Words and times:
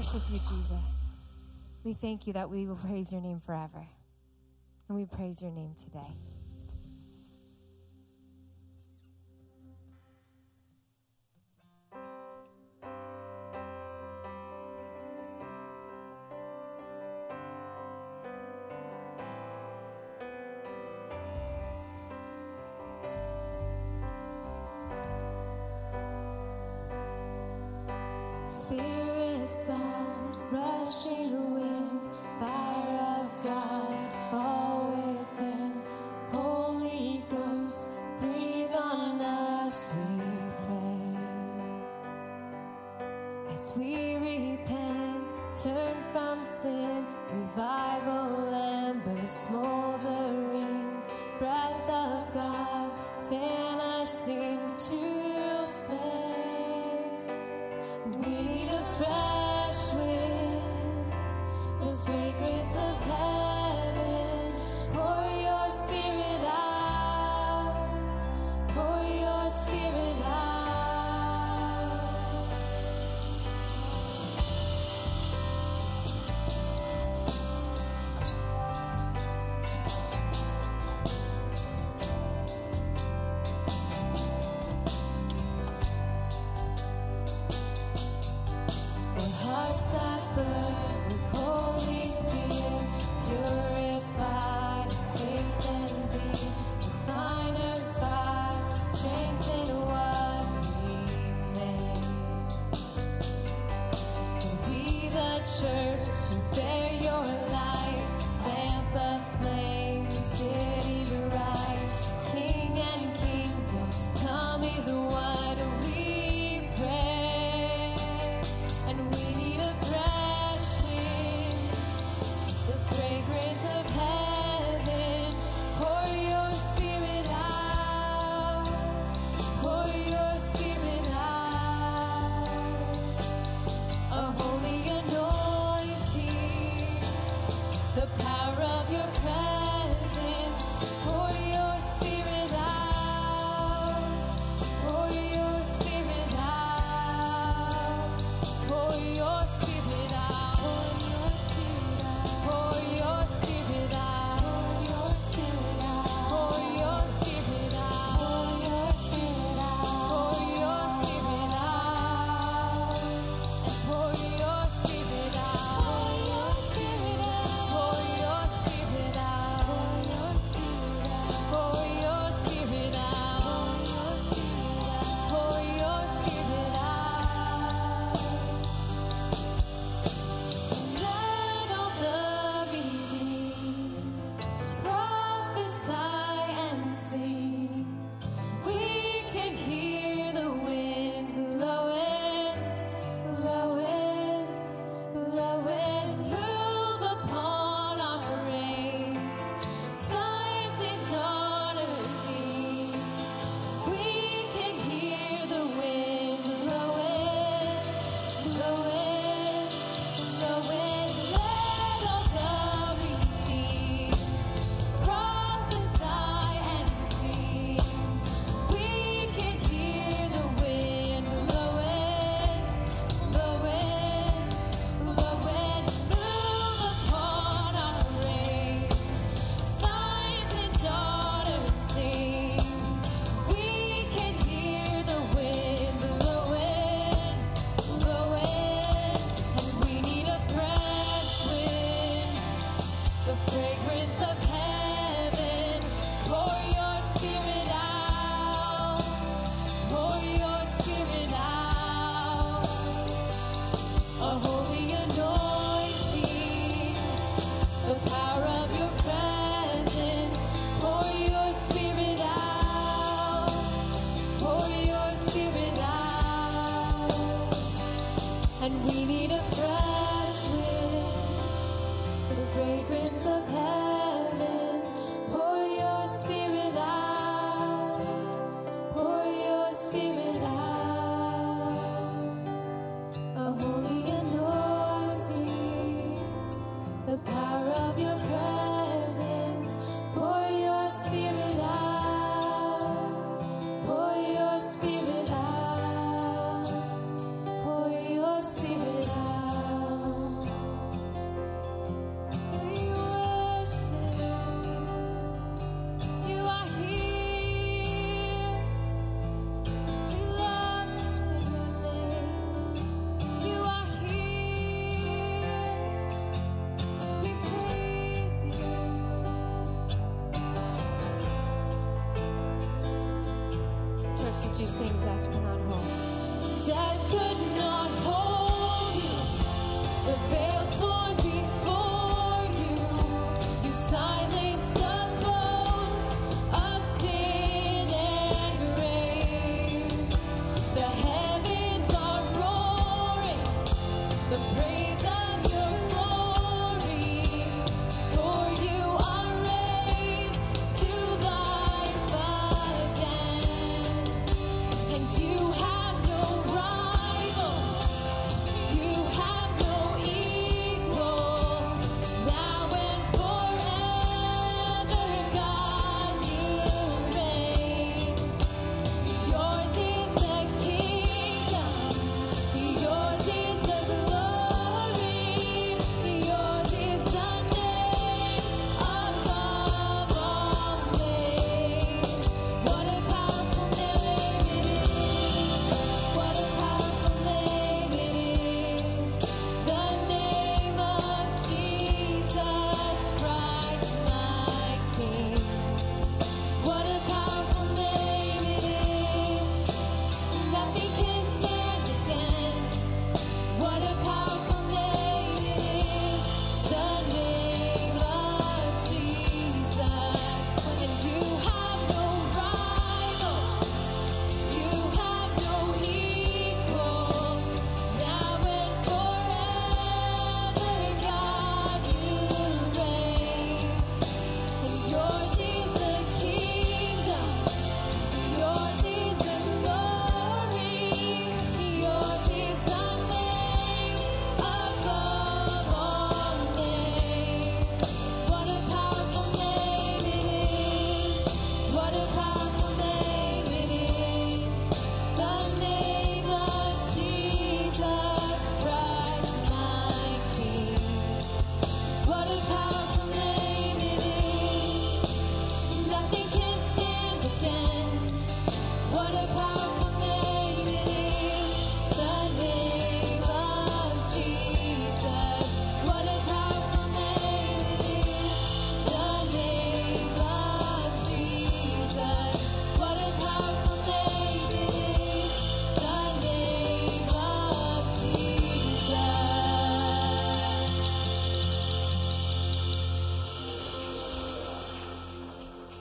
worship 0.00 0.22
you, 0.30 0.38
Jesus. 0.38 1.08
We 1.84 1.92
thank 1.92 2.26
you 2.26 2.32
that 2.32 2.48
we 2.48 2.66
will 2.66 2.76
praise 2.76 3.12
your 3.12 3.20
name 3.20 3.38
forever. 3.38 3.86
And 4.88 4.96
we 4.96 5.04
praise 5.04 5.42
your 5.42 5.50
name 5.50 5.74
today. 5.76 6.16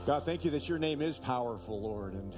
God, 0.09 0.25
thank 0.25 0.43
you 0.43 0.49
that 0.49 0.67
your 0.67 0.79
name 0.79 1.03
is 1.03 1.19
powerful, 1.19 1.79
Lord. 1.79 2.15
And 2.15 2.33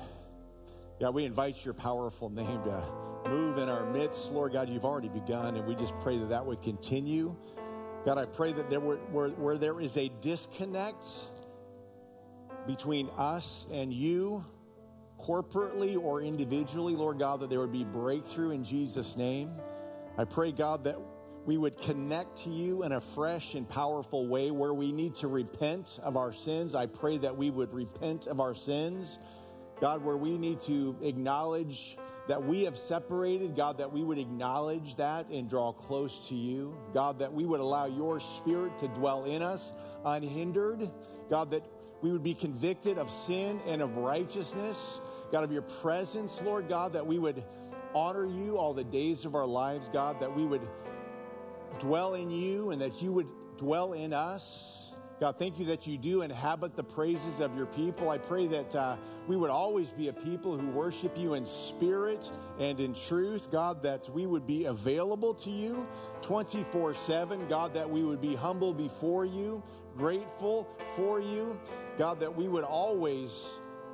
God, 1.00 1.14
we 1.14 1.24
invite 1.24 1.64
your 1.64 1.74
powerful 1.74 2.30
name 2.30 2.62
to 2.66 2.84
move 3.30 3.60
in 3.60 3.70
our 3.70 3.90
midst. 3.94 4.34
Lord 4.34 4.52
God, 4.52 4.68
you've 4.68 4.84
already 4.84 5.08
begun, 5.08 5.56
and 5.56 5.66
we 5.66 5.76
just 5.76 5.94
pray 6.02 6.18
that 6.18 6.28
that 6.28 6.46
would 6.46 6.62
continue. 6.62 7.34
God, 8.04 8.18
I 8.18 8.26
pray 8.26 8.52
that 8.52 8.70
there 8.70 8.82
were, 8.82 8.98
where, 9.14 9.30
where 9.30 9.58
there 9.58 9.80
is 9.80 9.96
a 9.96 10.12
disconnect 10.20 11.06
between 12.68 13.10
us 13.12 13.66
and 13.72 13.94
you, 13.94 14.44
corporately 15.18 15.98
or 15.98 16.22
individually, 16.22 16.98
Lord 16.98 17.20
God, 17.20 17.40
that 17.40 17.50
there 17.50 17.62
would 17.62 17.72
be 17.72 17.86
breakthrough 17.86 18.52
in 18.52 18.66
Jesus' 18.66 19.16
name. 19.16 19.50
I 20.18 20.26
pray, 20.26 20.52
God, 20.52 20.84
that 20.84 20.98
we 21.46 21.58
would 21.58 21.80
connect 21.82 22.44
to 22.44 22.50
you 22.50 22.84
in 22.84 22.92
a 22.92 23.02
fresh 23.02 23.56
and 23.56 23.68
powerful 23.68 24.28
way 24.28 24.52
where 24.52 24.74
we 24.74 24.92
need 24.92 25.16
to 25.16 25.28
repent 25.28 26.00
of 26.04 26.16
our 26.16 26.32
sins. 26.32 26.76
I 26.76 26.86
pray 26.86 27.18
that 27.20 27.36
we 27.36 27.50
would 27.50 27.74
repent 27.74 28.28
of 28.28 28.40
our 28.40 28.54
sins. 28.54 29.18
God, 29.80 30.04
where 30.04 30.18
we 30.18 30.38
need 30.38 30.60
to 30.62 30.96
acknowledge 31.02 31.98
that 32.28 32.44
we 32.44 32.64
have 32.64 32.78
separated, 32.78 33.56
God, 33.56 33.80
that 33.80 33.92
we 33.92 34.04
would 34.04 34.20
acknowledge 34.20 34.96
that 34.98 35.28
and 35.30 35.50
draw 35.50 35.74
close 35.74 36.28
to 36.30 36.36
you. 36.36 36.78
God, 36.94 37.18
that 37.20 37.34
we 37.34 37.46
would 37.46 37.60
allow 37.60 37.88
your 37.88 38.20
spirit 38.20 38.78
to 38.80 38.88
dwell 38.90 39.26
in 39.26 39.42
us 39.42 39.74
unhindered. 40.06 40.90
God, 41.32 41.50
that 41.52 41.66
we 42.02 42.12
would 42.12 42.24
be 42.24 42.36
convicted 42.36 43.00
of 43.00 43.10
sin 43.10 43.60
and 43.66 43.82
of 43.82 43.98
righteousness. 43.98 45.02
God, 45.32 45.44
of 45.44 45.52
your 45.52 45.64
presence, 45.64 46.40
Lord 46.44 46.70
God, 46.70 46.94
that 46.94 47.06
we 47.06 47.18
would 47.18 47.44
honor 47.96 48.26
you 48.26 48.58
all 48.58 48.74
the 48.74 48.84
days 48.84 49.26
of 49.26 49.34
our 49.34 49.46
lives, 49.48 49.90
God, 49.92 50.20
that 50.20 50.36
we 50.36 50.46
would 50.46 50.62
dwell 51.80 52.16
in 52.16 52.30
you 52.30 52.72
and 52.72 52.82
that 52.82 53.02
you 53.02 53.12
would 53.12 53.28
dwell 53.58 53.94
in 53.94 54.14
us. 54.14 54.94
God, 55.20 55.38
thank 55.38 55.60
you 55.60 55.66
that 55.66 55.86
you 55.86 56.00
do 56.00 56.24
inhabit 56.24 56.76
the 56.76 56.84
praises 56.84 57.40
of 57.40 57.56
your 57.56 57.68
people. 57.68 58.10
I 58.10 58.18
pray 58.18 58.48
that 58.48 58.76
uh, 58.76 58.96
we 59.28 59.38
would 59.38 59.52
always 59.52 59.90
be 59.90 60.08
a 60.08 60.14
people 60.14 60.58
who 60.58 60.68
worship 60.70 61.16
you 61.16 61.36
in 61.36 61.46
spirit 61.46 62.28
and 62.60 62.80
in 62.80 62.96
truth. 62.96 63.52
God, 63.52 63.84
that 63.84 64.10
we 64.10 64.26
would 64.26 64.48
be 64.48 64.66
available 64.66 65.36
to 65.36 65.52
you 65.52 65.86
24 66.24 66.96
7. 66.96 67.48
God, 67.48 67.76
that 67.76 67.88
we 67.88 68.04
would 68.04 68.20
be 68.20 68.36
humble 68.36 68.74
before 68.74 69.24
you, 69.24 69.62
grateful 69.96 70.68
for 70.96 71.22
you. 71.22 71.60
God, 72.00 72.20
that 72.22 72.36
we 72.36 72.48
would 72.48 72.64
always 72.64 73.30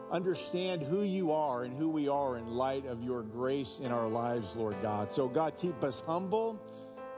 understand 0.10 0.82
who 0.82 1.02
you 1.02 1.34
are 1.34 1.64
and 1.64 1.76
who 1.76 1.90
we 1.90 2.08
are 2.08 2.38
in 2.38 2.48
light 2.48 2.86
of 2.86 3.04
your 3.04 3.22
grace 3.22 3.80
in 3.84 3.92
our 3.92 4.08
lives, 4.08 4.56
Lord 4.56 4.78
God. 4.82 5.12
So, 5.12 5.28
God, 5.28 5.56
keep 5.60 5.84
us 5.84 6.02
humble. 6.06 6.62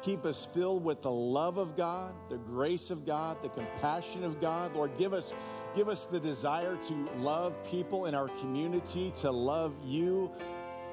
Keep 0.01 0.25
us 0.25 0.48
filled 0.53 0.84
with 0.84 1.01
the 1.01 1.12
love 1.12 1.58
of 1.58 1.75
God, 1.75 2.13
the 2.29 2.38
grace 2.38 2.89
of 2.89 3.06
God, 3.06 3.41
the 3.44 3.50
compassion 3.50 4.24
of 4.24 4.39
God. 4.39 4.74
Lord, 4.74 4.98
give 4.98 5.13
us, 5.13 5.34
give 5.75 5.89
us 5.89 6.08
the 6.10 6.20
desire 6.20 6.77
to 6.88 7.10
love 7.18 7.53
people 7.70 8.06
in 8.06 8.15
our 8.15 8.29
community, 8.39 9.12
to 9.22 9.29
love 9.29 9.74
you 9.84 10.32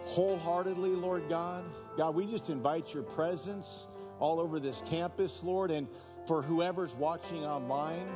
wholeheartedly, 0.07 0.91
Lord 0.91 1.29
God. 1.29 1.65
God, 1.97 2.15
we 2.15 2.27
just 2.27 2.51
invite 2.51 2.93
your 2.93 3.05
presence 3.05 3.87
all 4.19 4.41
over 4.41 4.59
this 4.59 4.83
campus, 4.89 5.43
Lord, 5.43 5.71
and 5.71 5.87
for 6.27 6.43
whoever's 6.43 6.95
watching 6.95 7.45
online, 7.45 8.09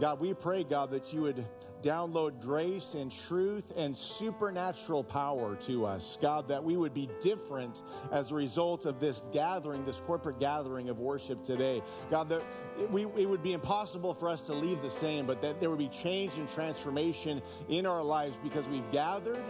God, 0.00 0.20
we 0.20 0.32
pray, 0.34 0.62
God, 0.62 0.92
that 0.92 1.12
you 1.12 1.22
would 1.22 1.44
download 1.82 2.40
grace 2.40 2.94
and 2.94 3.12
truth 3.28 3.72
and 3.76 3.96
supernatural 3.96 5.04
power 5.04 5.56
to 5.66 5.86
us. 5.86 6.18
God, 6.20 6.48
that 6.48 6.62
we 6.62 6.76
would 6.76 6.94
be 6.94 7.08
different 7.20 7.82
as 8.12 8.30
a 8.30 8.34
result 8.34 8.84
of 8.84 9.00
this 9.00 9.22
gathering, 9.32 9.84
this 9.84 10.00
corporate 10.06 10.40
gathering 10.40 10.88
of 10.88 10.98
worship 10.98 11.44
today. 11.44 11.82
God, 12.10 12.28
that 12.28 12.42
it, 12.78 12.90
we, 12.90 13.02
it 13.16 13.28
would 13.28 13.42
be 13.42 13.52
impossible 13.52 14.14
for 14.14 14.28
us 14.28 14.42
to 14.42 14.54
leave 14.54 14.82
the 14.82 14.90
same, 14.90 15.26
but 15.26 15.40
that 15.42 15.60
there 15.60 15.70
would 15.70 15.78
be 15.78 15.88
change 15.88 16.34
and 16.34 16.48
transformation 16.54 17.42
in 17.68 17.86
our 17.86 18.02
lives 18.02 18.36
because 18.42 18.66
we've 18.68 18.90
gathered, 18.92 19.44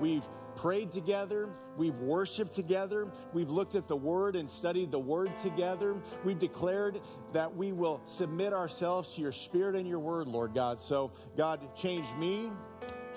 we've 0.00 0.24
prayed 0.56 0.90
together, 0.90 1.48
we've 1.76 1.96
worshiped 1.96 2.52
together, 2.52 3.08
we've 3.32 3.50
looked 3.50 3.74
at 3.74 3.86
the 3.86 3.96
Word 3.96 4.36
and 4.36 4.50
studied 4.50 4.90
the 4.90 4.98
Word 4.98 5.36
together. 5.36 5.94
We've 6.24 6.38
declared 6.38 7.00
that 7.32 7.54
we 7.54 7.72
will 7.72 8.00
submit 8.04 8.52
ourselves 8.52 9.14
to 9.14 9.20
your 9.20 9.32
Spirit 9.32 9.76
and 9.76 9.86
your 9.86 9.98
Word, 9.98 10.26
Lord 10.26 10.54
God. 10.54 10.80
So, 10.80 11.12
God, 11.36 11.60
change 11.76 12.06
me, 12.18 12.50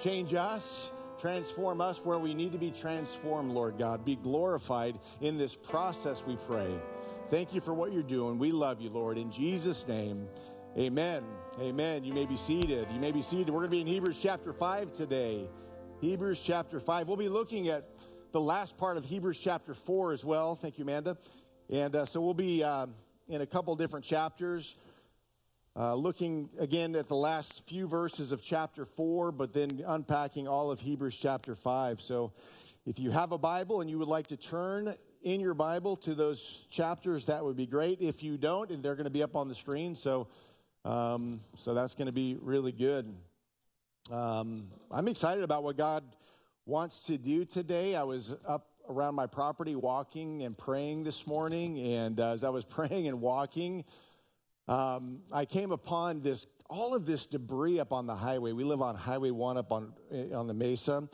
change 0.01 0.34
us. 0.34 0.91
Transform 1.19 1.81
us 1.81 1.98
where 1.98 2.17
we 2.17 2.34
need 2.34 2.53
to 2.53 2.58
be 2.58 2.72
transformed, 2.72 3.51
Lord 3.51 3.77
God. 3.77 4.05
Be 4.05 4.15
glorified 4.15 4.98
in 5.19 5.38
this 5.38 5.53
process, 5.53 6.24
we 6.25 6.38
pray. 6.48 6.74
Thank 7.29 7.53
you 7.53 7.60
for 7.60 7.74
what 7.74 7.91
you're 7.91 8.03
doing. 8.03 8.39
We 8.39 8.53
love 8.53 8.79
you, 8.79 8.89
Lord. 8.89 9.17
In 9.17 9.29
Jesus' 9.29 9.86
name, 9.86 10.29
amen. 10.77 11.25
Amen. 11.60 12.05
You 12.05 12.13
may 12.13 12.25
be 12.25 12.38
seated. 12.38 12.88
You 12.93 13.01
may 13.01 13.12
be 13.12 13.22
seated. 13.22 13.50
We're 13.50 13.60
going 13.60 13.69
to 13.69 13.72
be 13.72 13.81
in 13.81 13.88
Hebrews 13.88 14.17
chapter 14.22 14.53
5 14.53 14.93
today. 14.93 15.50
Hebrews 16.01 16.41
chapter 16.41 16.79
5. 16.79 17.10
We'll 17.10 17.18
be 17.18 17.27
looking 17.27 17.68
at 17.68 17.84
the 18.32 18.39
last 18.39 18.77
part 18.77 18.96
of 18.96 19.03
Hebrews 19.03 19.38
chapter 19.38 19.74
4 19.74 20.13
as 20.13 20.24
well. 20.24 20.56
Thank 20.56 20.77
you, 20.77 20.86
Amanda. 20.86 21.18
And 21.70 21.94
uh, 21.94 22.06
so 22.06 22.22
we'll 22.22 22.34
be 22.34 22.63
uh, 22.63 22.88
in 23.27 23.41
a 23.41 23.46
couple 23.46 23.75
different 23.75 24.06
chapters, 24.06 24.77
uh, 25.75 25.96
looking 25.96 26.50
again 26.58 26.96
at 26.96 27.10
the 27.10 27.18
last 27.18 27.68
few 27.68 27.86
verses 27.86 28.32
of 28.32 28.41
chapter 28.41 28.86
4, 28.86 29.34
but 29.34 29.51
then 29.51 29.84
unpacking 29.86 30.48
all 30.48 30.72
of 30.72 30.79
Hebrews 30.79 31.18
chapter 31.22 31.53
5. 31.53 32.00
So 32.00 32.32
if 32.86 32.98
you 32.98 33.12
have 33.12 33.34
a 33.34 33.38
Bible 33.38 33.82
and 33.82 33.89
you 33.89 34.00
would 34.00 34.08
like 34.08 34.27
to 34.27 34.38
turn 34.38 34.96
in 35.22 35.41
your 35.41 35.53
Bible 35.53 35.98
to 35.98 36.15
those 36.15 36.60
chapters, 36.72 37.25
that 37.25 37.44
would 37.44 37.58
be 37.58 37.68
great. 37.68 38.00
If 38.00 38.24
you 38.24 38.38
don't, 38.38 38.72
and 38.72 38.82
they're 38.82 38.96
going 38.96 39.03
to 39.03 39.10
be 39.10 39.22
up 39.22 39.36
on 39.36 39.50
the 39.50 39.56
screen, 39.56 39.98
so 39.98 40.27
um, 40.86 41.41
so 41.58 41.74
that's 41.74 41.94
going 41.94 42.06
to 42.06 42.13
be 42.13 42.38
really 42.39 42.72
good. 42.72 43.13
Um, 44.10 44.70
I'm 44.89 45.08
excited 45.08 45.44
about 45.44 45.62
what 45.63 45.78
God 45.78 46.04
wants 46.66 47.01
to 47.01 47.18
do 47.20 47.46
today. 47.46 47.96
I 47.96 48.01
was 48.01 48.34
up 48.48 48.66
around 48.89 49.13
my 49.13 49.28
property 49.28 49.75
walking 49.75 50.42
and 50.42 50.58
praying 50.58 51.04
this 51.04 51.28
morning, 51.28 51.78
and 51.78 52.20
uh, 52.20 52.32
as 52.32 52.44
I 52.44 52.50
was 52.50 52.66
praying 52.70 53.08
and 53.08 53.22
walking, 53.22 53.86
um, 54.68 55.20
I 55.32 55.46
came 55.46 55.72
upon 55.72 56.22
this 56.22 56.48
all 56.72 56.96
of 56.96 57.06
this 57.06 57.28
debris 57.28 57.80
up 57.80 57.94
on 57.94 58.08
the 58.08 58.16
highway. 58.16 58.51
We 58.51 58.63
live 58.63 58.82
on 58.82 58.96
Highway 58.96 59.30
One 59.30 59.58
up 59.58 59.72
on 59.72 59.94
eh, 60.12 60.34
on 60.34 60.48
the 60.48 60.56
mesa, 60.56 61.08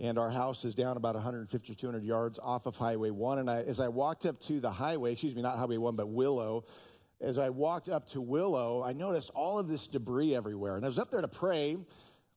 and 0.00 0.18
our 0.18 0.30
house 0.30 0.64
is 0.64 0.74
down 0.74 0.96
about 0.96 1.14
150 1.14 1.72
or 1.72 1.76
200 1.76 2.02
yards 2.02 2.40
off 2.42 2.66
of 2.66 2.74
Highway 2.74 3.10
One. 3.10 3.38
And 3.38 3.48
I, 3.48 3.62
as 3.62 3.78
I 3.78 3.86
walked 3.86 4.26
up 4.26 4.40
to 4.46 4.58
the 4.58 4.72
highway, 4.72 5.12
excuse 5.12 5.36
me, 5.36 5.42
not 5.42 5.58
Highway 5.58 5.76
One, 5.76 5.94
but 5.94 6.08
Willow. 6.08 6.64
As 7.20 7.38
I 7.38 7.50
walked 7.50 7.88
up 7.88 8.08
to 8.10 8.20
Willow, 8.20 8.82
I 8.82 8.94
noticed 8.94 9.30
all 9.32 9.60
of 9.60 9.68
this 9.68 9.86
debris 9.86 10.34
everywhere, 10.34 10.74
and 10.74 10.84
I 10.84 10.88
was 10.88 10.98
up 10.98 11.12
there 11.12 11.20
to 11.20 11.28
pray. 11.28 11.76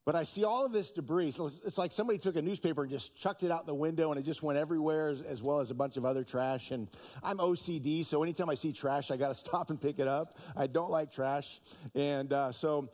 But 0.05 0.15
I 0.15 0.21
see 0.21 0.43
all 0.43 0.65
of 0.65 0.71
this 0.71 0.91
debris. 0.91 1.31
So 1.31 1.47
it's, 1.47 1.79
like 1.79 1.91
somebody 1.91 2.19
took 2.19 2.35
a 2.35 2.41
newspaper 2.41 2.83
and 2.83 2.91
just 2.91 3.15
chucked 3.15 3.41
it 3.41 3.49
out 3.49 3.65
the 3.65 3.73
window 3.73 4.11
and 4.11 4.19
it 4.19 4.23
just 4.23 4.43
went 4.43 4.59
everywhere, 4.59 5.09
as, 5.09 5.21
as 5.21 5.41
well 5.41 5.59
as 5.59 5.71
a 5.71 5.73
bunch 5.73 5.97
of 5.97 6.05
other 6.05 6.23
trash. 6.23 6.69
And 6.69 6.87
I'm 7.23 7.39
OCD, 7.39 8.05
so 8.05 8.21
anytime 8.21 8.47
I 8.47 8.53
see 8.53 8.71
trash, 8.71 9.09
I 9.09 9.17
got 9.17 9.29
to 9.29 9.35
stop 9.45 9.71
and 9.71 9.81
pick 9.81 9.97
it 9.97 10.07
up. 10.07 10.37
I 10.55 10.67
don't 10.67 10.91
like 10.91 11.11
trash. 11.11 11.59
And 11.95 12.31
uh, 12.31 12.51
so 12.51 12.89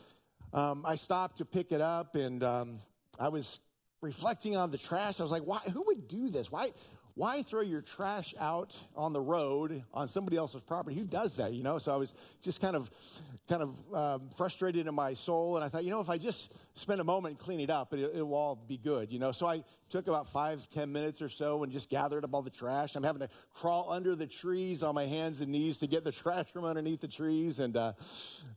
um, 0.53 0.85
I 0.85 0.95
stopped 0.95 1.39
to 1.39 1.45
pick 1.45 1.73
it 1.73 1.81
up 1.81 2.15
and 2.15 2.41
um, 2.43 2.79
I 3.19 3.27
was 3.27 3.59
reflecting 4.01 4.55
on 4.55 4.71
the 4.71 4.77
trash. 4.77 5.19
I 5.19 5.23
was 5.23 5.33
like, 5.33 5.43
why, 5.43 5.59
who 5.59 5.83
would 5.87 6.07
do 6.07 6.29
this? 6.29 6.49
Why, 6.49 6.71
why 7.15 7.43
throw 7.43 7.61
your 7.61 7.81
trash 7.81 8.33
out 8.39 8.75
on 8.95 9.13
the 9.13 9.19
road 9.19 9.83
on 9.93 10.07
somebody 10.07 10.37
else's 10.37 10.61
property? 10.61 10.95
Who 10.95 11.05
does 11.05 11.35
that? 11.35 11.53
You 11.53 11.63
know. 11.63 11.77
So 11.77 11.93
I 11.93 11.97
was 11.97 12.13
just 12.41 12.61
kind 12.61 12.75
of, 12.75 12.89
kind 13.49 13.61
of 13.63 13.93
um, 13.93 14.29
frustrated 14.37 14.87
in 14.87 14.95
my 14.95 15.13
soul, 15.13 15.57
and 15.57 15.65
I 15.65 15.69
thought, 15.69 15.83
you 15.83 15.89
know, 15.89 15.99
if 15.99 16.09
I 16.09 16.17
just 16.17 16.53
spend 16.73 17.01
a 17.01 17.03
moment 17.03 17.33
and 17.33 17.39
clean 17.39 17.59
it 17.59 17.69
up, 17.69 17.93
it, 17.93 17.99
it 17.99 18.21
will 18.21 18.35
all 18.35 18.55
be 18.55 18.77
good. 18.77 19.11
You 19.11 19.19
know. 19.19 19.31
So 19.31 19.45
I 19.45 19.63
took 19.89 20.07
about 20.07 20.27
five, 20.27 20.67
ten 20.69 20.91
minutes 20.91 21.21
or 21.21 21.27
so 21.27 21.63
and 21.63 21.71
just 21.71 21.89
gathered 21.89 22.23
up 22.23 22.33
all 22.33 22.41
the 22.41 22.49
trash. 22.49 22.95
I'm 22.95 23.03
having 23.03 23.19
to 23.21 23.29
crawl 23.53 23.91
under 23.91 24.15
the 24.15 24.27
trees 24.27 24.81
on 24.83 24.95
my 24.95 25.05
hands 25.05 25.41
and 25.41 25.51
knees 25.51 25.77
to 25.77 25.87
get 25.87 26.03
the 26.03 26.11
trash 26.13 26.47
from 26.53 26.63
underneath 26.63 27.01
the 27.01 27.09
trees. 27.09 27.59
And 27.59 27.75
uh, 27.75 27.93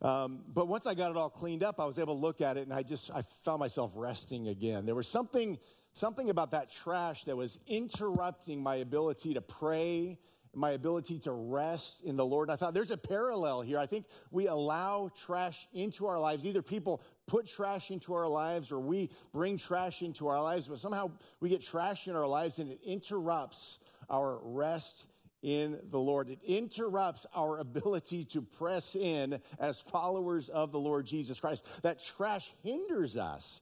um, 0.00 0.42
but 0.52 0.68
once 0.68 0.86
I 0.86 0.94
got 0.94 1.10
it 1.10 1.16
all 1.16 1.30
cleaned 1.30 1.64
up, 1.64 1.80
I 1.80 1.84
was 1.84 1.98
able 1.98 2.14
to 2.14 2.20
look 2.20 2.40
at 2.40 2.56
it, 2.56 2.62
and 2.62 2.72
I 2.72 2.82
just 2.82 3.10
I 3.10 3.22
found 3.44 3.58
myself 3.58 3.90
resting 3.94 4.48
again. 4.48 4.86
There 4.86 4.94
was 4.94 5.08
something 5.08 5.58
something 5.94 6.28
about 6.28 6.50
that 6.50 6.70
trash 6.70 7.24
that 7.24 7.36
was 7.36 7.58
interrupting 7.66 8.62
my 8.62 8.76
ability 8.76 9.34
to 9.34 9.40
pray, 9.40 10.18
my 10.52 10.72
ability 10.72 11.20
to 11.20 11.32
rest 11.32 12.02
in 12.04 12.16
the 12.16 12.24
Lord. 12.24 12.48
And 12.48 12.54
I 12.54 12.56
thought 12.56 12.74
there's 12.74 12.90
a 12.90 12.96
parallel 12.96 13.62
here. 13.62 13.78
I 13.78 13.86
think 13.86 14.06
we 14.30 14.48
allow 14.48 15.10
trash 15.24 15.68
into 15.72 16.06
our 16.06 16.18
lives. 16.18 16.46
Either 16.46 16.62
people 16.62 17.00
put 17.26 17.46
trash 17.46 17.90
into 17.90 18.12
our 18.14 18.28
lives 18.28 18.70
or 18.70 18.80
we 18.80 19.10
bring 19.32 19.56
trash 19.56 20.02
into 20.02 20.28
our 20.28 20.42
lives, 20.42 20.66
but 20.66 20.78
somehow 20.78 21.10
we 21.40 21.48
get 21.48 21.62
trash 21.62 22.06
in 22.08 22.16
our 22.16 22.26
lives 22.26 22.58
and 22.58 22.70
it 22.70 22.80
interrupts 22.84 23.78
our 24.10 24.38
rest 24.42 25.06
in 25.42 25.78
the 25.90 25.98
Lord. 25.98 26.30
It 26.30 26.40
interrupts 26.42 27.26
our 27.34 27.58
ability 27.58 28.24
to 28.26 28.40
press 28.40 28.96
in 28.96 29.40
as 29.60 29.78
followers 29.78 30.48
of 30.48 30.72
the 30.72 30.78
Lord 30.78 31.04
Jesus 31.04 31.38
Christ. 31.38 31.64
That 31.82 32.02
trash 32.16 32.50
hinders 32.62 33.16
us. 33.16 33.60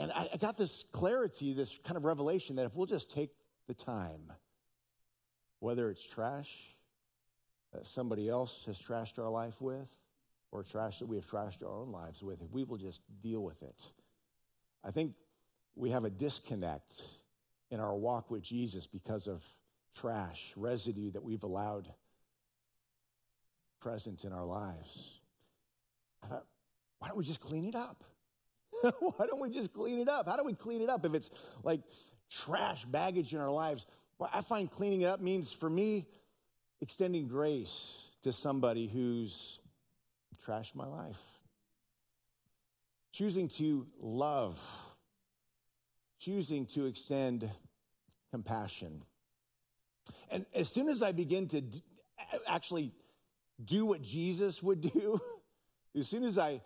And 0.00 0.10
I, 0.12 0.30
I 0.32 0.36
got 0.38 0.56
this 0.56 0.84
clarity, 0.92 1.52
this 1.52 1.78
kind 1.84 1.98
of 1.98 2.04
revelation 2.04 2.56
that 2.56 2.64
if 2.64 2.74
we'll 2.74 2.86
just 2.86 3.10
take 3.10 3.30
the 3.68 3.74
time, 3.74 4.32
whether 5.58 5.90
it's 5.90 6.06
trash 6.06 6.50
that 7.74 7.86
somebody 7.86 8.26
else 8.26 8.64
has 8.66 8.78
trashed 8.78 9.18
our 9.18 9.28
life 9.28 9.60
with, 9.60 9.88
or 10.52 10.62
trash 10.62 10.98
that 11.00 11.06
we 11.06 11.16
have 11.16 11.30
trashed 11.30 11.62
our 11.62 11.78
own 11.78 11.92
lives 11.92 12.22
with, 12.22 12.40
if 12.40 12.50
we 12.50 12.64
will 12.64 12.78
just 12.78 13.02
deal 13.22 13.40
with 13.40 13.62
it, 13.62 13.92
I 14.82 14.90
think 14.90 15.12
we 15.76 15.90
have 15.90 16.04
a 16.04 16.10
disconnect 16.10 16.94
in 17.70 17.78
our 17.78 17.94
walk 17.94 18.30
with 18.30 18.42
Jesus 18.42 18.86
because 18.86 19.26
of 19.26 19.44
trash, 19.94 20.52
residue 20.56 21.10
that 21.10 21.22
we've 21.22 21.44
allowed 21.44 21.92
present 23.80 24.24
in 24.24 24.32
our 24.32 24.46
lives. 24.46 25.20
I 26.24 26.26
thought, 26.26 26.46
why 26.98 27.08
don't 27.08 27.18
we 27.18 27.24
just 27.24 27.40
clean 27.40 27.66
it 27.66 27.74
up? 27.74 28.02
Why 29.00 29.26
don't 29.26 29.40
we 29.40 29.50
just 29.50 29.72
clean 29.72 30.00
it 30.00 30.08
up? 30.08 30.26
How 30.26 30.36
do 30.36 30.44
we 30.44 30.54
clean 30.54 30.82
it 30.82 30.88
up 30.88 31.04
if 31.04 31.14
it's 31.14 31.30
like 31.62 31.80
trash 32.30 32.84
baggage 32.84 33.32
in 33.32 33.40
our 33.40 33.50
lives? 33.50 33.86
Well, 34.18 34.30
I 34.32 34.42
find 34.42 34.70
cleaning 34.70 35.02
it 35.02 35.06
up 35.06 35.20
means 35.20 35.52
for 35.52 35.68
me 35.68 36.06
extending 36.80 37.28
grace 37.28 38.10
to 38.22 38.32
somebody 38.32 38.86
who's 38.86 39.60
trashed 40.46 40.74
my 40.74 40.86
life. 40.86 41.20
Choosing 43.12 43.48
to 43.48 43.86
love, 43.98 44.58
choosing 46.20 46.66
to 46.66 46.86
extend 46.86 47.50
compassion. 48.30 49.02
And 50.30 50.46
as 50.54 50.68
soon 50.68 50.88
as 50.88 51.02
I 51.02 51.12
begin 51.12 51.48
to 51.48 51.60
d- 51.60 51.82
actually 52.46 52.92
do 53.62 53.84
what 53.84 54.00
Jesus 54.00 54.62
would 54.62 54.80
do, 54.80 55.20
as 55.98 56.08
soon 56.08 56.24
as 56.24 56.38
I 56.38 56.62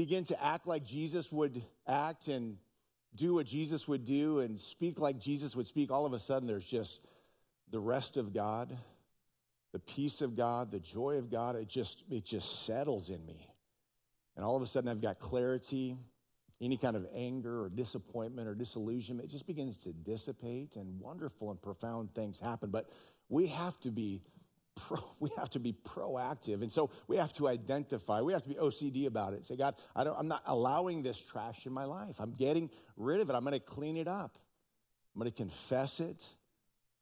begin 0.00 0.24
to 0.24 0.42
act 0.42 0.66
like 0.66 0.82
Jesus 0.82 1.30
would 1.30 1.62
act 1.86 2.28
and 2.28 2.56
do 3.14 3.34
what 3.34 3.44
Jesus 3.44 3.86
would 3.86 4.06
do 4.06 4.38
and 4.38 4.58
speak 4.58 4.98
like 4.98 5.18
Jesus 5.18 5.54
would 5.54 5.66
speak, 5.66 5.90
all 5.90 6.06
of 6.06 6.14
a 6.14 6.18
sudden 6.18 6.48
there's 6.48 6.64
just 6.64 7.00
the 7.70 7.80
rest 7.80 8.16
of 8.16 8.32
God, 8.32 8.74
the 9.72 9.78
peace 9.78 10.22
of 10.22 10.34
God, 10.34 10.70
the 10.70 10.80
joy 10.80 11.16
of 11.16 11.30
God. 11.30 11.54
It 11.54 11.68
just 11.68 12.02
it 12.10 12.24
just 12.24 12.64
settles 12.64 13.10
in 13.10 13.26
me. 13.26 13.46
And 14.36 14.44
all 14.44 14.56
of 14.56 14.62
a 14.62 14.66
sudden 14.66 14.88
I've 14.88 15.02
got 15.02 15.18
clarity. 15.18 15.98
Any 16.62 16.78
kind 16.78 16.96
of 16.96 17.06
anger 17.14 17.62
or 17.62 17.68
disappointment 17.68 18.48
or 18.48 18.54
disillusionment, 18.54 19.28
it 19.28 19.30
just 19.30 19.46
begins 19.46 19.76
to 19.78 19.92
dissipate 19.92 20.76
and 20.76 20.98
wonderful 20.98 21.50
and 21.50 21.60
profound 21.60 22.14
things 22.14 22.40
happen. 22.40 22.70
But 22.70 22.88
we 23.28 23.48
have 23.48 23.78
to 23.80 23.90
be 23.90 24.22
pro, 24.86 24.98
we 25.20 25.30
have 25.36 25.50
to 25.50 25.58
be 25.58 25.72
proactive. 25.72 26.62
And 26.62 26.70
so 26.70 26.90
we 27.08 27.16
have 27.16 27.32
to 27.34 27.48
identify, 27.48 28.20
we 28.20 28.32
have 28.32 28.42
to 28.42 28.48
be 28.48 28.54
OCD 28.56 29.06
about 29.06 29.34
it. 29.34 29.44
Say, 29.44 29.56
God, 29.56 29.74
I 29.94 30.04
don't, 30.04 30.18
I'm 30.18 30.28
not 30.28 30.42
allowing 30.46 31.02
this 31.02 31.18
trash 31.18 31.66
in 31.66 31.72
my 31.72 31.84
life. 31.84 32.16
I'm 32.18 32.32
getting 32.32 32.70
rid 32.96 33.20
of 33.20 33.30
it. 33.30 33.34
I'm 33.34 33.44
going 33.44 33.52
to 33.52 33.60
clean 33.60 33.96
it 33.96 34.08
up. 34.08 34.38
I'm 35.14 35.20
going 35.20 35.30
to 35.30 35.36
confess 35.36 36.00
it. 36.00 36.24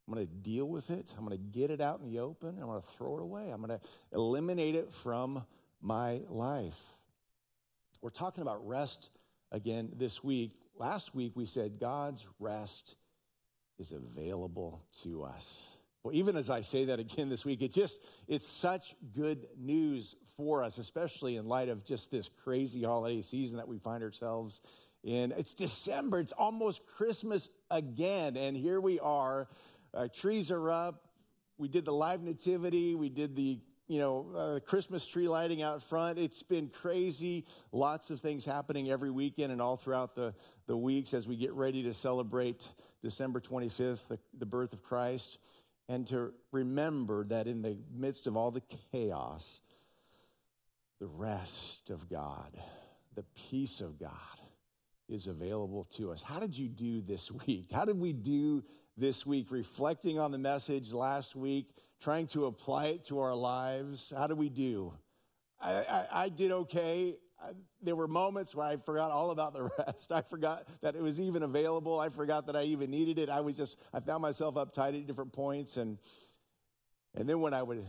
I'm 0.07 0.15
going 0.15 0.27
to 0.27 0.33
deal 0.33 0.67
with 0.67 0.91
it. 0.91 1.15
I'm 1.19 1.27
going 1.27 1.37
to 1.37 1.59
get 1.59 1.71
it 1.71 1.81
out 1.81 2.01
in 2.01 2.11
the 2.11 2.21
open. 2.21 2.57
I'm 2.61 2.67
going 2.67 2.81
to 2.81 2.89
throw 2.97 3.19
it 3.19 3.23
away. 3.23 3.51
I'm 3.51 3.61
going 3.61 3.79
to 3.79 3.87
eliminate 4.13 4.75
it 4.75 4.93
from 4.93 5.45
my 5.83 6.23
life. 6.29 6.79
We're 8.01 8.11
talking 8.11 8.43
about 8.43 8.67
rest 8.67 9.11
again 9.53 9.91
this 9.97 10.25
week. 10.25 10.55
Last 10.79 11.15
week 11.15 11.33
we 11.35 11.47
said 11.47 11.79
God's 11.79 12.25
rest 12.39 12.97
is 13.79 13.93
available 13.93 14.83
to 15.03 15.25
us. 15.25 15.78
Well, 16.03 16.15
even 16.15 16.37
as 16.37 16.49
I 16.49 16.61
say 16.61 16.87
that 16.87 17.01
again 17.01 17.29
this 17.29 17.45
week, 17.45 17.61
it 17.61 17.73
just 17.73 18.03
it's 18.27 18.49
such 18.49 18.95
good 19.15 19.49
news 19.59 20.15
for 20.37 20.63
us, 20.63 20.79
especially 20.79 21.37
in 21.37 21.47
light 21.47 21.69
of 21.69 21.85
just 21.85 22.11
this 22.11 22.31
crazy 22.45 22.85
holiday 22.85 23.23
season 23.23 23.57
that 23.57 23.69
we 23.69 23.79
find 23.79 24.03
ourselves 24.03 24.61
in. 25.03 25.33
It's 25.33 25.55
December, 25.55 26.21
it's 26.21 26.33
almost 26.33 26.83
Christmas 26.97 27.51
again, 27.71 28.37
and 28.37 28.57
here 28.57 28.81
we 28.81 29.01
are. 29.01 29.49
Uh, 29.93 30.07
trees 30.09 30.51
are 30.51 30.71
up. 30.71 31.05
We 31.57 31.67
did 31.67 31.85
the 31.85 31.93
live 31.93 32.23
nativity. 32.23 32.95
We 32.95 33.09
did 33.09 33.35
the 33.35 33.59
you 33.89 33.99
know, 33.99 34.27
uh, 34.37 34.61
Christmas 34.61 35.07
tree 35.07 35.29
lighting 35.29 35.63
out 35.63 35.83
front. 35.83 36.19
It's 36.19 36.43
been 36.43 36.69
crazy. 36.69 37.47
Lots 37.73 38.11
of 38.11 38.21
things 38.21 38.45
happening 38.45 38.91
every 38.91 39.11
weekend 39.11 39.51
and 39.51 39.63
all 39.63 39.79
throughout 39.79 40.15
the, 40.15 40.35
the 40.67 40.77
weeks 40.77 41.15
as 41.15 41.27
we 41.27 41.37
get 41.37 41.53
ready 41.55 41.83
to 41.85 41.95
celebrate 41.95 42.69
December 43.03 43.41
25th, 43.41 44.07
the, 44.09 44.19
the 44.39 44.45
birth 44.47 44.75
of 44.75 44.83
Christ. 44.83 45.39
And 45.89 46.07
to 46.09 46.33
remember 46.53 47.25
that 47.25 47.47
in 47.47 47.63
the 47.63 47.79
midst 47.95 48.27
of 48.27 48.37
all 48.37 48.51
the 48.51 48.63
chaos, 48.93 49.61
the 51.01 51.07
rest 51.07 51.91
of 51.91 52.09
God, 52.09 52.59
the 53.15 53.25
peace 53.51 53.81
of 53.81 53.99
God 53.99 54.11
is 55.09 55.27
available 55.27 55.89
to 55.97 56.13
us. 56.13 56.23
How 56.23 56.39
did 56.39 56.57
you 56.57 56.69
do 56.69 57.01
this 57.01 57.31
week? 57.47 57.71
How 57.73 57.85
did 57.85 57.99
we 57.99 58.13
do 58.13 58.63
this 58.97 59.25
week? 59.25 59.51
Reflecting 59.51 60.19
on 60.19 60.31
the 60.31 60.39
message 60.39 60.93
last 60.93 61.35
week 61.35 61.71
trying 62.01 62.27
to 62.29 62.47
apply 62.47 62.87
it 62.87 63.05
to 63.05 63.21
our 63.21 63.35
lives. 63.35 64.13
How 64.17 64.27
do 64.27 64.35
we 64.35 64.49
do? 64.49 64.93
I, 65.61 65.73
I, 65.73 66.07
I 66.13 66.29
did 66.29 66.53
okay. 66.53 67.17
There 67.83 67.97
were 67.97 68.09
moments 68.09 68.55
where 68.55 68.67
I 68.67 68.77
forgot 68.77 69.11
all 69.11 69.31
about 69.31 69.53
the 69.53 69.63
rest. 69.79 70.13
I 70.13 70.23
forgot 70.23 70.67
that 70.81 70.97
it 70.97 71.03
was 71.03 71.21
even 71.21 71.43
available. 71.43 72.01
I 72.01 72.09
forgot 72.09 72.47
that 72.47 72.57
I 72.57 72.65
even 72.65 72.91
needed 72.91 73.19
it. 73.19 73.29
I 73.29 73.41
was 73.41 73.57
just, 73.57 73.79
I 73.93 74.01
found 74.01 74.23
myself 74.23 74.57
uptight 74.57 74.99
at 74.99 75.07
different 75.07 75.33
points. 75.33 75.77
And, 75.77 75.99
and 77.15 77.29
then 77.29 77.41
when 77.41 77.55
I 77.55 77.63
would 77.63 77.87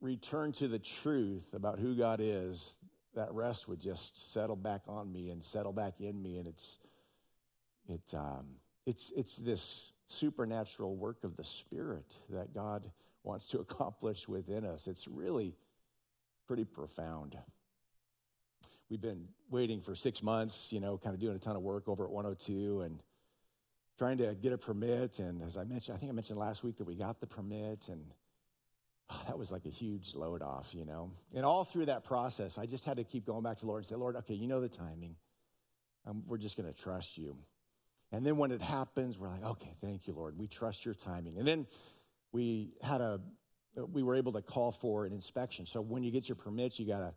return 0.00 0.52
to 0.52 0.68
the 0.68 0.78
truth 0.78 1.54
about 1.54 1.78
who 1.78 1.94
God 1.94 2.20
is, 2.22 2.74
that 3.14 3.32
rest 3.32 3.68
would 3.68 3.80
just 3.80 4.32
settle 4.32 4.56
back 4.56 4.82
on 4.88 5.12
me 5.12 5.30
and 5.30 5.42
settle 5.42 5.72
back 5.72 6.00
in 6.00 6.20
me. 6.20 6.38
And 6.38 6.48
it's, 6.48 6.78
it, 7.88 8.14
um, 8.14 8.46
it's, 8.86 9.12
it's 9.16 9.36
this 9.36 9.92
supernatural 10.08 10.96
work 10.96 11.24
of 11.24 11.36
the 11.36 11.44
Spirit 11.44 12.16
that 12.30 12.54
God 12.54 12.90
wants 13.22 13.46
to 13.46 13.58
accomplish 13.60 14.28
within 14.28 14.64
us. 14.64 14.86
It's 14.86 15.08
really 15.08 15.54
pretty 16.46 16.64
profound. 16.64 17.36
We've 18.90 19.00
been 19.00 19.28
waiting 19.50 19.80
for 19.80 19.94
six 19.94 20.22
months, 20.22 20.68
you 20.70 20.80
know, 20.80 20.98
kind 20.98 21.14
of 21.14 21.20
doing 21.20 21.34
a 21.34 21.38
ton 21.38 21.56
of 21.56 21.62
work 21.62 21.88
over 21.88 22.04
at 22.04 22.10
102 22.10 22.82
and 22.82 23.00
trying 23.98 24.18
to 24.18 24.34
get 24.34 24.52
a 24.52 24.58
permit. 24.58 25.18
And 25.18 25.42
as 25.42 25.56
I 25.56 25.64
mentioned, 25.64 25.96
I 25.96 26.00
think 26.00 26.10
I 26.10 26.14
mentioned 26.14 26.38
last 26.38 26.62
week 26.62 26.78
that 26.78 26.86
we 26.86 26.94
got 26.94 27.20
the 27.20 27.26
permit, 27.26 27.88
and 27.88 28.04
oh, 29.10 29.22
that 29.26 29.38
was 29.38 29.50
like 29.50 29.64
a 29.64 29.70
huge 29.70 30.14
load 30.14 30.42
off, 30.42 30.74
you 30.74 30.84
know. 30.84 31.10
And 31.34 31.44
all 31.46 31.64
through 31.64 31.86
that 31.86 32.04
process, 32.04 32.58
I 32.58 32.66
just 32.66 32.84
had 32.84 32.98
to 32.98 33.04
keep 33.04 33.24
going 33.24 33.42
back 33.42 33.58
to 33.58 33.66
Lord 33.66 33.80
and 33.80 33.86
say, 33.86 33.96
Lord, 33.96 34.16
okay, 34.16 34.34
you 34.34 34.46
know 34.46 34.60
the 34.60 34.68
timing. 34.68 35.16
Um, 36.06 36.22
we're 36.26 36.38
just 36.38 36.56
going 36.56 36.72
to 36.72 36.78
trust 36.78 37.16
you. 37.16 37.36
And 38.12 38.24
then 38.24 38.36
when 38.36 38.52
it 38.52 38.60
happens, 38.60 39.18
we're 39.18 39.28
like, 39.28 39.42
okay, 39.42 39.74
thank 39.80 40.06
you, 40.06 40.12
Lord. 40.12 40.38
We 40.38 40.46
trust 40.46 40.84
your 40.84 40.94
timing. 40.94 41.38
And 41.38 41.48
then 41.48 41.66
we 42.32 42.74
had 42.82 43.00
a 43.00 43.20
we 43.92 44.02
were 44.04 44.14
able 44.14 44.32
to 44.32 44.42
call 44.42 44.70
for 44.70 45.04
an 45.04 45.12
inspection. 45.12 45.66
So 45.66 45.80
when 45.80 46.04
you 46.04 46.12
get 46.12 46.28
your 46.28 46.36
permits, 46.36 46.78
you 46.78 46.86
got 46.86 46.98
to 46.98 47.12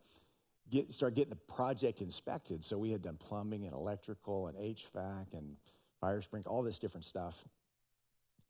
get 0.69 0.93
start 0.93 1.15
getting 1.15 1.29
the 1.29 1.53
project 1.53 2.01
inspected. 2.01 2.63
So 2.63 2.77
we 2.77 2.91
had 2.91 3.01
done 3.01 3.17
plumbing 3.17 3.65
and 3.65 3.73
electrical 3.73 4.47
and 4.47 4.57
HVAC 4.57 5.33
and 5.33 5.55
fire 5.99 6.21
sprinkler, 6.21 6.51
all 6.51 6.63
this 6.63 6.79
different 6.79 7.05
stuff. 7.05 7.35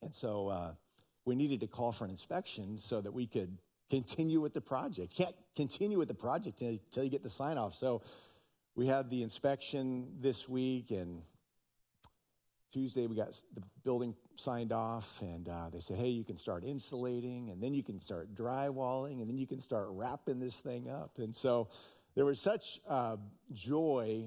And 0.01 0.13
so 0.13 0.47
uh, 0.47 0.71
we 1.25 1.36
needed 1.36 1.60
to 1.62 1.67
call 1.67 1.91
for 1.91 2.06
an 2.06 2.12
inspection 2.12 2.77
so 2.77 3.01
that 3.01 3.13
we 3.13 3.25
could 3.25 3.58
continue 3.89 4.41
with 4.41 4.53
the 4.53 4.62
project. 4.62 5.15
Can't 5.15 5.36
continue 5.56 5.97
with 5.97 6.08
the 6.08 6.13
project 6.13 6.62
until 6.62 7.03
you 7.03 7.10
get 7.10 7.23
the 7.23 7.30
sign 7.30 7.58
off. 7.58 7.73
So 7.75 8.01
we 8.75 8.88
had 8.88 9.10
the 9.10 9.23
inspection 9.23 10.08
this 10.19 10.47
week 10.47 10.91
and 10.91 11.21
Tuesday, 12.71 13.08
we 13.08 13.15
got 13.15 13.30
the 13.53 13.63
building 13.84 14.13
signed 14.36 14.73
off, 14.73 15.21
and 15.21 15.47
uh, 15.47 15.69
they 15.71 15.80
said, 15.80 15.97
hey, 15.97 16.10
you 16.10 16.23
can 16.23 16.36
start 16.36 16.63
insulating, 16.65 17.49
and 17.49 17.63
then 17.63 17.73
you 17.73 17.82
can 17.82 17.99
start 17.99 18.36
drywalling, 18.36 19.21
and 19.21 19.30
then 19.30 19.38
you 19.38 19.47
can 19.47 19.62
start 19.62 19.88
wrapping 19.89 20.39
this 20.39 20.60
thing 20.60 20.89
up. 20.89 21.12
And 21.17 21.36
so 21.36 21.69
there 22.17 22.25
was 22.25 22.41
such 22.41 22.82
uh, 22.89 23.15
joy. 23.53 24.25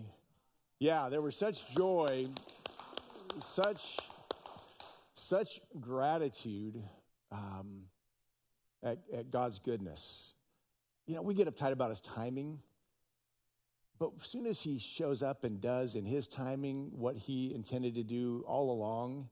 Yeah, 0.78 1.08
there 1.08 1.20
was 1.20 1.34
such 1.34 1.68
joy, 1.74 2.28
such, 3.40 3.98
such 5.14 5.60
gratitude 5.80 6.80
um, 7.32 7.86
at, 8.80 8.98
at 9.12 9.32
God's 9.32 9.58
goodness. 9.58 10.34
You 11.08 11.16
know, 11.16 11.22
we 11.22 11.34
get 11.34 11.52
uptight 11.52 11.72
about 11.72 11.90
his 11.90 12.00
timing. 12.00 12.60
But 13.98 14.12
as 14.22 14.28
soon 14.28 14.46
as 14.46 14.62
he 14.62 14.78
shows 14.78 15.20
up 15.20 15.42
and 15.42 15.60
does 15.60 15.96
in 15.96 16.04
his 16.04 16.28
timing 16.28 16.92
what 16.92 17.16
he 17.16 17.52
intended 17.52 17.96
to 17.96 18.04
do 18.04 18.44
all 18.46 18.70
along, 18.70 19.28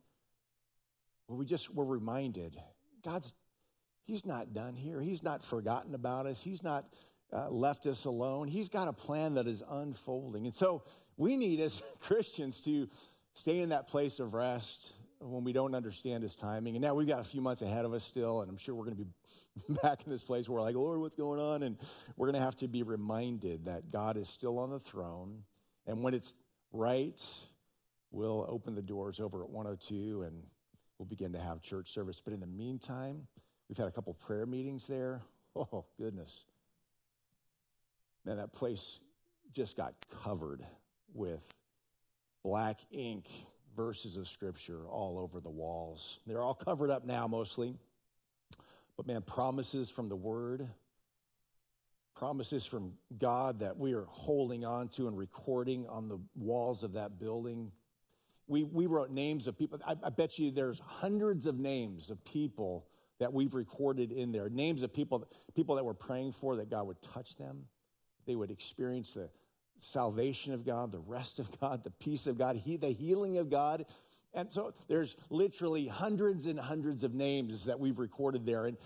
well, 1.29 1.38
we 1.38 1.47
just 1.47 1.73
were 1.73 1.85
reminded 1.85 2.61
God's, 3.05 3.35
he's 4.03 4.27
not 4.27 4.53
done 4.53 4.75
here. 4.75 5.01
He's 5.01 5.23
not 5.23 5.44
forgotten 5.44 5.94
about 5.94 6.27
us. 6.27 6.42
He's 6.42 6.64
not 6.64 6.87
uh, 7.33 7.49
left 7.51 7.87
us 7.87 8.05
alone. 8.05 8.49
He's 8.49 8.69
got 8.69 8.88
a 8.88 8.93
plan 8.93 9.35
that 9.35 9.47
is 9.47 9.62
unfolding. 9.69 10.47
And 10.47 10.55
so 10.55 10.83
we 11.17 11.37
need 11.37 11.61
as 11.61 11.83
Christians 12.01 12.61
to 12.62 12.88
stay 13.35 13.61
in 13.61 13.69
that 13.71 13.88
place 13.88 14.19
of 14.21 14.35
rest 14.35 14.93
when 15.21 15.45
we 15.45 15.53
don't 15.53 15.75
understand 15.75 16.23
his 16.23 16.35
timing. 16.35 16.77
And 16.77 16.83
now 16.83 16.95
we've 16.95 17.09
got 17.09 17.21
a 17.21 17.25
few 17.25 17.41
months 17.41 17.62
ahead 17.62 17.85
of 17.85 17.93
us 17.93 18.05
still, 18.05 18.41
and 18.41 18.51
I'm 18.51 18.57
sure 18.57 18.75
we're 18.75 18.85
going 18.85 18.97
to 18.97 19.05
be 19.05 19.75
back 19.83 20.01
in 20.05 20.12
this 20.12 20.23
place 20.23 20.49
where 20.49 20.57
we're 20.57 20.62
like, 20.62 20.77
Lord, 20.77 21.01
what's 21.01 21.17
going 21.17 21.41
on? 21.41 21.62
And 21.62 21.77
we're 22.17 22.29
going 22.29 22.38
to 22.38 22.45
have 22.45 22.57
to 22.57 22.69
be 22.69 22.83
reminded 22.83 23.64
that 23.64 23.91
God 23.91 24.17
is 24.17 24.29
still 24.29 24.59
on 24.59 24.71
the 24.71 24.79
throne. 24.79 25.43
And 25.87 26.03
when 26.03 26.14
it's 26.14 26.35
right, 26.73 27.21
we'll 28.11 28.47
open 28.49 28.75
the 28.75 28.83
doors 28.83 29.21
over 29.21 29.43
at 29.43 29.51
102 29.51 30.23
and 30.23 30.43
we'll 30.99 31.07
begin 31.07 31.33
to 31.33 31.41
have 31.41 31.62
church 31.62 31.93
service. 31.93 32.21
But 32.23 32.33
in 32.33 32.41
the 32.41 32.47
meantime, 32.47 33.27
we've 33.69 33.79
had 33.79 33.88
a 33.88 33.93
couple 33.93 34.14
prayer 34.14 34.47
meetings 34.47 34.87
there. 34.87 35.23
Oh, 35.57 35.87
goodness. 35.99 36.45
Man, 38.25 38.37
that 38.37 38.53
place 38.53 38.99
just 39.53 39.77
got 39.77 39.95
covered 40.23 40.63
with 41.15 41.43
black 42.43 42.81
ink 42.91 43.27
verses 43.77 44.17
of 44.17 44.29
scripture 44.29 44.87
all 44.89 45.19
over 45.19 45.41
the 45.41 45.51
walls. 45.51 46.19
They're 46.27 46.43
all 46.43 46.55
covered 46.55 46.91
up 46.91 47.07
now 47.07 47.29
mostly. 47.29 47.75
But 48.97 49.07
man, 49.07 49.23
promises 49.23 49.89
from 49.91 50.09
the 50.09 50.17
word, 50.17 50.69
promises 52.17 52.67
from 52.67 52.95
God 53.17 53.61
that 53.61 53.79
we 53.79 53.95
are 53.95 54.07
holding 54.09 54.65
on 54.65 54.89
to 54.89 55.07
and 55.07 55.17
recording 55.17 55.87
on 55.89 56.09
the 56.09 56.19
walls 56.35 56.83
of 56.83 56.95
that 56.95 57.21
building. 57.21 57.71
We, 58.49 58.65
we 58.65 58.87
wrote 58.87 59.11
names 59.11 59.47
of 59.47 59.57
people. 59.57 59.79
I, 59.87 59.95
I 60.03 60.11
bet 60.11 60.39
you 60.39 60.51
there's 60.51 60.81
hundreds 60.85 61.47
of 61.47 61.61
names 61.61 62.11
of 62.11 62.25
people 62.25 62.87
that 63.21 63.33
we've 63.33 63.55
recorded 63.55 64.11
in 64.11 64.33
there. 64.33 64.49
Names 64.49 64.83
of 64.83 64.93
people, 64.93 65.29
people 65.55 65.77
that 65.77 65.85
we're 65.85 65.95
praying 65.95 66.33
for 66.33 66.57
that 66.57 66.69
God 66.69 66.89
would 66.89 67.01
touch 67.01 67.37
them. 67.37 67.67
They 68.29 68.37
would 68.37 68.51
experience 68.51 69.14
the 69.14 69.31
salvation 69.79 70.53
of 70.53 70.64
God, 70.64 70.93
the 70.93 70.99
rest 70.99 71.38
of 71.38 71.49
God, 71.59 71.83
the 71.83 71.91
peace 71.91 72.27
of 72.27 72.37
God, 72.37 72.57
he, 72.57 72.77
the 72.77 72.91
healing 72.91 73.38
of 73.38 73.51
God. 73.51 73.87
And 74.35 74.53
so 74.53 74.75
there's 74.87 75.17
literally 75.31 75.87
hundreds 75.87 76.45
and 76.45 76.61
hundreds 76.61 77.05
of 77.05 77.14
names 77.14 77.64
that 77.64 77.81
we've 77.81 77.99
recorded 77.99 78.45
there. 78.45 78.67
And, 78.67 78.77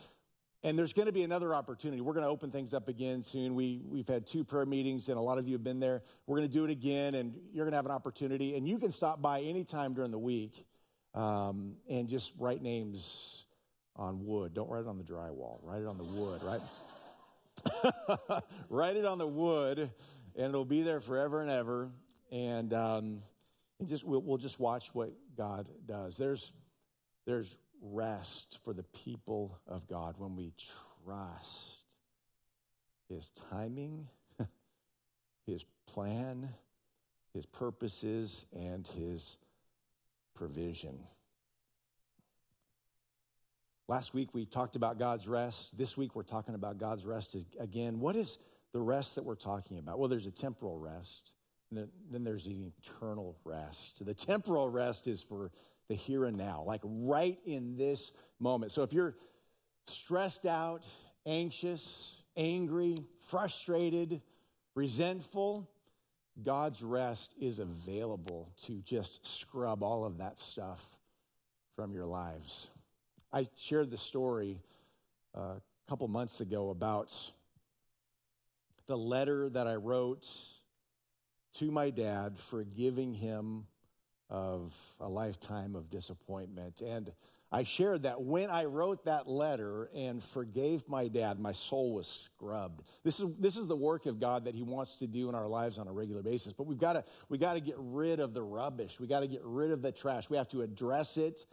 and 0.63 0.79
there's 0.79 0.93
going 0.93 1.07
to 1.07 1.13
be 1.13 1.25
another 1.25 1.57
opportunity. 1.57 2.01
We're 2.01 2.13
going 2.13 2.25
to 2.25 2.31
open 2.31 2.53
things 2.53 2.73
up 2.73 2.87
again 2.87 3.25
soon. 3.25 3.57
We, 3.57 3.83
we've 3.85 4.07
had 4.07 4.29
two 4.29 4.45
prayer 4.45 4.65
meetings, 4.65 5.09
and 5.09 5.19
a 5.19 5.21
lot 5.21 5.39
of 5.39 5.49
you 5.49 5.55
have 5.55 5.65
been 5.65 5.81
there. 5.81 6.05
We're 6.29 6.37
going 6.37 6.49
to 6.49 6.55
do 6.55 6.65
it 6.65 6.71
again, 6.71 7.17
and 7.17 7.35
you're 7.53 7.65
going 7.65 7.73
to 7.73 7.79
have 7.79 7.87
an 7.87 7.91
opportunity. 7.91 8.57
And 8.57 8.69
you 8.69 8.79
can 8.79 8.93
stop 8.93 9.21
by 9.21 9.41
anytime 9.41 9.93
during 9.93 10.13
the 10.13 10.21
week 10.21 10.65
um, 11.15 11.75
and 11.91 12.09
just 12.09 12.31
write 12.39 12.63
names 12.63 13.45
on 13.97 14.25
wood. 14.25 14.55
Don't 14.55 14.71
write 14.71 14.83
it 14.83 14.87
on 14.87 14.99
the 14.99 15.05
drywall, 15.05 15.59
write 15.65 15.83
it 15.83 15.89
on 15.89 15.99
the 15.99 16.05
wood, 16.05 16.45
right? 16.45 16.61
write 18.69 18.97
it 18.97 19.05
on 19.05 19.19
the 19.19 19.27
wood 19.27 19.91
and 20.37 20.47
it'll 20.47 20.65
be 20.65 20.83
there 20.83 21.01
forever 21.01 21.41
and 21.41 21.51
ever. 21.51 21.91
And 22.31 22.73
um, 22.73 23.23
and 23.79 23.89
just 23.89 24.05
we'll, 24.05 24.23
we'll 24.23 24.39
just 24.39 24.59
watch 24.59 24.91
what 24.93 25.13
God 25.37 25.69
does. 25.87 26.17
There's 26.17 26.53
there's 27.27 27.59
rest 27.83 28.59
for 28.65 28.73
the 28.73 28.85
people 29.05 29.59
of 29.67 29.87
God 29.89 30.15
when 30.19 30.37
we 30.37 30.53
trust 31.05 31.83
his 33.09 33.31
timing, 33.51 34.09
his 35.47 35.65
plan, 35.87 36.49
his 37.35 37.45
purposes, 37.45 38.47
and 38.55 38.87
his 38.87 39.37
provision. 40.35 40.99
Last 43.93 44.15
week 44.15 44.31
we 44.33 44.47
talked 44.47 44.75
about 44.75 44.99
God's 44.99 45.29
rest. 45.29 45.77
This 45.77 45.99
week 45.99 46.17
we're 46.17 46.23
talking 46.23 46.55
about 46.55 46.79
God's 46.79 47.05
rest 47.05 47.37
again. 47.61 48.01
What 48.01 48.17
is 48.17 48.39
the 48.73 48.81
rest 48.81 49.17
that 49.17 49.23
we're 49.23 49.35
talking 49.35 49.77
about? 49.77 49.99
Well, 49.99 50.09
there's 50.09 50.25
a 50.25 50.31
temporal 50.31 50.79
rest, 50.79 51.33
and 51.71 51.87
then 52.11 52.25
there's 52.25 52.47
an 52.47 52.73
eternal 52.79 53.37
rest. 53.45 54.03
The 54.03 54.15
temporal 54.15 54.71
rest 54.71 55.09
is 55.09 55.21
for 55.21 55.51
the 55.91 55.95
here 55.95 56.25
and 56.25 56.39
now, 56.39 56.65
like 56.67 56.81
right 56.83 57.39
in 57.45 57.77
this 57.77 58.13
moment. 58.41 58.73
So 58.73 58.83
if 58.83 58.95
you're 58.95 59.15
stressed 59.85 60.47
out, 60.47 60.87
anxious, 61.27 62.23
angry, 62.35 62.97
frustrated, 63.29 64.23
resentful, 64.75 65.69
God's 66.43 66.83
rest 66.83 67.35
is 67.39 67.59
available 67.59 68.55
to 68.65 68.81
just 68.87 69.27
scrub 69.27 69.83
all 69.83 70.07
of 70.07 70.17
that 70.17 70.39
stuff 70.39 70.83
from 71.77 71.93
your 71.93 72.07
lives. 72.07 72.69
I 73.35 73.49
shared 73.57 73.91
the 73.91 73.97
story 73.97 74.61
uh, 75.35 75.41
a 75.41 75.63
couple 75.89 76.07
months 76.07 76.43
ago 76.43 76.69
about 76.69 77.15
the 78.87 78.97
letter 78.97 79.49
that 79.49 79.67
I 79.67 79.77
wrote 79.77 80.27
to 81.59 81.71
my 81.71 81.89
dad, 81.89 82.39
forgiving 82.51 83.15
him 83.15 83.65
of 84.29 84.75
a 85.01 85.09
lifetime 85.09 85.77
of 85.77 85.89
disappointment. 85.89 86.83
And 86.83 87.11
I 87.51 87.65
shared 87.65 88.03
that 88.03 88.21
when 88.21 88.51
I 88.51 88.65
wrote 88.65 89.07
that 89.07 89.27
letter 89.27 89.89
and 89.95 90.23
forgave 90.23 90.87
my 90.87 91.09
dad, 91.09 91.41
my 91.41 91.53
soul 91.53 91.95
was 91.95 92.27
scrubbed. 92.37 92.83
This 93.03 93.19
is, 93.19 93.31
this 93.39 93.57
is 93.57 93.67
the 93.67 93.77
work 93.77 94.05
of 94.05 94.21
God 94.21 94.45
that 94.45 94.55
He 94.55 94.63
wants 94.63 94.97
to 94.97 95.07
do 95.07 95.31
in 95.31 95.35
our 95.35 95.49
lives 95.49 95.79
on 95.79 95.89
a 95.89 95.93
regular 95.93 96.23
basis. 96.23 96.53
But 96.53 96.67
we've 96.67 96.79
got 96.79 96.95
to 96.95 97.05
we 97.31 97.39
got 97.39 97.55
to 97.55 97.61
get 97.61 97.77
rid 97.79 98.21
of 98.21 98.35
the 98.35 98.43
rubbish. 98.43 99.01
We 99.01 99.07
got 99.07 99.21
to 99.21 99.27
get 99.27 99.43
rid 99.43 99.71
of 99.71 99.81
the 99.81 99.93
trash. 99.93 100.29
We 100.29 100.37
have 100.37 100.49
to 100.49 100.61
address 100.61 101.17
it, 101.17 101.47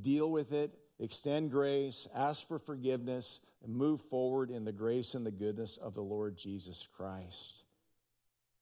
deal 0.00 0.30
with 0.30 0.52
it, 0.52 0.74
extend 1.00 1.50
grace, 1.50 2.08
ask 2.14 2.46
for 2.46 2.58
forgiveness, 2.58 3.40
and 3.64 3.74
move 3.74 4.00
forward 4.02 4.50
in 4.50 4.64
the 4.64 4.72
grace 4.72 5.14
and 5.14 5.24
the 5.24 5.30
goodness 5.30 5.76
of 5.76 5.94
the 5.94 6.02
Lord 6.02 6.36
Jesus 6.36 6.86
Christ, 6.96 7.64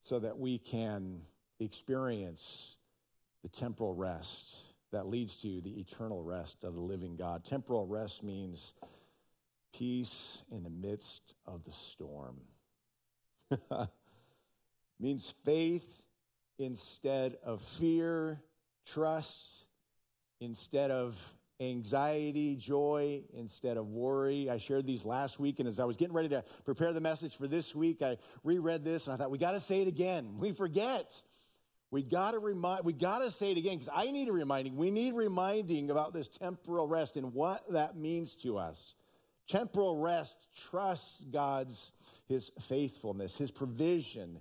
so 0.03 0.19
that 0.19 0.39
we 0.39 0.59
can 0.59 1.21
experience 1.61 2.77
the 3.43 3.49
temporal 3.49 3.95
rest 3.95 4.57
that 4.93 5.07
leads 5.07 5.37
to 5.43 5.61
the 5.61 5.81
eternal 5.81 6.23
rest 6.23 6.65
of 6.65 6.75
the 6.75 6.81
living 6.81 7.17
God. 7.17 7.45
Temporal 7.45 7.87
rest 7.87 8.23
means 8.23 8.73
peace 9.75 10.43
in 10.51 10.63
the 10.63 10.71
midst 10.71 11.35
of 11.47 11.65
the 11.65 11.73
storm. 11.73 12.37
means 15.01 15.35
faith 15.45 15.85
instead 16.59 17.37
of 17.45 17.61
fear, 17.63 18.41
trust 18.87 19.67
instead 20.41 20.91
of 20.91 21.17
anxiety, 21.61 22.57
joy 22.57 23.23
instead 23.35 23.77
of 23.77 23.89
worry. 23.89 24.51
I 24.51 24.59
shared 24.59 24.87
these 24.87 25.05
last 25.05 25.39
week, 25.39 25.59
and 25.59 25.69
as 25.69 25.81
I 25.81 25.85
was 25.85 25.97
getting 25.97 26.15
ready 26.15 26.29
to 26.31 26.45
prepare 26.65 26.93
the 26.93 27.01
message 27.01 27.37
for 27.37 27.47
this 27.49 27.75
week, 27.75 28.03
I 28.03 28.19
reread 28.45 28.85
this 28.85 29.07
and 29.07 29.15
I 29.15 29.17
thought, 29.17 29.31
we 29.31 29.39
got 29.39 29.53
to 29.53 29.61
say 29.61 29.83
it 29.83 29.89
again. 29.89 30.39
We 30.39 30.53
forget. 30.53 31.21
We 31.91 32.03
got 32.03 32.33
to 32.33 32.41
remind, 32.41 32.85
we 32.85 32.93
got 32.93 33.21
to 33.21 33.31
say 33.31 33.53
it 33.53 33.59
again 33.59 33.79
because 33.79 33.93
I 33.95 34.11
need 34.11 34.29
a 34.29 34.33
reminding. 34.33 34.77
We 34.77 34.91
need 34.91 35.15
reminding 35.15 35.91
about 35.91 36.13
this 36.13 36.29
temporal 36.29 36.87
rest 36.87 37.17
and 37.17 37.33
what 37.33 37.71
that 37.73 37.97
means 37.97 38.35
to 38.37 38.59
us. 38.59 38.95
Temporal 39.49 39.97
rest 39.97 40.37
trusts 40.71 41.25
God's, 41.31 41.93
his 42.27 42.51
faithfulness, 42.61 43.39
his 43.39 43.53
provision, 43.53 44.41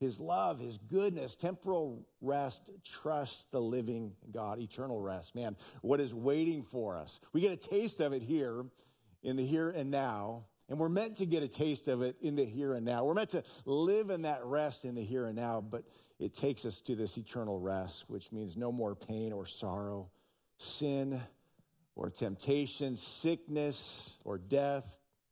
his 0.00 0.18
love, 0.18 0.58
his 0.58 0.78
goodness. 0.78 1.36
Temporal 1.36 2.06
rest 2.20 2.70
trust 2.84 3.52
the 3.52 3.60
living 3.60 4.12
God. 4.32 4.58
Eternal 4.58 4.98
rest, 4.98 5.34
man, 5.34 5.56
what 5.82 6.00
is 6.00 6.12
waiting 6.12 6.64
for 6.64 6.96
us? 6.96 7.20
We 7.32 7.42
get 7.42 7.52
a 7.52 7.56
taste 7.56 8.00
of 8.00 8.12
it 8.12 8.22
here 8.22 8.64
in 9.22 9.36
the 9.36 9.44
here 9.44 9.70
and 9.70 9.90
now. 9.90 10.46
And 10.68 10.78
we're 10.78 10.88
meant 10.88 11.16
to 11.16 11.26
get 11.26 11.42
a 11.42 11.48
taste 11.48 11.88
of 11.88 12.00
it 12.00 12.16
in 12.22 12.36
the 12.36 12.44
here 12.44 12.74
and 12.74 12.86
now. 12.86 13.04
We're 13.04 13.14
meant 13.14 13.30
to 13.30 13.42
live 13.64 14.10
in 14.10 14.22
that 14.22 14.44
rest 14.44 14.84
in 14.84 14.94
the 14.94 15.02
here 15.02 15.26
and 15.26 15.36
now, 15.36 15.60
but 15.60 15.82
it 16.20 16.32
takes 16.32 16.64
us 16.64 16.80
to 16.82 16.94
this 16.94 17.18
eternal 17.18 17.58
rest, 17.58 18.04
which 18.06 18.30
means 18.30 18.56
no 18.56 18.70
more 18.70 18.94
pain 18.94 19.32
or 19.32 19.46
sorrow, 19.46 20.10
sin 20.56 21.20
or 21.96 22.08
temptation, 22.08 22.96
sickness 22.96 24.18
or 24.24 24.38
death, 24.38 24.84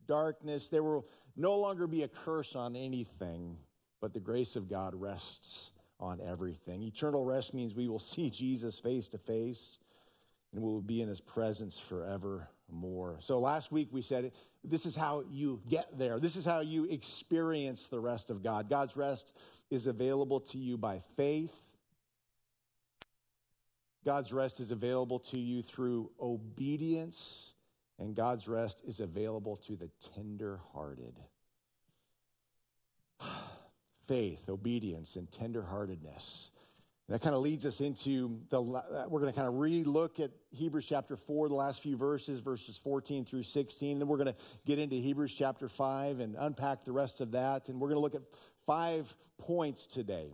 darkness. 0.07 0.69
There 0.71 0.83
will 0.83 1.07
no 1.37 1.57
longer 1.57 1.87
be 1.87 2.03
a 2.03 2.09
curse 2.09 2.57
on 2.57 2.75
anything, 2.75 3.59
but 4.01 4.13
the 4.13 4.21
grace 4.21 4.57
of 4.57 4.69
God 4.69 4.95
rests 4.95 5.73
on 6.01 6.21
everything. 6.21 6.83
Eternal 6.83 7.25
rest 7.25 7.55
means 7.55 7.75
we 7.75 7.89
will 7.89 7.99
see 7.99 8.31
Jesus 8.31 8.79
face 8.79 9.09
to 9.09 9.19
face 9.19 9.79
and 10.53 10.63
we 10.63 10.71
will 10.71 10.81
be 10.81 11.03
in 11.03 11.09
his 11.09 11.21
presence 11.21 11.79
forevermore. 11.79 13.19
So 13.21 13.39
last 13.39 13.71
week 13.71 13.89
we 13.91 14.03
said 14.03 14.33
this 14.65 14.87
is 14.87 14.97
how 14.97 15.25
you 15.31 15.61
get 15.69 15.99
there. 15.99 16.19
This 16.19 16.37
is 16.37 16.45
how 16.45 16.61
you 16.61 16.85
experience 16.85 17.87
the 17.87 18.01
rest 18.01 18.31
of 18.31 18.43
God. 18.43 18.69
God's 18.69 18.97
rest 18.97 19.33
is 19.71 19.87
available 19.87 20.41
to 20.41 20.59
you 20.59 20.77
by 20.77 21.01
faith. 21.17 21.53
God's 24.05 24.33
rest 24.33 24.61
is 24.61 24.71
available 24.71 25.19
to 25.19 25.39
you 25.39 25.61
through 25.63 26.11
obedience, 26.21 27.53
and 27.99 28.15
God's 28.15 28.49
rest 28.49 28.83
is 28.87 29.01
available 29.01 29.57
to 29.67 29.77
the 29.77 29.91
tender-hearted. 30.15 31.15
Faith, 34.09 34.49
obedience, 34.49 35.17
and 35.17 35.31
tenderheartedness. 35.31 36.49
That 37.09 37.23
kind 37.23 37.35
of 37.35 37.41
leads 37.41 37.65
us 37.65 37.81
into 37.81 38.41
the, 38.51 38.61
uh, 38.61 39.05
we're 39.09 39.21
going 39.21 39.33
to 39.33 39.37
kind 39.37 39.49
of 39.49 39.55
re-look 39.55 40.21
at 40.21 40.31
Hebrews 40.51 40.85
chapter 40.87 41.17
4, 41.17 41.49
the 41.49 41.55
last 41.55 41.83
few 41.83 41.97
verses, 41.97 42.41
verses 42.41 42.79
14 42.83 43.25
through 43.25 43.45
16. 43.45 43.99
Then 43.99 44.09
we're 44.09 44.19
going 44.19 44.29
to 44.29 44.37
get 44.67 44.79
into 44.79 44.97
Hebrews 44.97 45.35
chapter 45.37 45.69
5 45.69 46.21
and 46.21 46.37
unpack 46.39 46.85
the 46.85 46.93
rest 46.93 47.21
of 47.21 47.33
that. 47.33 47.69
And 47.69 47.81
we're 47.81 47.89
going 47.89 47.97
to 47.97 48.03
look 48.03 48.15
at 48.15 48.23
five 48.67 49.15
points 49.39 49.87
today 49.87 50.33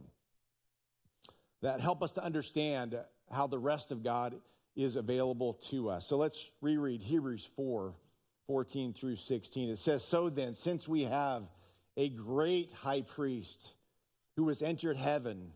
that 1.63 1.81
help 1.81 2.03
us 2.03 2.13
to 2.13 2.25
understand 2.25 2.99
how 3.31 3.47
the 3.47 3.59
rest 3.59 3.93
of 3.93 4.03
God 4.03 4.37
is 4.75 4.97
available 4.97 5.55
to 5.71 5.91
us. 5.91 6.07
So 6.07 6.17
let's 6.17 6.45
reread 6.61 7.03
Hebrews 7.03 7.49
4 7.57 7.95
14 8.47 8.93
through 8.93 9.17
16. 9.17 9.71
It 9.71 9.79
says, 9.79 10.05
So 10.05 10.29
then, 10.29 10.55
since 10.55 10.87
we 10.87 11.05
have 11.05 11.45
a 11.97 12.09
great 12.09 12.73
high 12.73 13.03
priest 13.03 13.73
who 14.37 14.49
has 14.49 14.63
entered 14.63 14.97
heaven, 14.97 15.53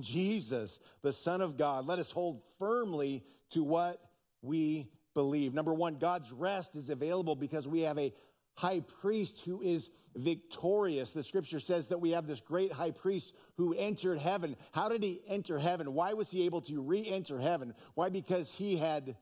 Jesus, 0.00 0.80
the 1.02 1.12
Son 1.12 1.40
of 1.40 1.56
God, 1.56 1.86
let 1.86 1.98
us 1.98 2.10
hold 2.10 2.42
firmly 2.58 3.24
to 3.50 3.62
what 3.62 4.00
we 4.42 4.88
believe. 5.14 5.54
Number 5.54 5.72
one, 5.72 5.96
God's 5.96 6.30
rest 6.32 6.76
is 6.76 6.90
available 6.90 7.36
because 7.36 7.66
we 7.66 7.82
have 7.82 7.98
a 7.98 8.12
high 8.54 8.80
priest 9.00 9.40
who 9.44 9.62
is 9.62 9.90
victorious. 10.14 11.10
The 11.10 11.22
scripture 11.22 11.60
says 11.60 11.88
that 11.88 12.00
we 12.00 12.10
have 12.10 12.26
this 12.26 12.40
great 12.40 12.72
high 12.72 12.90
priest 12.90 13.34
who 13.56 13.74
entered 13.74 14.18
heaven. 14.18 14.56
How 14.72 14.88
did 14.88 15.02
he 15.02 15.22
enter 15.28 15.58
heaven? 15.58 15.94
Why 15.94 16.14
was 16.14 16.30
he 16.30 16.44
able 16.46 16.62
to 16.62 16.80
re 16.80 17.06
enter 17.08 17.38
heaven? 17.38 17.74
Why? 17.94 18.08
Because 18.08 18.52
he 18.54 18.76
had 18.76 19.16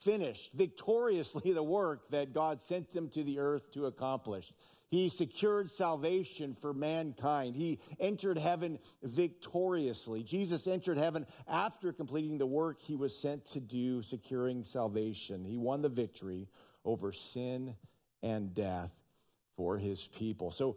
finished 0.00 0.50
victoriously 0.54 1.52
the 1.54 1.62
work 1.62 2.10
that 2.10 2.34
God 2.34 2.60
sent 2.62 2.94
him 2.94 3.08
to 3.10 3.24
the 3.24 3.38
earth 3.38 3.70
to 3.72 3.86
accomplish. 3.86 4.52
He 4.90 5.10
secured 5.10 5.70
salvation 5.70 6.56
for 6.60 6.72
mankind. 6.72 7.56
He 7.56 7.78
entered 8.00 8.38
heaven 8.38 8.78
victoriously. 9.02 10.22
Jesus 10.22 10.66
entered 10.66 10.96
heaven 10.96 11.26
after 11.46 11.92
completing 11.92 12.38
the 12.38 12.46
work 12.46 12.80
he 12.80 12.96
was 12.96 13.18
sent 13.18 13.44
to 13.46 13.60
do, 13.60 14.02
securing 14.02 14.64
salvation. 14.64 15.44
He 15.44 15.58
won 15.58 15.82
the 15.82 15.90
victory 15.90 16.48
over 16.86 17.12
sin 17.12 17.74
and 18.22 18.54
death 18.54 18.94
for 19.56 19.76
his 19.76 20.08
people. 20.16 20.50
So, 20.50 20.76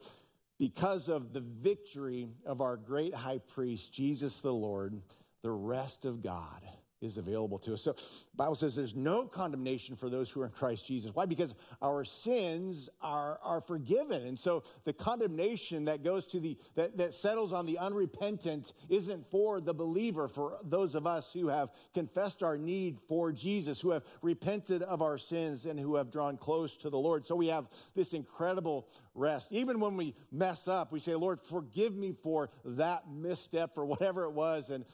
because 0.60 1.10
of 1.10 1.34
the 1.34 1.39
victory 1.39 2.28
of 2.45 2.62
our 2.62 2.76
great 2.78 3.15
high 3.15 3.39
priest, 3.39 3.93
Jesus 3.93 4.38
the 4.38 4.54
Lord, 4.54 5.02
the 5.41 5.50
rest 5.50 6.06
of 6.06 6.21
God 6.21 6.62
is 7.01 7.17
available 7.17 7.57
to 7.59 7.73
us. 7.73 7.81
So 7.81 7.95
Bible 8.35 8.55
says 8.55 8.75
there's 8.75 8.95
no 8.95 9.25
condemnation 9.25 9.95
for 9.95 10.09
those 10.09 10.29
who 10.29 10.41
are 10.41 10.45
in 10.45 10.51
Christ 10.51 10.85
Jesus. 10.85 11.11
Why? 11.13 11.25
Because 11.25 11.55
our 11.81 12.05
sins 12.05 12.89
are, 13.01 13.39
are 13.43 13.61
forgiven. 13.61 14.25
And 14.25 14.37
so 14.37 14.63
the 14.85 14.93
condemnation 14.93 15.85
that 15.85 16.03
goes 16.03 16.25
to 16.27 16.39
the, 16.39 16.57
that, 16.75 16.97
that 16.97 17.13
settles 17.13 17.53
on 17.53 17.65
the 17.65 17.79
unrepentant 17.79 18.73
isn't 18.87 19.29
for 19.31 19.59
the 19.59 19.73
believer, 19.73 20.27
for 20.27 20.59
those 20.63 20.95
of 20.95 21.07
us 21.07 21.31
who 21.33 21.47
have 21.47 21.69
confessed 21.93 22.43
our 22.43 22.57
need 22.57 22.99
for 23.07 23.31
Jesus, 23.31 23.81
who 23.81 23.91
have 23.91 24.03
repented 24.21 24.83
of 24.83 25.01
our 25.01 25.17
sins 25.17 25.65
and 25.65 25.79
who 25.79 25.95
have 25.95 26.11
drawn 26.11 26.37
close 26.37 26.75
to 26.77 26.89
the 26.89 26.99
Lord. 26.99 27.25
So 27.25 27.35
we 27.35 27.47
have 27.47 27.67
this 27.95 28.13
incredible 28.13 28.87
rest. 29.15 29.51
Even 29.51 29.79
when 29.79 29.97
we 29.97 30.15
mess 30.31 30.67
up, 30.67 30.91
we 30.91 30.99
say, 30.99 31.15
Lord, 31.15 31.39
forgive 31.41 31.95
me 31.95 32.13
for 32.21 32.49
that 32.63 33.09
misstep, 33.09 33.73
for 33.73 33.85
whatever 33.85 34.23
it 34.23 34.31
was. 34.31 34.69
And 34.69 34.85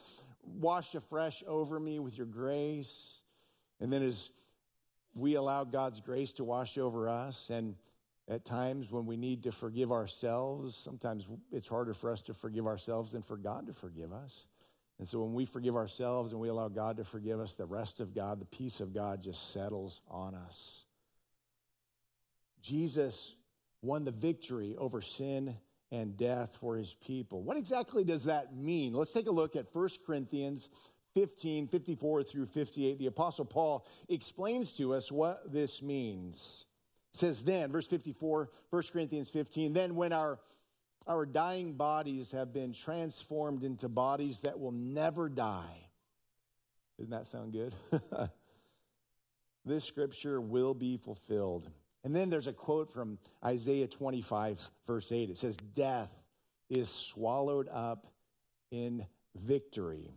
wash 0.54 0.94
afresh 0.94 1.42
over 1.46 1.78
me 1.78 1.98
with 1.98 2.16
your 2.16 2.26
grace. 2.26 3.20
And 3.80 3.92
then 3.92 4.02
as 4.02 4.30
we 5.14 5.34
allow 5.34 5.64
God's 5.64 6.00
grace 6.00 6.32
to 6.32 6.44
wash 6.44 6.78
over 6.78 7.08
us 7.08 7.50
and 7.50 7.74
At 8.28 8.44
times 8.44 8.92
when 8.92 9.06
we 9.06 9.16
need 9.16 9.44
to 9.44 9.52
forgive 9.52 9.90
ourselves, 9.90 10.76
sometimes 10.76 11.26
it's 11.50 11.66
harder 11.66 11.94
for 11.94 12.12
us 12.12 12.20
to 12.22 12.34
forgive 12.34 12.66
ourselves 12.66 13.12
than 13.12 13.22
for 13.22 13.38
God 13.38 13.66
to 13.68 13.72
forgive 13.72 14.12
us. 14.12 14.46
And 14.98 15.08
so 15.08 15.22
when 15.22 15.32
we 15.32 15.46
forgive 15.46 15.76
ourselves 15.76 16.32
and 16.32 16.40
we 16.40 16.48
allow 16.48 16.68
God 16.68 16.98
to 16.98 17.04
forgive 17.04 17.40
us, 17.40 17.54
the 17.54 17.64
rest 17.64 18.00
of 18.00 18.14
God, 18.14 18.38
the 18.38 18.44
peace 18.44 18.80
of 18.80 18.92
God 18.92 19.22
just 19.22 19.52
settles 19.52 20.02
on 20.10 20.34
us. 20.34 20.84
Jesus 22.60 23.34
won 23.80 24.04
the 24.04 24.10
victory 24.10 24.76
over 24.76 25.00
sin 25.00 25.56
and 25.90 26.16
death 26.16 26.56
for 26.60 26.76
his 26.76 26.94
people. 27.04 27.42
What 27.42 27.56
exactly 27.56 28.04
does 28.04 28.24
that 28.24 28.54
mean? 28.54 28.92
Let's 28.92 29.12
take 29.12 29.26
a 29.26 29.32
look 29.32 29.56
at 29.56 29.66
1 29.72 29.88
Corinthians 30.06 30.68
15, 31.14 31.68
54 31.68 32.22
through 32.22 32.46
58. 32.46 32.98
The 32.98 33.06
Apostle 33.06 33.44
Paul 33.44 33.86
explains 34.08 34.72
to 34.74 34.94
us 34.94 35.10
what 35.10 35.52
this 35.52 35.82
means. 35.82 36.66
It 37.14 37.20
says, 37.20 37.42
then, 37.42 37.72
verse 37.72 37.86
54, 37.86 38.50
1 38.70 38.82
Corinthians 38.92 39.30
15, 39.30 39.72
then 39.72 39.94
when 39.94 40.12
our 40.12 40.38
our 41.08 41.24
dying 41.24 41.72
bodies 41.72 42.32
have 42.32 42.52
been 42.52 42.74
transformed 42.74 43.64
into 43.64 43.88
bodies 43.88 44.40
that 44.40 44.60
will 44.60 44.72
never 44.72 45.30
die. 45.30 45.88
Doesn't 46.98 47.10
that 47.10 47.26
sound 47.26 47.52
good? 47.52 47.74
this 49.64 49.84
scripture 49.84 50.40
will 50.40 50.74
be 50.74 50.98
fulfilled. 50.98 51.70
And 52.08 52.16
then 52.16 52.30
there's 52.30 52.46
a 52.46 52.54
quote 52.54 52.90
from 52.90 53.18
Isaiah 53.44 53.86
25, 53.86 54.70
verse 54.86 55.12
8. 55.12 55.28
It 55.28 55.36
says, 55.36 55.58
Death 55.58 56.08
is 56.70 56.88
swallowed 56.88 57.68
up 57.68 58.06
in 58.70 59.04
victory. 59.34 60.14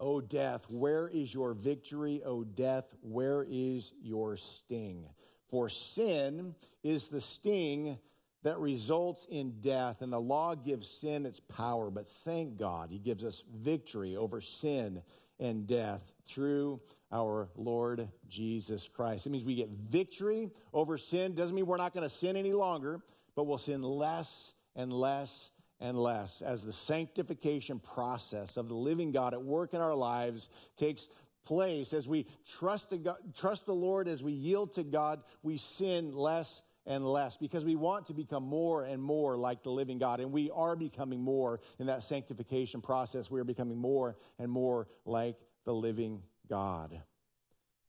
O 0.00 0.22
death, 0.22 0.64
where 0.70 1.06
is 1.06 1.34
your 1.34 1.52
victory? 1.52 2.22
O 2.24 2.44
death, 2.44 2.86
where 3.02 3.44
is 3.46 3.92
your 4.00 4.38
sting? 4.38 5.04
For 5.50 5.68
sin 5.68 6.54
is 6.82 7.08
the 7.08 7.20
sting 7.20 7.98
that 8.42 8.58
results 8.58 9.26
in 9.28 9.60
death, 9.60 10.00
and 10.00 10.10
the 10.10 10.18
law 10.18 10.54
gives 10.54 10.88
sin 10.88 11.26
its 11.26 11.40
power. 11.40 11.90
But 11.90 12.08
thank 12.24 12.56
God, 12.56 12.88
He 12.90 12.98
gives 12.98 13.22
us 13.22 13.42
victory 13.54 14.16
over 14.16 14.40
sin 14.40 15.02
and 15.38 15.66
death 15.66 16.00
through 16.26 16.80
our 17.14 17.48
Lord 17.54 18.08
Jesus 18.28 18.88
Christ. 18.92 19.26
It 19.26 19.30
means 19.30 19.44
we 19.44 19.54
get 19.54 19.70
victory 19.70 20.50
over 20.72 20.98
sin. 20.98 21.34
Doesn't 21.34 21.54
mean 21.54 21.64
we're 21.64 21.76
not 21.76 21.94
going 21.94 22.06
to 22.06 22.14
sin 22.14 22.36
any 22.36 22.52
longer, 22.52 23.00
but 23.36 23.44
we'll 23.44 23.56
sin 23.56 23.82
less 23.82 24.52
and 24.74 24.92
less 24.92 25.52
and 25.80 25.96
less 25.96 26.42
as 26.42 26.64
the 26.64 26.72
sanctification 26.72 27.78
process 27.78 28.56
of 28.56 28.68
the 28.68 28.74
living 28.74 29.12
God 29.12 29.32
at 29.32 29.42
work 29.42 29.74
in 29.74 29.80
our 29.80 29.94
lives 29.94 30.48
takes 30.76 31.08
place. 31.44 31.92
As 31.92 32.08
we 32.08 32.26
trust, 32.58 32.92
God, 33.02 33.16
trust 33.36 33.66
the 33.66 33.74
Lord, 33.74 34.08
as 34.08 34.22
we 34.22 34.32
yield 34.32 34.72
to 34.74 34.82
God, 34.82 35.22
we 35.42 35.56
sin 35.56 36.12
less 36.12 36.62
and 36.86 37.04
less 37.04 37.36
because 37.36 37.64
we 37.64 37.76
want 37.76 38.06
to 38.06 38.14
become 38.14 38.42
more 38.42 38.82
and 38.82 39.00
more 39.00 39.36
like 39.36 39.62
the 39.62 39.70
living 39.70 39.98
God. 39.98 40.20
And 40.20 40.32
we 40.32 40.50
are 40.50 40.74
becoming 40.74 41.20
more 41.20 41.60
in 41.78 41.86
that 41.86 42.02
sanctification 42.02 42.80
process. 42.80 43.30
We 43.30 43.40
are 43.40 43.44
becoming 43.44 43.78
more 43.78 44.16
and 44.38 44.50
more 44.50 44.88
like 45.04 45.36
the 45.64 45.74
living 45.74 46.22
God. 46.48 47.02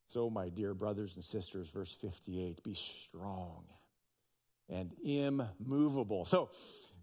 So, 0.08 0.30
my 0.30 0.48
dear 0.48 0.74
brothers 0.74 1.16
and 1.16 1.24
sisters, 1.24 1.68
verse 1.68 1.96
58 2.00 2.62
be 2.62 2.74
strong 2.74 3.64
and 4.68 4.92
immovable. 5.04 6.24
So, 6.24 6.50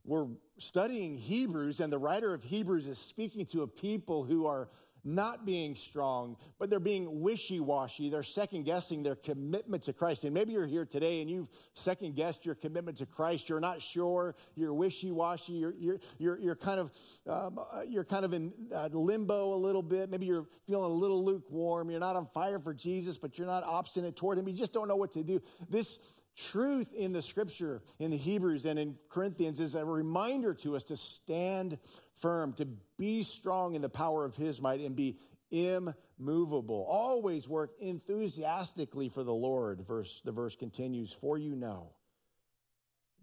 we're 0.05 0.27
studying 0.57 1.17
Hebrews, 1.17 1.79
and 1.79 1.91
the 1.91 1.97
writer 1.97 2.33
of 2.33 2.43
Hebrews 2.43 2.87
is 2.87 2.97
speaking 2.97 3.45
to 3.47 3.61
a 3.61 3.67
people 3.67 4.23
who 4.23 4.45
are 4.45 4.69
not 5.03 5.45
being 5.45 5.75
strong, 5.75 6.37
but 6.59 6.69
they're 6.69 6.79
being 6.79 7.21
wishy 7.21 7.59
washy. 7.59 8.09
They're 8.09 8.23
second 8.23 8.63
guessing 8.63 9.03
their 9.03 9.15
commitment 9.15 9.83
to 9.83 9.93
Christ. 9.93 10.23
And 10.23 10.33
maybe 10.33 10.53
you're 10.53 10.65
here 10.65 10.85
today 10.85 11.21
and 11.21 11.29
you've 11.29 11.47
second 11.73 12.15
guessed 12.15 12.45
your 12.45 12.55
commitment 12.55 12.97
to 12.99 13.05
Christ. 13.05 13.49
You're 13.49 13.59
not 13.59 13.81
sure. 13.81 14.35
You're 14.55 14.73
wishy 14.73 15.11
washy. 15.11 15.53
You're, 15.53 15.73
you're, 15.77 15.99
you're, 16.17 16.39
you're, 16.39 16.55
kind 16.55 16.79
of, 16.79 16.91
um, 17.27 17.59
uh, 17.59 17.81
you're 17.87 18.05
kind 18.05 18.25
of 18.25 18.33
in 18.33 18.53
uh, 18.73 18.89
limbo 18.91 19.53
a 19.53 19.59
little 19.59 19.83
bit. 19.83 20.09
Maybe 20.09 20.25
you're 20.25 20.47
feeling 20.67 20.91
a 20.91 20.93
little 20.93 21.23
lukewarm. 21.23 21.89
You're 21.89 21.99
not 21.99 22.15
on 22.15 22.27
fire 22.33 22.59
for 22.59 22.73
Jesus, 22.73 23.17
but 23.17 23.37
you're 23.37 23.47
not 23.47 23.63
obstinate 23.63 24.15
toward 24.15 24.37
Him. 24.37 24.47
You 24.47 24.53
just 24.53 24.73
don't 24.73 24.87
know 24.87 24.95
what 24.95 25.11
to 25.13 25.23
do. 25.23 25.41
This 25.69 25.99
truth 26.35 26.93
in 26.93 27.11
the 27.11 27.21
scripture 27.21 27.81
in 27.99 28.11
the 28.11 28.17
Hebrews 28.17 28.65
and 28.65 28.79
in 28.79 28.95
Corinthians 29.09 29.59
is 29.59 29.75
a 29.75 29.85
reminder 29.85 30.53
to 30.55 30.75
us 30.75 30.83
to 30.83 30.97
stand 30.97 31.77
firm, 32.21 32.53
to 32.53 32.67
be 32.97 33.23
strong 33.23 33.75
in 33.75 33.81
the 33.81 33.89
power 33.89 34.25
of 34.25 34.35
his 34.35 34.61
might 34.61 34.79
and 34.79 34.95
be 34.95 35.17
immovable. 35.51 36.85
Always 36.89 37.47
work 37.47 37.71
enthusiastically 37.79 39.09
for 39.09 39.23
the 39.23 39.33
Lord. 39.33 39.85
Verse 39.87 40.21
the 40.25 40.31
verse 40.31 40.55
continues, 40.55 41.11
for 41.11 41.37
you 41.37 41.55
know 41.55 41.91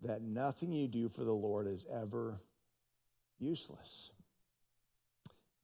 that 0.02 0.22
nothing 0.22 0.72
you 0.72 0.88
do 0.88 1.08
for 1.08 1.24
the 1.24 1.32
Lord 1.32 1.66
is 1.66 1.86
ever 1.92 2.40
useless. 3.38 4.10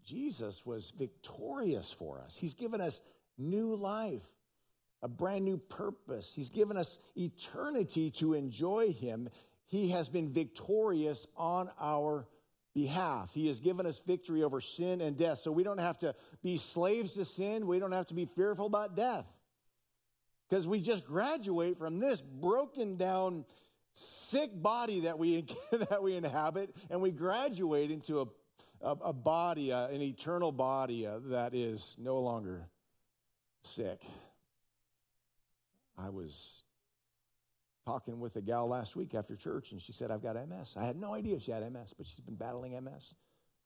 Jesus 0.05 0.65
was 0.65 0.93
victorious 0.97 1.93
for 1.93 2.21
us. 2.21 2.37
He's 2.37 2.55
given 2.55 2.81
us 2.81 3.01
new 3.39 3.75
life, 3.75 4.23
a 5.03 5.09
brand 5.09 5.45
new 5.45 5.59
purpose. 5.59 6.33
He's 6.35 6.51
given 6.51 6.77
us 6.77 6.99
eternity 7.17 8.11
to 8.13 8.35
enjoy 8.35 8.93
him. 8.93 9.29
He 9.67 9.91
has 9.91 10.09
been 10.09 10.33
victorious 10.33 11.27
on 11.37 11.71
our 11.81 12.29
behalf. 12.77 13.31
He 13.33 13.47
has 13.47 13.59
given 13.59 13.87
us 13.87 14.03
victory 14.07 14.45
over 14.45 14.61
sin 14.61 15.01
and 15.01 15.17
death. 15.17 15.39
So 15.39 15.51
we 15.51 15.65
don't 15.65 15.79
have 15.79 15.99
to 16.01 16.15
be 16.43 16.59
slaves 16.59 17.15
to 17.15 17.25
sin. 17.25 17.67
We 17.67 17.79
don't 17.79 17.93
have 17.93 18.07
to 18.09 18.15
be 18.15 18.27
fearful 18.37 18.67
about 18.67 18.95
death. 18.95 19.25
Because 20.47 20.67
we 20.67 20.81
just 20.81 21.07
graduate 21.07 21.79
from 21.79 21.99
this 21.99 22.21
broken 22.21 22.97
down, 22.97 23.47
sick 23.95 24.51
body 24.53 25.01
that 25.01 25.19
we, 25.19 25.47
that 25.73 26.03
we 26.03 26.17
inhabit, 26.17 26.77
and 26.91 27.01
we 27.01 27.11
graduate 27.11 27.91
into 27.91 28.21
a, 28.21 28.27
a, 28.83 28.91
a 29.07 29.13
body, 29.15 29.71
an 29.71 30.03
eternal 30.03 30.53
body 30.53 31.07
uh, 31.07 31.19
that 31.31 31.55
is 31.55 31.97
no 31.99 32.21
longer 32.21 32.69
sick. 33.63 34.03
I 35.97 36.11
was 36.11 36.66
talking 37.87 38.19
with 38.19 38.35
a 38.37 38.41
gal 38.41 38.69
last 38.69 38.97
week 38.97 39.15
after 39.15 39.37
church, 39.37 39.71
and 39.71 39.81
she 39.81 39.93
said, 39.93 40.11
I've 40.11 40.23
got 40.23 40.35
MS. 40.35 40.75
I 40.77 40.85
had 40.85 40.97
no 40.97 41.15
idea 41.15 41.39
she 41.39 41.53
had 41.53 41.63
MS, 41.73 41.95
but 41.97 42.07
she's 42.07 42.21
been 42.21 42.35
battling 42.35 42.73
MS 42.73 43.15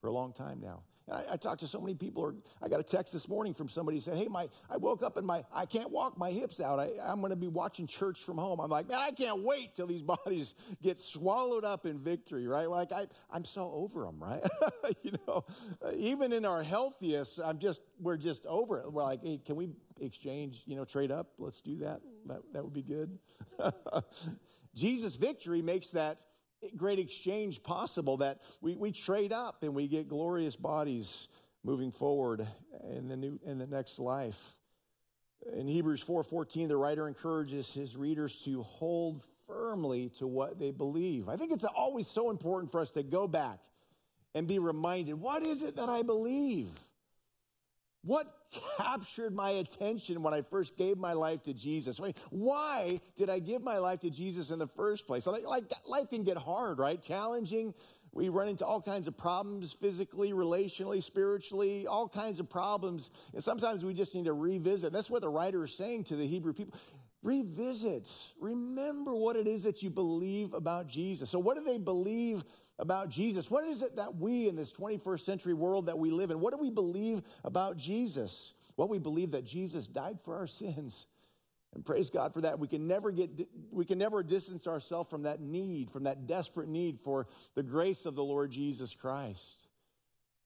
for 0.00 0.09
a 0.09 0.12
long 0.12 0.33
time 0.35 0.61
now. 0.62 0.83
I, 1.11 1.33
I 1.33 1.37
talked 1.37 1.61
to 1.61 1.69
so 1.69 1.81
many 1.81 1.95
people. 1.95 2.23
Or 2.23 2.35
I 2.63 2.69
got 2.69 2.81
a 2.81 2.85
text 2.85 3.13
this 3.13 3.29
morning 3.29 3.55
from 3.55 3.69
somebody 3.69 4.01
said, 4.01 4.17
"Hey, 4.17 4.29
my 4.29 4.49
I 4.69 4.77
woke 4.77 5.03
up 5.03 5.17
and 5.17 5.27
my 5.27 5.45
I 5.53 5.67
can't 5.67 5.91
walk 5.91 6.19
my 6.19 6.31
hips 6.31 6.61
out. 6.61 6.79
I, 6.79 6.91
I'm 7.03 7.21
going 7.21 7.31
to 7.31 7.37
be 7.37 7.49
watching 7.49 7.87
church 7.87 8.21
from 8.21 8.39
home." 8.39 8.61
I'm 8.61 8.71
like, 8.71 8.89
man, 8.89 8.99
I 8.99 9.11
can't 9.11 9.43
wait 9.43 9.75
till 9.75 9.87
these 9.87 10.03
bodies 10.25 10.55
get 10.83 10.99
swallowed 10.99 11.65
up 11.65 11.87
in 11.87 11.99
victory, 11.99 12.47
right? 12.47 12.69
Like 12.69 12.93
I 12.93 13.07
I'm 13.31 13.45
so 13.45 13.71
over 13.73 14.05
them, 14.05 14.19
right? 14.21 14.43
you 15.03 15.13
know, 15.27 15.45
even 15.95 16.33
in 16.33 16.45
our 16.45 16.63
healthiest, 16.63 17.41
I'm 17.43 17.59
just 17.59 17.81
we're 18.01 18.17
just 18.17 18.47
over 18.47 18.79
it. 18.79 18.93
We're 18.93 19.05
like, 19.05 19.23
hey, 19.23 19.41
can 19.45 19.57
we 19.57 19.71
exchange? 20.01 20.63
You 20.67 20.77
know, 20.77 20.85
trade 20.85 21.11
up? 21.11 21.29
Let's 21.39 21.61
do 21.61 21.77
that. 21.79 22.01
That 22.27 22.41
that 22.53 22.65
would 22.65 22.75
be 22.75 22.83
good. 22.83 23.19
Jesus' 24.75 25.17
victory 25.17 25.63
makes 25.63 25.89
that 25.91 26.23
great 26.77 26.99
exchange 26.99 27.62
possible 27.62 28.18
that 28.18 28.40
we, 28.61 28.77
we 28.77 28.92
trade 28.92 29.33
up 29.33 29.62
and 29.62 29.75
we 29.75 29.88
get 29.88 30.09
glorious 30.09 30.57
bodies 30.57 31.29
moving 31.64 31.90
forward 31.90 32.46
in 32.90 33.09
the 33.09 33.16
new 33.16 33.38
in 33.44 33.59
the 33.59 33.66
next 33.66 33.99
life. 33.99 34.38
In 35.53 35.68
Hebrews 35.68 36.03
4:14 36.05 36.68
the 36.68 36.77
writer 36.77 37.09
encourages 37.09 37.73
his 37.73 37.96
readers 37.96 38.37
to 38.44 38.62
hold 38.62 39.23
firmly 39.46 40.11
to 40.18 40.27
what 40.27 40.59
they 40.59 40.70
believe. 40.70 41.29
I 41.29 41.37
think 41.37 41.53
it's 41.53 41.64
always 41.64 42.07
so 42.07 42.31
important 42.31 42.70
for 42.70 42.81
us 42.81 42.90
to 42.90 43.03
go 43.03 43.27
back 43.27 43.59
and 44.35 44.46
be 44.46 44.59
reminded, 44.59 45.14
what 45.14 45.46
is 45.46 45.62
it 45.62 45.77
that 45.77 45.88
I 45.88 46.03
believe? 46.03 46.68
What 48.03 48.33
captured 48.77 49.35
my 49.35 49.51
attention 49.51 50.23
when 50.23 50.35
I 50.35 50.43
first 50.43 50.77
gave 50.77 50.99
my 50.99 51.13
life 51.13 51.43
to 51.45 51.55
Jesus? 51.55 52.01
why 52.31 53.01
did 53.17 53.31
I 53.31 53.39
give 53.39 53.63
my 53.63 53.79
life 53.79 54.01
to 54.01 54.11
Jesus 54.11 54.51
in 54.51 54.59
the 54.59 54.67
first 54.67 55.07
place? 55.07 55.27
Like, 55.27 55.45
like 55.45 55.65
life 55.87 56.11
can 56.11 56.23
get 56.23 56.37
hard, 56.37 56.79
right? 56.79 57.03
Challenging. 57.03 57.75
We 58.13 58.29
run 58.29 58.49
into 58.49 58.67
all 58.67 58.83
kinds 58.83 59.07
of 59.07 59.17
problems 59.17 59.73
physically, 59.73 60.33
relationally, 60.33 61.03
spiritually, 61.03 61.87
all 61.87 62.09
kinds 62.09 62.41
of 62.41 62.51
problems. 62.51 63.11
And 63.33 63.43
sometimes 63.43 63.85
we 63.85 63.95
just 63.95 64.15
need 64.15 64.25
to 64.25 64.33
revisit. 64.33 64.93
That's 64.93 65.11
what 65.11 65.23
the 65.23 65.29
writer 65.29 65.65
is 65.65 65.77
saying 65.77 66.05
to 66.05 66.17
the 66.17 66.27
Hebrew 66.27 66.53
people. 66.53 66.75
Revisit. 67.23 68.11
Remember 68.41 69.15
what 69.15 69.37
it 69.37 69.47
is 69.47 69.63
that 69.63 69.83
you 69.83 69.91
believe 69.91 70.55
about 70.55 70.89
Jesus. 70.89 71.31
So, 71.31 71.39
what 71.39 71.57
do 71.57 71.63
they 71.63 71.79
believe 71.79 72.43
about 72.81 73.11
Jesus? 73.11 73.51
What 73.51 73.64
is 73.64 73.83
it 73.83 73.97
that 73.97 74.16
we 74.16 74.49
in 74.49 74.57
this 74.57 74.73
21st 74.73 75.21
century 75.21 75.55
world 75.55 75.87
that 75.87 75.99
we 75.99 76.11
live 76.11 76.31
in, 76.31 76.40
what 76.40 76.53
do 76.53 76.59
we 76.59 76.71
believe 76.71 77.23
about 77.45 77.77
Jesus? 77.77 78.55
Well, 78.77 78.88
we 78.88 78.99
believe 78.99 79.33
that 79.33 79.45
Jesus 79.45 79.87
died 79.87 80.19
for 80.25 80.37
our 80.37 80.47
sins. 80.47 81.07
And 81.75 81.85
praise 81.85 82.11
God 82.11 82.35
for 82.35 82.40
that. 82.40 82.59
We 82.59 82.66
can 82.66 82.88
never 82.88 83.12
get 83.12 83.31
we 83.71 83.85
can 83.85 83.99
never 83.99 84.25
distance 84.25 84.66
ourselves 84.66 85.09
from 85.09 85.23
that 85.23 85.40
need, 85.40 85.93
from 85.93 86.05
that 86.05 86.27
desperate 86.27 86.69
need 86.69 86.99
for 87.05 87.29
the 87.55 87.62
grace 87.62 88.07
of 88.07 88.16
the 88.16 88.25
Lord 88.25 88.51
Jesus 88.51 88.93
Christ. 88.93 89.69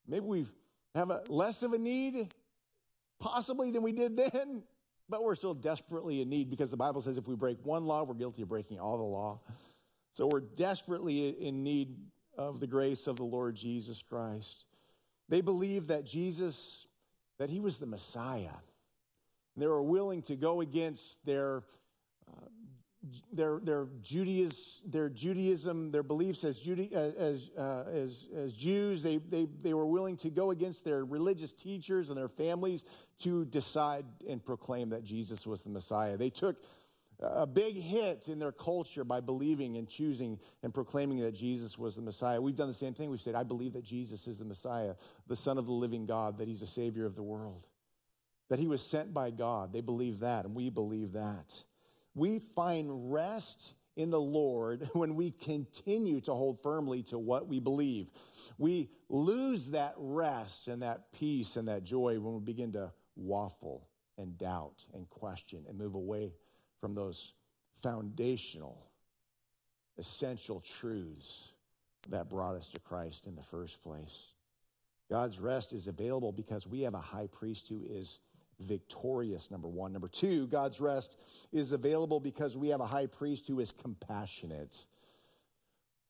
Maybe 0.07 0.25
we 0.25 0.45
have 0.93 1.09
a 1.09 1.23
less 1.29 1.63
of 1.63 1.73
a 1.73 1.79
need 1.79 2.31
possibly 3.19 3.71
than 3.71 3.81
we 3.81 3.91
did 3.91 4.17
then. 4.17 4.61
but 5.09 5.23
we're 5.23 5.35
still 5.35 5.53
desperately 5.53 6.21
in 6.21 6.29
need 6.29 6.49
because 6.49 6.69
the 6.69 6.77
Bible 6.77 7.01
says 7.01 7.17
if 7.17 7.27
we 7.27 7.35
break 7.35 7.57
one 7.63 7.85
law, 7.85 8.03
we're 8.03 8.13
guilty 8.13 8.41
of 8.41 8.49
breaking 8.49 8.79
all 8.79 8.97
the 8.97 9.03
law. 9.03 9.39
So 10.13 10.29
we're 10.31 10.41
desperately 10.41 11.29
in 11.29 11.63
need 11.63 11.95
of 12.37 12.59
the 12.59 12.67
grace 12.67 13.07
of 13.07 13.15
the 13.15 13.23
Lord 13.23 13.55
Jesus 13.55 14.01
Christ. 14.07 14.65
They 15.29 15.41
believed 15.41 15.87
that 15.87 16.05
Jesus, 16.05 16.85
that 17.39 17.49
he 17.49 17.59
was 17.59 17.77
the 17.77 17.85
Messiah. 17.85 18.57
They 19.57 19.67
were 19.67 19.81
willing 19.83 20.21
to 20.23 20.35
go 20.35 20.61
against 20.61 21.25
their 21.25 21.63
uh, 22.27 22.47
their 23.31 23.59
their 23.59 23.87
Judaism, 24.01 24.89
their 24.91 25.09
Judaism, 25.09 25.91
their 25.91 26.03
beliefs 26.03 26.43
as 26.43 26.59
Juda- 26.59 26.91
as 26.91 27.51
uh, 27.57 27.85
as 27.91 28.25
as 28.35 28.53
Jews. 28.53 29.03
They 29.03 29.17
they 29.17 29.47
they 29.61 29.73
were 29.73 29.85
willing 29.85 30.17
to 30.17 30.29
go 30.29 30.51
against 30.51 30.83
their 30.83 31.05
religious 31.05 31.51
teachers 31.51 32.09
and 32.09 32.17
their 32.17 32.27
families 32.27 32.83
to 33.19 33.45
decide 33.45 34.05
and 34.27 34.43
proclaim 34.43 34.89
that 34.89 35.03
Jesus 35.03 35.45
was 35.45 35.61
the 35.61 35.69
Messiah. 35.69 36.17
They 36.17 36.31
took 36.31 36.57
a 37.19 37.47
big 37.47 37.75
hit 37.75 38.27
in 38.27 38.39
their 38.39 38.51
culture 38.51 39.03
by 39.03 39.21
believing 39.21 39.77
and 39.77 39.87
choosing 39.87 40.39
and 40.63 40.73
proclaiming 40.73 41.19
that 41.19 41.33
Jesus 41.33 41.77
was 41.77 41.95
the 41.95 42.01
Messiah. 42.01 42.41
We've 42.41 42.55
done 42.55 42.67
the 42.67 42.73
same 42.73 42.93
thing. 42.93 43.09
We've 43.09 43.21
said, 43.21 43.35
I 43.35 43.43
believe 43.43 43.73
that 43.73 43.83
Jesus 43.83 44.27
is 44.27 44.37
the 44.37 44.45
Messiah, 44.45 44.95
the 45.27 45.35
Son 45.35 45.57
of 45.57 45.65
the 45.65 45.71
living 45.71 46.05
God, 46.05 46.37
that 46.37 46.47
He's 46.47 46.59
the 46.59 46.67
Savior 46.67 47.05
of 47.05 47.15
the 47.15 47.23
world, 47.23 47.67
that 48.49 48.59
He 48.59 48.67
was 48.67 48.81
sent 48.81 49.13
by 49.13 49.31
God. 49.31 49.71
They 49.71 49.81
believe 49.81 50.19
that, 50.19 50.45
and 50.45 50.55
we 50.55 50.69
believe 50.69 51.13
that. 51.13 51.53
We 52.13 52.39
find 52.39 53.13
rest 53.13 53.73
in 53.95 54.09
the 54.09 54.19
Lord 54.19 54.89
when 54.93 55.15
we 55.15 55.31
continue 55.31 56.19
to 56.21 56.33
hold 56.33 56.61
firmly 56.61 57.03
to 57.03 57.17
what 57.17 57.47
we 57.47 57.59
believe. 57.59 58.07
We 58.57 58.89
lose 59.09 59.67
that 59.67 59.93
rest 59.97 60.67
and 60.67 60.81
that 60.81 61.11
peace 61.13 61.55
and 61.55 61.67
that 61.69 61.83
joy 61.83 62.19
when 62.19 62.33
we 62.33 62.39
begin 62.41 62.73
to 62.73 62.91
waffle 63.15 63.87
and 64.17 64.37
doubt 64.37 64.83
and 64.93 65.09
question 65.09 65.63
and 65.67 65.77
move 65.77 65.95
away 65.95 66.33
from 66.85 66.93
those 66.93 67.33
foundational, 67.81 68.77
essential 69.97 70.63
truths 70.79 71.53
that 72.09 72.29
brought 72.29 72.55
us 72.55 72.69
to 72.69 72.79
Christ 72.79 73.25
in 73.25 73.35
the 73.35 73.41
first 73.41 73.81
place. 73.81 74.33
God's 75.09 75.39
rest 75.39 75.73
is 75.73 75.87
available 75.87 76.31
because 76.31 76.67
we 76.67 76.81
have 76.81 76.93
a 76.93 77.01
high 77.01 77.25
priest 77.25 77.67
who 77.69 77.81
is 77.89 78.19
victorious, 78.59 79.49
number 79.49 79.67
one. 79.67 79.93
Number 79.93 80.07
two, 80.07 80.45
God's 80.45 80.79
rest 80.79 81.17
is 81.51 81.71
available 81.71 82.19
because 82.19 82.55
we 82.55 82.67
have 82.67 82.81
a 82.81 82.85
high 82.85 83.07
priest 83.07 83.47
who 83.47 83.59
is 83.59 83.71
compassionate. 83.71 84.77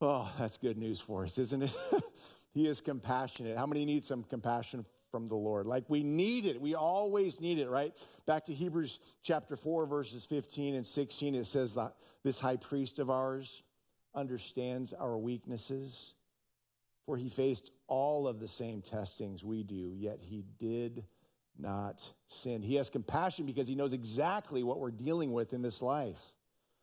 Oh, 0.01 0.29
that's 0.37 0.57
good 0.57 0.77
news 0.77 0.99
for 0.99 1.23
us, 1.23 1.37
isn't 1.37 1.63
it? 1.63 1.71
he 2.53 2.67
is 2.67 2.81
compassionate. 2.81 3.57
How 3.57 3.65
many 3.65 3.85
need 3.85 4.03
some 4.03 4.23
compassion 4.23 4.85
from 5.15 5.29
the 5.29 5.35
Lord? 5.35 5.65
Like 5.65 5.85
we 5.87 6.03
need 6.03 6.45
it. 6.45 6.59
We 6.59 6.75
always 6.75 7.39
need 7.39 7.57
it, 7.57 7.69
right? 7.69 7.93
Back 8.25 8.43
to 8.47 8.53
Hebrews 8.53 8.99
chapter 9.23 9.55
4, 9.55 9.85
verses 9.85 10.25
15 10.25 10.75
and 10.75 10.85
16, 10.85 11.35
it 11.35 11.45
says 11.45 11.75
that 11.75 11.93
this 12.25 12.37
high 12.37 12.57
priest 12.57 12.99
of 12.99 13.09
ours 13.09 13.63
understands 14.13 14.91
our 14.91 15.17
weaknesses, 15.17 16.15
for 17.05 17.15
he 17.15 17.29
faced 17.29 17.71
all 17.87 18.27
of 18.27 18.41
the 18.41 18.47
same 18.49 18.81
testings 18.81 19.41
we 19.41 19.63
do, 19.63 19.93
yet 19.95 20.17
he 20.19 20.43
did 20.59 21.05
not 21.57 22.05
sin. 22.27 22.61
He 22.61 22.75
has 22.75 22.89
compassion 22.89 23.45
because 23.45 23.69
he 23.69 23.75
knows 23.75 23.93
exactly 23.93 24.63
what 24.63 24.81
we're 24.81 24.91
dealing 24.91 25.31
with 25.31 25.53
in 25.53 25.61
this 25.61 25.81
life. 25.81 26.19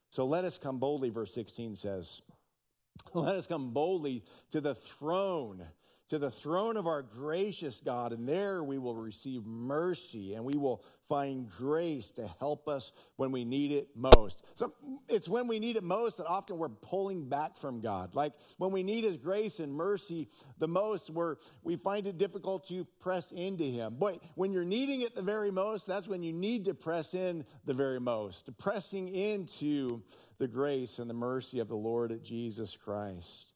So 0.08 0.24
let 0.24 0.46
us 0.46 0.56
come 0.56 0.78
boldly, 0.78 1.10
verse 1.10 1.34
16 1.34 1.76
says. 1.76 2.22
Let 3.14 3.36
us 3.36 3.46
come 3.46 3.72
boldly 3.72 4.24
to 4.52 4.62
the 4.62 4.74
throne 4.74 5.66
to 6.12 6.18
the 6.18 6.30
throne 6.30 6.76
of 6.76 6.86
our 6.86 7.00
gracious 7.00 7.80
God, 7.82 8.12
and 8.12 8.28
there 8.28 8.62
we 8.62 8.76
will 8.76 8.94
receive 8.94 9.46
mercy 9.46 10.34
and 10.34 10.44
we 10.44 10.58
will 10.58 10.84
find 11.08 11.48
grace 11.48 12.10
to 12.10 12.28
help 12.38 12.68
us 12.68 12.92
when 13.16 13.32
we 13.32 13.46
need 13.46 13.72
it 13.72 13.88
most. 13.96 14.42
So 14.52 14.74
it's 15.08 15.26
when 15.26 15.48
we 15.48 15.58
need 15.58 15.76
it 15.76 15.82
most 15.82 16.18
that 16.18 16.26
often 16.26 16.58
we're 16.58 16.68
pulling 16.68 17.30
back 17.30 17.56
from 17.56 17.80
God. 17.80 18.14
Like 18.14 18.34
when 18.58 18.72
we 18.72 18.82
need 18.82 19.04
His 19.04 19.16
grace 19.16 19.58
and 19.58 19.72
mercy 19.72 20.28
the 20.58 20.68
most, 20.68 21.08
where 21.08 21.38
we 21.62 21.76
find 21.76 22.06
it 22.06 22.18
difficult 22.18 22.68
to 22.68 22.84
press 23.00 23.32
into 23.32 23.64
Him. 23.64 23.96
But 23.98 24.22
when 24.34 24.52
you're 24.52 24.66
needing 24.66 25.00
it 25.00 25.14
the 25.14 25.22
very 25.22 25.50
most, 25.50 25.86
that's 25.86 26.08
when 26.08 26.22
you 26.22 26.34
need 26.34 26.66
to 26.66 26.74
press 26.74 27.14
in 27.14 27.46
the 27.64 27.72
very 27.72 28.00
most, 28.00 28.50
pressing 28.58 29.08
into 29.08 30.02
the 30.36 30.46
grace 30.46 30.98
and 30.98 31.08
the 31.08 31.14
mercy 31.14 31.58
of 31.58 31.68
the 31.68 31.74
Lord 31.74 32.22
Jesus 32.22 32.76
Christ. 32.76 33.51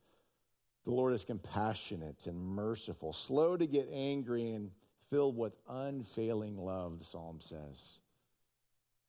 The 0.86 0.92
Lord 0.92 1.14
is 1.14 1.24
compassionate 1.24 2.28
and 2.28 2.38
merciful, 2.38 3.12
slow 3.12 3.56
to 3.56 3.66
get 3.66 3.90
angry, 3.92 4.52
and 4.52 4.70
filled 5.10 5.36
with 5.36 5.52
unfailing 5.68 6.56
love, 6.56 7.00
the 7.00 7.04
psalm 7.04 7.40
says. 7.40 7.98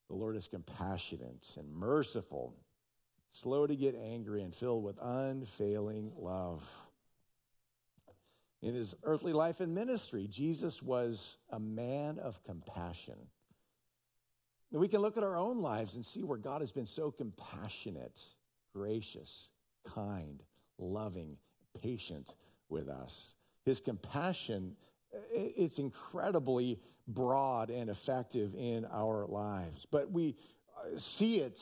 The 0.10 0.16
Lord 0.16 0.36
is 0.36 0.48
compassionate 0.48 1.48
and 1.56 1.72
merciful, 1.72 2.56
slow 3.32 3.68
to 3.68 3.76
get 3.76 3.94
angry, 3.94 4.42
and 4.42 4.56
filled 4.56 4.84
with 4.84 4.98
unfailing 5.00 6.14
love. 6.18 6.68
In 8.64 8.74
his 8.74 8.96
earthly 9.04 9.34
life 9.34 9.60
and 9.60 9.76
ministry, 9.76 10.28
Jesus 10.28 10.82
was 10.82 11.38
a 11.52 11.60
man 11.60 12.18
of 12.18 12.44
compassion. 12.44 13.20
We 14.72 14.88
can 14.88 15.02
look 15.02 15.16
at 15.16 15.24
our 15.24 15.38
own 15.38 15.62
lives 15.62 15.94
and 15.94 16.04
see 16.04 16.24
where 16.24 16.40
God 16.40 16.62
has 16.62 16.72
been 16.72 16.88
so 16.88 17.12
compassionate, 17.12 18.20
gracious, 18.74 19.52
kind, 19.86 20.42
loving, 20.80 21.38
patient 21.78 22.36
with 22.70 22.90
us. 22.90 23.34
His 23.64 23.80
compassion, 23.80 24.76
it's 25.32 25.80
incredibly 25.80 26.80
broad 27.08 27.70
and 27.70 27.90
effective 27.90 28.54
in 28.56 28.86
our 28.92 29.26
lives. 29.26 29.86
But 29.90 30.12
we 30.12 30.36
uh, 30.78 30.98
see 30.98 31.40
it 31.40 31.62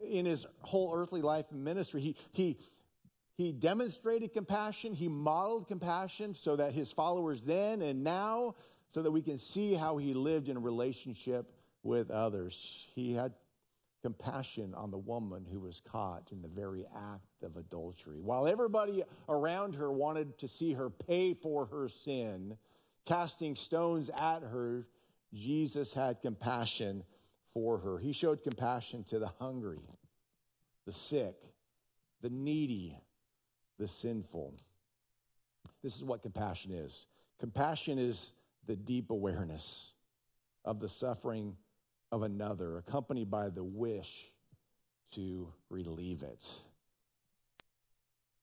in 0.00 0.26
his 0.26 0.46
whole 0.60 0.92
earthly 0.94 1.22
life 1.22 1.46
and 1.50 1.64
ministry. 1.64 2.00
He, 2.00 2.16
he, 2.32 2.58
he 3.36 3.52
demonstrated 3.52 4.32
compassion, 4.32 4.94
he 4.94 5.08
modeled 5.08 5.68
compassion 5.68 6.34
so 6.34 6.56
that 6.56 6.72
his 6.72 6.92
followers 6.92 7.42
then 7.42 7.82
and 7.82 8.04
now, 8.04 8.54
so 8.88 9.02
that 9.02 9.10
we 9.10 9.22
can 9.22 9.38
see 9.38 9.74
how 9.74 9.96
he 9.98 10.14
lived 10.14 10.48
in 10.48 10.62
relationship 10.62 11.52
with 11.82 12.10
others. 12.10 12.86
He 12.94 13.14
had 13.14 13.32
compassion 14.06 14.72
on 14.76 14.92
the 14.92 14.96
woman 14.96 15.44
who 15.50 15.58
was 15.58 15.82
caught 15.90 16.28
in 16.30 16.40
the 16.40 16.46
very 16.46 16.86
act 16.94 17.42
of 17.42 17.56
adultery. 17.56 18.20
While 18.20 18.46
everybody 18.46 19.02
around 19.28 19.74
her 19.74 19.90
wanted 19.90 20.38
to 20.38 20.46
see 20.46 20.74
her 20.74 20.90
pay 20.90 21.34
for 21.34 21.66
her 21.66 21.88
sin, 21.88 22.56
casting 23.04 23.56
stones 23.56 24.08
at 24.10 24.44
her, 24.44 24.86
Jesus 25.34 25.92
had 25.92 26.22
compassion 26.22 27.02
for 27.52 27.78
her. 27.78 27.98
He 27.98 28.12
showed 28.12 28.44
compassion 28.44 29.02
to 29.08 29.18
the 29.18 29.32
hungry, 29.40 29.82
the 30.84 30.92
sick, 30.92 31.34
the 32.22 32.30
needy, 32.30 32.96
the 33.76 33.88
sinful. 33.88 34.54
This 35.82 35.96
is 35.96 36.04
what 36.04 36.22
compassion 36.22 36.70
is 36.70 37.08
compassion 37.40 37.98
is 37.98 38.30
the 38.68 38.76
deep 38.76 39.10
awareness 39.10 39.94
of 40.64 40.78
the 40.78 40.88
suffering 40.88 41.56
of 42.12 42.22
another, 42.22 42.78
accompanied 42.78 43.30
by 43.30 43.48
the 43.48 43.64
wish 43.64 44.30
to 45.12 45.52
relieve 45.70 46.22
it. 46.22 46.46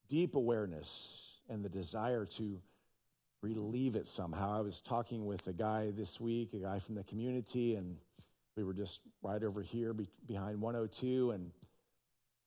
Deep 0.09 0.36
awareness 0.36 1.38
and 1.49 1.64
the 1.64 1.70
desire 1.70 2.26
to 2.26 2.61
relieve 3.41 3.95
it 3.95 4.07
somehow. 4.07 4.57
I 4.57 4.61
was 4.61 4.82
talking 4.82 5.26
with 5.26 5.45
a 5.47 5.53
guy 5.53 5.91
this 5.91 6.20
week, 6.20 6.53
a 6.53 6.57
guy 6.57 6.80
from 6.80 6.95
the 6.95 7.03
community, 7.03 7.76
and 7.76 7.97
we 8.55 8.64
were 8.64 8.74
just 8.74 8.99
right 9.22 9.43
over 9.43 9.61
here 9.61 9.93
be- 9.93 10.09
behind 10.26 10.61
102. 10.61 11.32
And 11.32 11.51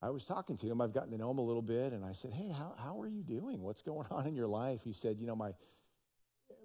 I 0.01 0.11
was 0.11 0.25
talking 0.25 0.57
to 0.59 0.67
him. 0.67 0.81
I've 0.81 0.93
gotten 0.93 1.11
to 1.11 1.19
know 1.19 1.31
him 1.31 1.39
a 1.39 1.45
little 1.45 1.63
bit. 1.63 1.93
And 1.93 2.05
I 2.05 2.13
said, 2.13 2.33
Hey, 2.33 2.49
how, 2.49 2.75
how 2.79 3.01
are 3.01 3.09
you 3.09 3.23
doing? 3.23 3.63
What's 3.63 3.83
going 3.83 4.07
on 4.11 4.27
in 4.27 4.35
your 4.35 4.47
life? 4.47 4.81
He 4.85 4.93
said, 4.93 5.19
You 5.19 5.27
know, 5.27 5.37
my, 5.37 5.53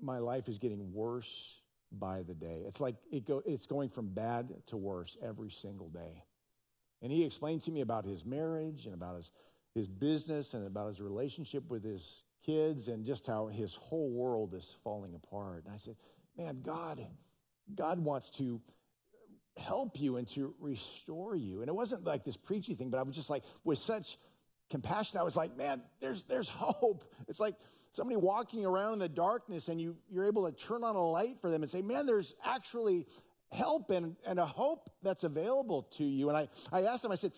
my 0.02 0.20
life 0.20 0.47
is 0.47 0.58
getting 0.58 0.93
worse 0.93 1.61
by 1.91 2.23
the 2.23 2.33
day. 2.33 2.63
It's 2.65 2.79
like 2.79 2.95
it 3.11 3.25
go, 3.25 3.41
it's 3.45 3.65
going 3.65 3.89
from 3.89 4.07
bad 4.07 4.53
to 4.67 4.77
worse 4.77 5.17
every 5.21 5.49
single 5.49 5.89
day. 5.89 6.23
And 7.01 7.11
he 7.11 7.23
explained 7.23 7.61
to 7.63 7.71
me 7.71 7.81
about 7.81 8.05
his 8.05 8.25
marriage 8.25 8.85
and 8.85 8.93
about 8.93 9.15
his, 9.15 9.31
his 9.73 9.87
business 9.87 10.53
and 10.53 10.67
about 10.67 10.87
his 10.87 11.01
relationship 11.01 11.69
with 11.69 11.83
his 11.83 12.23
kids 12.45 12.87
and 12.87 13.05
just 13.05 13.25
how 13.25 13.47
his 13.47 13.75
whole 13.75 14.09
world 14.11 14.53
is 14.53 14.75
falling 14.83 15.15
apart. 15.15 15.63
And 15.65 15.73
I 15.73 15.77
said, 15.77 15.95
Man, 16.37 16.61
God, 16.61 17.05
God 17.75 17.99
wants 17.99 18.29
to 18.31 18.61
help 19.57 19.99
you 19.99 20.17
and 20.17 20.27
to 20.29 20.53
restore 20.59 21.35
you. 21.35 21.61
And 21.61 21.69
it 21.69 21.75
wasn't 21.75 22.03
like 22.05 22.23
this 22.23 22.37
preachy 22.37 22.75
thing, 22.75 22.89
but 22.89 22.99
I 22.99 23.03
was 23.03 23.15
just 23.15 23.29
like, 23.29 23.43
with 23.63 23.79
such 23.79 24.17
compassion, 24.69 25.19
I 25.19 25.23
was 25.23 25.35
like, 25.35 25.55
man, 25.57 25.81
there's 25.99 26.23
there's 26.23 26.49
hope. 26.49 27.03
It's 27.27 27.39
like 27.39 27.55
somebody 27.91 28.17
walking 28.17 28.65
around 28.65 28.93
in 28.93 28.99
the 28.99 29.09
darkness 29.09 29.67
and 29.67 29.79
you, 29.79 29.97
you're 30.09 30.25
able 30.25 30.49
to 30.49 30.65
turn 30.65 30.83
on 30.83 30.95
a 30.95 31.03
light 31.03 31.37
for 31.41 31.49
them 31.49 31.61
and 31.61 31.69
say, 31.69 31.81
man, 31.81 32.05
there's 32.05 32.33
actually 32.43 33.05
help 33.51 33.89
and, 33.89 34.15
and 34.25 34.39
a 34.39 34.45
hope 34.45 34.89
that's 35.03 35.23
available 35.23 35.83
to 35.97 36.03
you. 36.03 36.29
And 36.29 36.37
I, 36.37 36.47
I 36.71 36.83
asked 36.83 37.03
him, 37.03 37.11
I 37.11 37.15
said, 37.15 37.33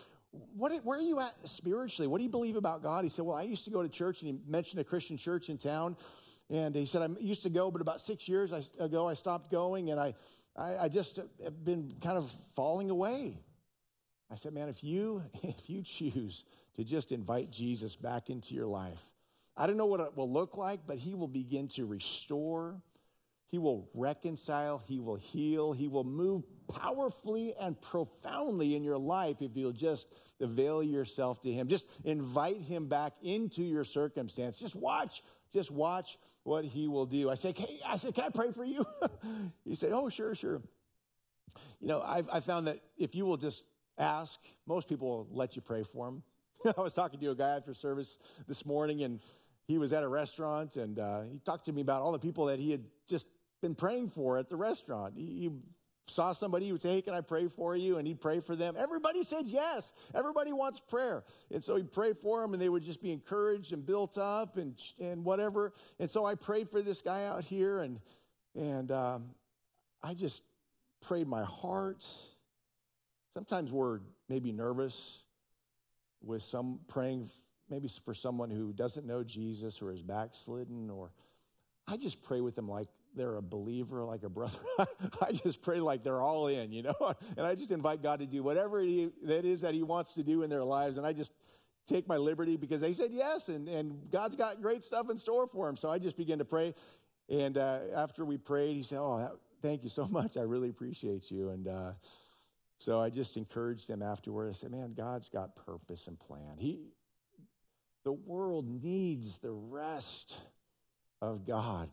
what, 0.55 0.73
where 0.83 0.99
are 0.99 1.01
you 1.01 1.19
at 1.19 1.33
spiritually? 1.45 2.07
What 2.07 2.19
do 2.19 2.23
you 2.23 2.29
believe 2.29 2.55
about 2.55 2.83
God? 2.83 3.03
He 3.03 3.09
said, 3.09 3.25
well, 3.25 3.37
I 3.37 3.43
used 3.43 3.65
to 3.65 3.71
go 3.71 3.81
to 3.81 3.89
church 3.89 4.21
and 4.21 4.31
he 4.31 4.51
mentioned 4.51 4.79
a 4.79 4.83
Christian 4.83 5.17
church 5.17 5.49
in 5.49 5.57
town. 5.57 5.95
And 6.49 6.75
he 6.75 6.85
said, 6.85 7.01
I 7.01 7.07
used 7.19 7.43
to 7.43 7.49
go, 7.49 7.71
but 7.71 7.81
about 7.81 8.01
six 8.01 8.27
years 8.27 8.53
ago, 8.79 9.07
I 9.07 9.13
stopped 9.13 9.51
going 9.51 9.89
and 9.89 9.99
I, 9.99 10.13
I, 10.55 10.77
I 10.77 10.87
just 10.87 11.19
have 11.43 11.65
been 11.65 11.93
kind 12.01 12.17
of 12.17 12.31
falling 12.55 12.89
away. 12.89 13.39
I 14.31 14.35
said, 14.35 14.53
man, 14.53 14.69
if 14.69 14.83
you 14.83 15.23
if 15.43 15.69
you 15.69 15.81
choose 15.83 16.45
to 16.75 16.83
just 16.83 17.11
invite 17.11 17.51
Jesus 17.51 17.95
back 17.95 18.29
into 18.29 18.55
your 18.55 18.67
life, 18.67 19.12
I 19.55 19.67
don't 19.67 19.77
know 19.77 19.85
what 19.85 19.99
it 19.99 20.17
will 20.17 20.31
look 20.31 20.57
like, 20.57 20.81
but 20.87 20.97
he 20.97 21.13
will 21.13 21.27
begin 21.27 21.67
to 21.69 21.85
restore. 21.85 22.81
He 23.49 23.59
will 23.59 23.87
reconcile, 23.93 24.81
he 24.83 24.99
will 24.99 25.15
heal, 25.15 25.73
he 25.73 25.87
will 25.87 26.03
move 26.03 26.43
powerfully 26.67 27.53
and 27.59 27.79
profoundly 27.79 28.75
in 28.75 28.83
your 28.83 28.97
life 28.97 29.37
if 29.41 29.51
you'll 29.55 29.71
just 29.71 30.07
avail 30.41 30.81
yourself 30.81 31.39
to 31.43 31.53
him. 31.53 31.67
Just 31.67 31.85
invite 32.03 32.61
him 32.61 32.87
back 32.87 33.13
into 33.21 33.61
your 33.61 33.83
circumstance. 33.83 34.57
Just 34.57 34.75
watch, 34.75 35.21
just 35.53 35.69
watch 35.69 36.17
what 36.41 36.65
he 36.65 36.87
will 36.87 37.05
do. 37.05 37.29
I 37.29 37.35
say, 37.35 37.53
hey, 37.55 37.79
I 37.85 37.97
said, 37.97 38.15
can 38.15 38.23
I 38.23 38.29
pray 38.29 38.51
for 38.51 38.65
you? 38.65 38.87
he 39.63 39.75
said, 39.75 39.91
oh, 39.91 40.09
sure, 40.09 40.33
sure. 40.33 40.59
You 41.79 41.89
know, 41.89 42.01
I've, 42.01 42.27
I 42.29 42.39
found 42.39 42.65
that 42.65 42.79
if 42.97 43.13
you 43.13 43.25
will 43.25 43.37
just 43.37 43.63
ask, 43.99 44.39
most 44.65 44.87
people 44.89 45.07
will 45.07 45.27
let 45.31 45.55
you 45.55 45.61
pray 45.61 45.83
for 45.83 46.07
them. 46.07 46.23
I 46.77 46.81
was 46.81 46.93
talking 46.93 47.19
to 47.19 47.31
a 47.31 47.35
guy 47.35 47.55
after 47.55 47.73
service 47.73 48.17
this 48.47 48.65
morning, 48.65 49.03
and 49.03 49.19
he 49.67 49.77
was 49.77 49.93
at 49.93 50.03
a 50.03 50.07
restaurant, 50.07 50.75
and 50.75 50.99
uh, 50.99 51.21
he 51.21 51.39
talked 51.39 51.65
to 51.65 51.71
me 51.71 51.81
about 51.81 52.01
all 52.01 52.11
the 52.11 52.19
people 52.19 52.45
that 52.47 52.59
he 52.59 52.71
had 52.71 52.83
just 53.07 53.27
been 53.61 53.75
praying 53.75 54.09
for 54.09 54.37
at 54.37 54.49
the 54.49 54.55
restaurant. 54.55 55.13
He, 55.15 55.25
he 55.25 55.51
saw 56.07 56.33
somebody, 56.33 56.65
he 56.65 56.71
would 56.71 56.81
say, 56.81 56.95
Hey, 56.95 57.01
can 57.01 57.13
I 57.13 57.21
pray 57.21 57.47
for 57.47 57.75
you? 57.75 57.97
And 57.97 58.07
he'd 58.07 58.19
pray 58.19 58.39
for 58.41 58.55
them. 58.55 58.75
Everybody 58.77 59.23
said 59.23 59.47
yes. 59.47 59.93
Everybody 60.13 60.51
wants 60.51 60.79
prayer. 60.79 61.23
And 61.51 61.63
so 61.63 61.77
he'd 61.77 61.91
pray 61.93 62.13
for 62.13 62.41
them, 62.41 62.53
and 62.53 62.61
they 62.61 62.69
would 62.69 62.83
just 62.83 63.01
be 63.01 63.11
encouraged 63.11 63.71
and 63.71 63.85
built 63.85 64.17
up 64.17 64.57
and, 64.57 64.75
and 64.99 65.23
whatever. 65.23 65.73
And 65.99 66.11
so 66.11 66.25
I 66.25 66.35
prayed 66.35 66.69
for 66.69 66.81
this 66.81 67.01
guy 67.01 67.25
out 67.25 67.45
here, 67.45 67.79
and, 67.79 67.99
and 68.55 68.91
um, 68.91 69.29
I 70.01 70.13
just 70.13 70.43
prayed 71.01 71.27
my 71.27 71.43
heart. 71.43 72.05
Sometimes 73.33 73.71
we're 73.71 73.99
maybe 74.27 74.51
nervous 74.51 75.23
with 76.21 76.43
some 76.43 76.79
praying 76.87 77.29
maybe 77.69 77.89
for 78.03 78.13
someone 78.13 78.49
who 78.49 78.73
doesn't 78.73 79.05
know 79.05 79.23
Jesus 79.23 79.81
or 79.81 79.91
is 79.91 80.01
backslidden, 80.01 80.89
or 80.89 81.11
I 81.87 81.97
just 81.97 82.21
pray 82.21 82.41
with 82.41 82.55
them 82.55 82.67
like 82.67 82.87
they're 83.15 83.35
a 83.35 83.41
believer, 83.41 84.03
like 84.03 84.23
a 84.23 84.29
brother. 84.29 84.57
I 85.21 85.31
just 85.31 85.61
pray 85.61 85.79
like 85.79 86.03
they're 86.03 86.21
all 86.21 86.47
in, 86.47 86.71
you 86.71 86.83
know, 86.83 86.95
and 87.37 87.45
I 87.45 87.55
just 87.55 87.71
invite 87.71 88.01
God 88.01 88.19
to 88.19 88.25
do 88.25 88.43
whatever 88.43 88.81
that 89.23 89.45
is 89.45 89.61
that 89.61 89.73
He 89.73 89.83
wants 89.83 90.13
to 90.15 90.23
do 90.23 90.43
in 90.43 90.49
their 90.49 90.63
lives, 90.63 90.97
and 90.97 91.05
I 91.05 91.13
just 91.13 91.31
take 91.85 92.07
my 92.07 92.17
liberty 92.17 92.57
because 92.57 92.81
they 92.81 92.93
said 92.93 93.11
yes, 93.11 93.49
and, 93.49 93.67
and 93.67 94.09
God's 94.11 94.35
got 94.35 94.61
great 94.61 94.83
stuff 94.83 95.09
in 95.09 95.17
store 95.17 95.47
for 95.47 95.67
them. 95.67 95.77
So 95.77 95.89
I 95.89 95.99
just 95.99 96.17
began 96.17 96.39
to 96.39 96.45
pray, 96.45 96.73
and 97.29 97.57
uh, 97.57 97.79
after 97.95 98.25
we 98.25 98.37
prayed, 98.37 98.75
He 98.75 98.83
said, 98.83 98.99
"Oh, 98.99 99.39
thank 99.61 99.83
you 99.83 99.89
so 99.89 100.05
much. 100.11 100.37
I 100.37 100.41
really 100.41 100.69
appreciate 100.69 101.29
you." 101.29 101.49
And 101.49 101.67
uh, 101.67 101.91
so 102.77 102.99
I 102.99 103.09
just 103.09 103.37
encouraged 103.37 103.89
him 103.89 104.01
afterward. 104.01 104.49
I 104.49 104.53
said, 104.53 104.71
"Man, 104.71 104.93
God's 104.93 105.29
got 105.29 105.55
purpose 105.55 106.07
and 106.07 106.19
plan. 106.19 106.57
He 106.57 106.79
the 108.03 108.11
world 108.11 108.83
needs 108.83 109.37
the 109.37 109.51
rest 109.51 110.35
of 111.21 111.45
God, 111.45 111.89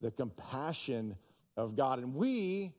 the 0.00 0.10
compassion 0.10 1.16
of 1.56 1.76
God. 1.76 1.98
And 1.98 2.14
we, 2.14 2.74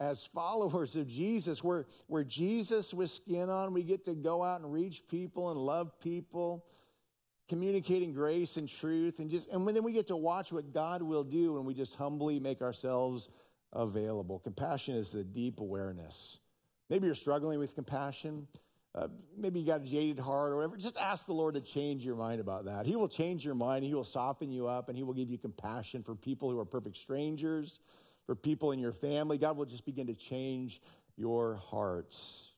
as 0.00 0.24
followers 0.32 0.96
of 0.96 1.08
Jesus, 1.08 1.62
where 1.62 1.84
Jesus 2.26 2.94
with 2.94 3.10
skin 3.10 3.50
on, 3.50 3.74
we 3.74 3.82
get 3.82 4.04
to 4.06 4.14
go 4.14 4.42
out 4.42 4.60
and 4.60 4.72
reach 4.72 5.02
people 5.08 5.50
and 5.50 5.58
love 5.58 5.98
people, 6.00 6.64
communicating 7.48 8.12
grace 8.12 8.56
and 8.56 8.68
truth. 8.68 9.18
And, 9.18 9.30
just, 9.30 9.48
and 9.48 9.66
then 9.68 9.82
we 9.82 9.92
get 9.92 10.06
to 10.08 10.16
watch 10.16 10.52
what 10.52 10.72
God 10.72 11.02
will 11.02 11.24
do 11.24 11.54
when 11.54 11.64
we 11.64 11.74
just 11.74 11.94
humbly 11.94 12.38
make 12.40 12.62
ourselves 12.62 13.28
available. 13.72 14.38
Compassion 14.38 14.94
is 14.94 15.10
the 15.10 15.24
deep 15.24 15.60
awareness. 15.60 16.38
Maybe 16.88 17.06
you're 17.06 17.14
struggling 17.14 17.58
with 17.58 17.74
compassion. 17.74 18.46
Uh, 18.98 19.06
maybe 19.36 19.60
you 19.60 19.66
got 19.66 19.80
a 19.82 19.84
jaded 19.84 20.18
heart 20.18 20.50
or 20.50 20.56
whatever, 20.56 20.76
just 20.76 20.96
ask 20.96 21.26
the 21.26 21.32
Lord 21.32 21.54
to 21.54 21.60
change 21.60 22.04
your 22.04 22.16
mind 22.16 22.40
about 22.40 22.64
that. 22.64 22.84
He 22.84 22.96
will 22.96 23.08
change 23.08 23.44
your 23.44 23.54
mind. 23.54 23.84
He 23.84 23.94
will 23.94 24.02
soften 24.02 24.50
you 24.50 24.66
up 24.66 24.88
and 24.88 24.98
He 24.98 25.04
will 25.04 25.14
give 25.14 25.30
you 25.30 25.38
compassion 25.38 26.02
for 26.02 26.16
people 26.16 26.50
who 26.50 26.58
are 26.58 26.64
perfect 26.64 26.96
strangers, 26.96 27.78
for 28.26 28.34
people 28.34 28.72
in 28.72 28.80
your 28.80 28.92
family. 28.92 29.38
God 29.38 29.56
will 29.56 29.66
just 29.66 29.84
begin 29.86 30.08
to 30.08 30.14
change 30.14 30.80
your 31.16 31.56
hearts. 31.56 32.50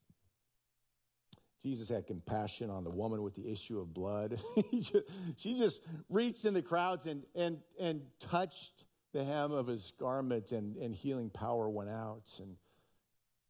Jesus 1.63 1.91
had 1.91 2.07
compassion 2.07 2.71
on 2.71 2.85
the 2.85 2.91
woman 2.91 3.23
with 3.23 3.35
the 3.35 3.47
issue 3.47 3.79
of 3.79 3.93
blood. 3.93 4.41
she 5.37 5.59
just 5.59 5.83
reached 6.09 6.47
in 6.47 6.55
the 6.55 6.63
crowds 6.63 7.05
and, 7.05 7.25
and, 7.35 7.59
and 7.79 8.01
touched 8.19 8.85
the 9.13 9.25
hem 9.25 9.53
of 9.53 9.67
his 9.67 9.93
garment, 9.99 10.53
and, 10.53 10.77
and 10.77 10.95
healing 10.95 11.29
power 11.29 11.69
went 11.69 11.91
out. 11.91 12.23
And 12.39 12.57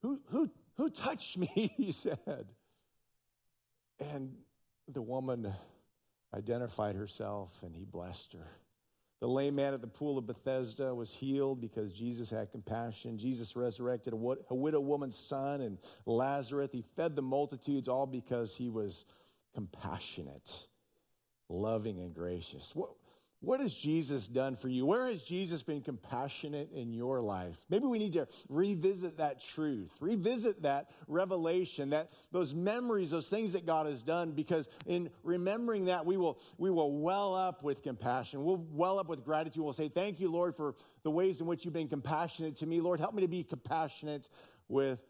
who, 0.02 0.20
who, 0.30 0.50
who 0.76 0.90
touched 0.90 1.38
me? 1.38 1.72
He 1.76 1.92
said. 1.92 2.46
And 4.00 4.34
the 4.88 5.02
woman 5.02 5.52
identified 6.34 6.96
herself 6.96 7.52
and 7.62 7.74
he 7.74 7.84
blessed 7.84 8.32
her. 8.32 8.46
The 9.20 9.28
lame 9.28 9.56
man 9.56 9.74
at 9.74 9.82
the 9.82 9.86
pool 9.86 10.16
of 10.16 10.26
Bethesda 10.26 10.94
was 10.94 11.12
healed 11.12 11.60
because 11.60 11.92
Jesus 11.92 12.30
had 12.30 12.50
compassion. 12.50 13.18
Jesus 13.18 13.54
resurrected 13.54 14.14
a, 14.14 14.54
widow 14.54 14.80
woman's 14.80 15.16
son 15.16 15.60
and 15.60 15.76
Lazarus. 16.06 16.70
He 16.72 16.82
fed 16.96 17.16
the 17.16 17.22
multitudes 17.22 17.86
all 17.86 18.06
because 18.06 18.56
he 18.56 18.70
was 18.70 19.04
compassionate, 19.54 20.66
loving, 21.50 21.98
and 21.98 22.14
gracious. 22.14 22.74
What, 22.74 22.90
what 23.42 23.60
has 23.60 23.72
Jesus 23.72 24.28
done 24.28 24.54
for 24.54 24.68
you? 24.68 24.84
Where 24.84 25.08
has 25.08 25.22
Jesus 25.22 25.62
been 25.62 25.80
compassionate 25.80 26.70
in 26.74 26.92
your 26.92 27.22
life? 27.22 27.56
Maybe 27.70 27.86
we 27.86 27.98
need 27.98 28.12
to 28.12 28.28
revisit 28.50 29.16
that 29.16 29.40
truth, 29.54 29.90
revisit 29.98 30.62
that 30.62 30.90
revelation, 31.08 31.90
that 31.90 32.10
those 32.32 32.52
memories, 32.52 33.10
those 33.10 33.28
things 33.28 33.52
that 33.52 33.64
God 33.64 33.86
has 33.86 34.02
done, 34.02 34.32
because 34.32 34.68
in 34.84 35.08
remembering 35.22 35.86
that, 35.86 36.04
we 36.04 36.18
will, 36.18 36.38
we 36.58 36.70
will 36.70 36.98
well 36.98 37.34
up 37.34 37.62
with 37.62 37.82
compassion. 37.82 38.44
We'll 38.44 38.66
well 38.72 38.98
up 38.98 39.08
with 39.08 39.24
gratitude. 39.24 39.62
We'll 39.62 39.72
say, 39.72 39.88
Thank 39.88 40.20
you, 40.20 40.30
Lord, 40.30 40.54
for 40.54 40.74
the 41.02 41.10
ways 41.10 41.40
in 41.40 41.46
which 41.46 41.64
you've 41.64 41.72
been 41.72 41.88
compassionate 41.88 42.56
to 42.56 42.66
me. 42.66 42.80
Lord, 42.80 43.00
help 43.00 43.14
me 43.14 43.22
to 43.22 43.28
be 43.28 43.42
compassionate 43.42 44.28
with 44.68 45.00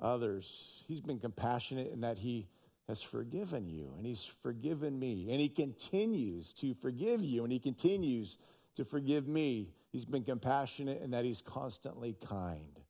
others. 0.00 0.82
He's 0.88 1.00
been 1.00 1.18
compassionate 1.18 1.92
in 1.92 2.00
that 2.00 2.16
He 2.16 2.48
has 2.88 3.02
forgiven 3.02 3.68
you 3.68 3.92
and 3.96 4.06
he's 4.06 4.28
forgiven 4.42 4.98
me 4.98 5.28
and 5.30 5.40
he 5.40 5.48
continues 5.48 6.52
to 6.52 6.74
forgive 6.74 7.22
you 7.22 7.44
and 7.44 7.52
he 7.52 7.58
continues 7.58 8.36
to 8.76 8.84
forgive 8.84 9.26
me. 9.26 9.70
He's 9.90 10.04
been 10.04 10.24
compassionate 10.24 11.02
in 11.02 11.12
that 11.12 11.24
he's 11.24 11.40
constantly 11.40 12.16
kind. 12.28 12.80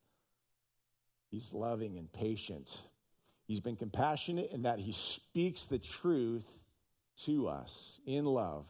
He's 1.31 1.53
loving 1.53 1.99
and 1.99 2.13
patient. 2.13 2.71
He's 3.47 3.61
been 3.61 3.77
compassionate 3.77 4.51
in 4.53 4.63
that 4.63 4.79
he 4.79 4.93
speaks 4.93 5.67
the 5.67 5.79
truth 5.79 6.47
to 7.25 7.49
us 7.49 8.01
in 8.07 8.25
love 8.25 8.67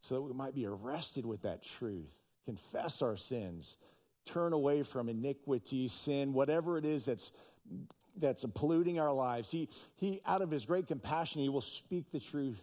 so 0.00 0.16
that 0.16 0.22
we 0.22 0.32
might 0.32 0.54
be 0.54 0.66
arrested 0.66 1.24
with 1.24 1.42
that 1.42 1.62
truth, 1.78 2.10
confess 2.44 3.00
our 3.00 3.16
sins, 3.16 3.78
turn 4.26 4.52
away 4.52 4.82
from 4.82 5.08
iniquity, 5.08 5.88
sin, 5.88 6.32
whatever 6.34 6.76
it 6.76 6.84
is 6.84 7.06
that's 7.06 7.32
that's 8.16 8.44
polluting 8.54 8.98
our 8.98 9.12
lives. 9.12 9.50
He, 9.50 9.68
he, 9.96 10.20
out 10.26 10.42
of 10.42 10.50
his 10.50 10.64
great 10.64 10.86
compassion, 10.86 11.40
he 11.40 11.48
will 11.48 11.60
speak 11.60 12.10
the 12.12 12.20
truth 12.20 12.60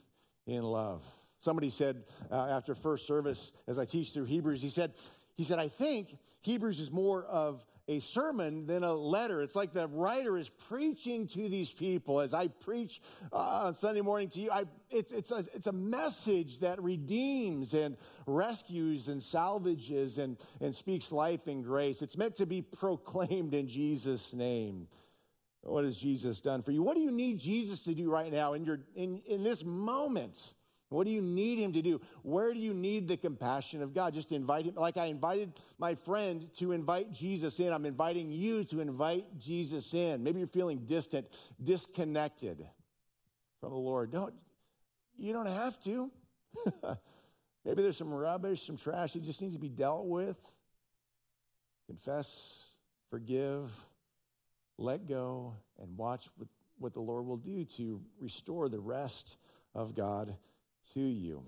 in 0.47 0.64
love. 0.64 1.04
Somebody 1.39 1.70
said 1.70 2.04
uh, 2.32 2.36
after 2.36 2.76
first 2.76 3.08
service, 3.08 3.52
as 3.68 3.80
I 3.80 3.86
teach 3.86 4.12
through 4.12 4.26
Hebrews, 4.26 4.62
he 4.62 4.70
said, 4.70 4.93
he 5.36 5.43
said, 5.43 5.60
I 5.60 5.70
think 5.70 6.18
Hebrews 6.41 6.80
is 6.80 6.91
more 6.91 7.24
of 7.24 7.66
a 7.88 7.99
sermon 7.99 8.68
than 8.68 8.84
a 8.84 8.93
letter. 8.93 9.41
It's 9.41 9.56
like 9.56 9.74
the 9.74 9.88
writer 9.88 10.38
is 10.38 10.49
preaching 10.70 11.28
to 11.30 11.49
these 11.49 11.72
people. 11.72 12.22
As 12.22 12.34
I 12.34 12.47
preach 12.47 13.02
uh, 13.34 13.66
on 13.66 13.76
Sunday 13.76 14.02
morning 14.02 14.30
to 14.30 14.39
you, 14.39 14.52
I, 14.52 14.66
it's, 14.89 15.12
it's, 15.12 15.32
a, 15.32 15.43
it's 15.54 15.68
a 15.68 15.74
message 15.74 16.60
that 16.60 16.82
redeems 16.82 17.74
and 17.74 17.97
rescues 18.28 19.08
and 19.08 19.22
salvages 19.22 20.20
and, 20.20 20.38
and 20.62 20.74
speaks 20.74 21.12
life 21.12 21.47
and 21.47 21.64
grace. 21.64 22.02
It's 22.02 22.16
meant 22.16 22.36
to 22.36 22.45
be 22.45 22.62
proclaimed 22.62 23.54
in 23.54 23.68
Jesus' 23.68 24.32
name. 24.32 24.88
What 25.64 25.84
has 25.86 25.97
Jesus 25.97 26.41
done 26.41 26.64
for 26.64 26.72
you? 26.72 26.82
What 26.82 26.95
do 26.95 27.01
you 27.01 27.12
need 27.12 27.39
Jesus 27.39 27.84
to 27.84 27.93
do 27.93 28.09
right 28.09 28.32
now 28.32 28.53
in, 28.53 28.66
your, 28.66 28.80
in, 28.95 29.22
in 29.28 29.43
this 29.43 29.64
moment? 29.64 30.53
What 30.89 31.05
do 31.05 31.14
you 31.14 31.22
need 31.22 31.59
him 31.59 31.72
to 31.74 31.82
do? 31.82 32.01
Where 32.24 32.53
do 32.53 32.59
you 32.59 32.74
need 32.74 33.07
the 33.07 33.16
compassion 33.16 33.82
of 33.82 33.93
God? 33.93 34.14
Just 34.14 34.32
invite 34.32 34.66
him. 34.66 34.76
Like 34.76 34.97
I 34.97 35.05
invited 35.05 35.53
my 35.78 35.95
friend 35.95 36.49
to 36.57 36.72
invite 36.74 37.14
Jesus 37.14 37.59
in, 37.59 37.72
I'm 37.72 37.86
inviting 37.86 38.32
you 38.32 38.64
to 38.66 38.82
invite 38.82 39.38
Jesus 39.38 39.93
in. 39.93 40.24
Maybe 40.24 40.39
you're 40.39 40.47
feeling 40.49 40.80
distant, 40.80 41.28
disconnected 41.64 42.66
from 43.62 43.70
the 43.70 43.78
Lord. 43.78 44.12
Don't, 44.12 44.34
you 45.18 45.32
don't 45.32 45.45
have 45.45 45.80
to. 45.84 46.12
Maybe 47.66 47.84
there's 47.84 47.97
some 47.97 48.14
rubbish, 48.14 48.66
some 48.66 48.78
trash 48.78 49.14
that 49.14 49.24
just 49.24 49.41
needs 49.41 49.53
to 49.53 49.62
be 49.62 49.70
dealt 49.70 50.07
with. 50.07 50.38
Confess, 51.88 52.64
forgive, 53.09 53.70
let 54.82 55.07
go 55.07 55.53
and 55.79 55.97
watch 55.97 56.29
what, 56.38 56.47
what 56.79 56.93
the 56.93 56.99
Lord 56.99 57.25
will 57.25 57.38
do 57.38 57.65
to 57.77 58.01
restore 58.19 58.67
the 58.67 58.79
rest 58.79 59.38
of 59.75 59.95
God 59.95 60.36
to 60.93 60.99
you. 60.99 61.43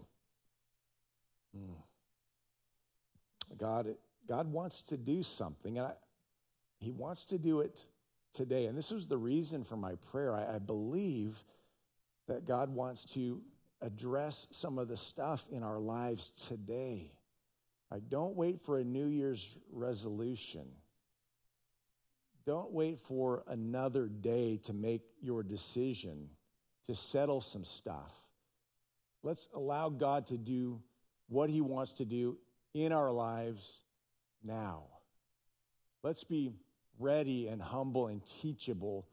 Mm. 1.57 1.75
God, 3.57 3.95
God 4.27 4.51
wants 4.51 4.81
to 4.83 4.97
do 4.97 5.23
something. 5.23 5.77
And 5.77 5.87
I, 5.87 5.93
He 6.79 6.91
wants 6.91 7.25
to 7.25 7.37
do 7.37 7.59
it 7.61 7.85
today. 8.33 8.65
And 8.65 8.77
this 8.77 8.91
was 8.91 9.07
the 9.07 9.17
reason 9.17 9.63
for 9.63 9.77
my 9.77 9.95
prayer. 10.11 10.33
I, 10.33 10.55
I 10.55 10.59
believe 10.59 11.43
that 12.27 12.45
God 12.45 12.69
wants 12.73 13.03
to 13.13 13.41
address 13.81 14.47
some 14.51 14.77
of 14.77 14.87
the 14.87 14.95
stuff 14.97 15.45
in 15.51 15.61
our 15.61 15.79
lives 15.79 16.31
today. 16.47 17.11
I 17.91 17.99
don't 17.99 18.35
wait 18.35 18.61
for 18.61 18.79
a 18.79 18.83
New 18.83 19.07
Year's 19.07 19.45
resolution. 19.71 20.65
Don't 22.45 22.71
wait 22.71 22.99
for 23.07 23.43
another 23.47 24.07
day 24.07 24.57
to 24.63 24.73
make 24.73 25.01
your 25.21 25.43
decision 25.43 26.29
to 26.87 26.95
settle 26.95 27.39
some 27.39 27.63
stuff. 27.63 28.11
Let's 29.23 29.47
allow 29.53 29.89
God 29.89 30.27
to 30.27 30.37
do 30.37 30.81
what 31.29 31.49
He 31.49 31.61
wants 31.61 31.93
to 31.93 32.05
do 32.05 32.37
in 32.73 32.91
our 32.91 33.11
lives 33.11 33.79
now. 34.43 34.83
Let's 36.03 36.25
be 36.25 36.51
ready 36.99 37.47
and 37.47 37.61
humble 37.61 38.07
and 38.07 38.21
teachable 38.25 39.07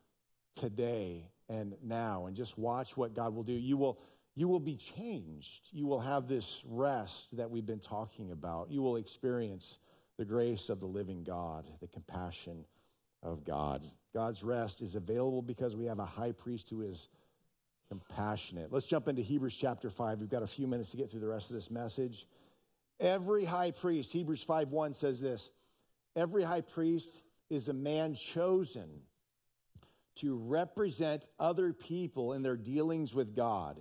today 0.56 1.30
and 1.48 1.74
now 1.82 2.26
and 2.26 2.36
just 2.36 2.58
watch 2.58 2.96
what 2.96 3.14
God 3.14 3.34
will 3.34 3.44
do. 3.44 3.52
You 3.52 3.76
will 3.76 4.00
you 4.36 4.48
will 4.48 4.60
be 4.60 4.76
changed. 4.76 5.68
You 5.70 5.86
will 5.86 6.00
have 6.00 6.28
this 6.28 6.62
rest 6.64 7.36
that 7.36 7.50
we've 7.50 7.66
been 7.66 7.80
talking 7.80 8.30
about. 8.30 8.70
You 8.70 8.80
will 8.80 8.96
experience 8.96 9.78
the 10.18 10.24
grace 10.24 10.68
of 10.68 10.80
the 10.80 10.86
living 10.86 11.24
God, 11.24 11.66
the 11.80 11.88
compassion 11.88 12.64
of 13.22 13.44
God. 13.44 13.88
God's 14.12 14.42
rest 14.42 14.80
is 14.80 14.94
available 14.94 15.42
because 15.42 15.76
we 15.76 15.86
have 15.86 15.98
a 15.98 16.04
high 16.04 16.32
priest 16.32 16.68
who 16.68 16.82
is 16.82 17.08
compassionate. 17.88 18.72
Let's 18.72 18.86
jump 18.86 19.08
into 19.08 19.22
Hebrews 19.22 19.56
chapter 19.56 19.90
5. 19.90 20.20
We've 20.20 20.28
got 20.28 20.42
a 20.42 20.48
few 20.48 20.66
minutes 20.66 20.90
to 20.90 20.96
get 20.96 21.10
through 21.10 21.20
the 21.20 21.28
rest 21.28 21.50
of 21.50 21.54
this 21.54 21.70
message. 21.70 22.26
Every 22.98 23.44
high 23.44 23.70
priest, 23.70 24.12
Hebrews 24.12 24.42
5 24.42 24.68
1 24.70 24.94
says 24.94 25.20
this 25.20 25.50
every 26.16 26.42
high 26.42 26.60
priest 26.60 27.22
is 27.48 27.68
a 27.68 27.72
man 27.72 28.14
chosen 28.14 28.88
to 30.16 30.36
represent 30.36 31.28
other 31.38 31.72
people 31.72 32.32
in 32.32 32.42
their 32.42 32.56
dealings 32.56 33.14
with 33.14 33.34
God. 33.34 33.78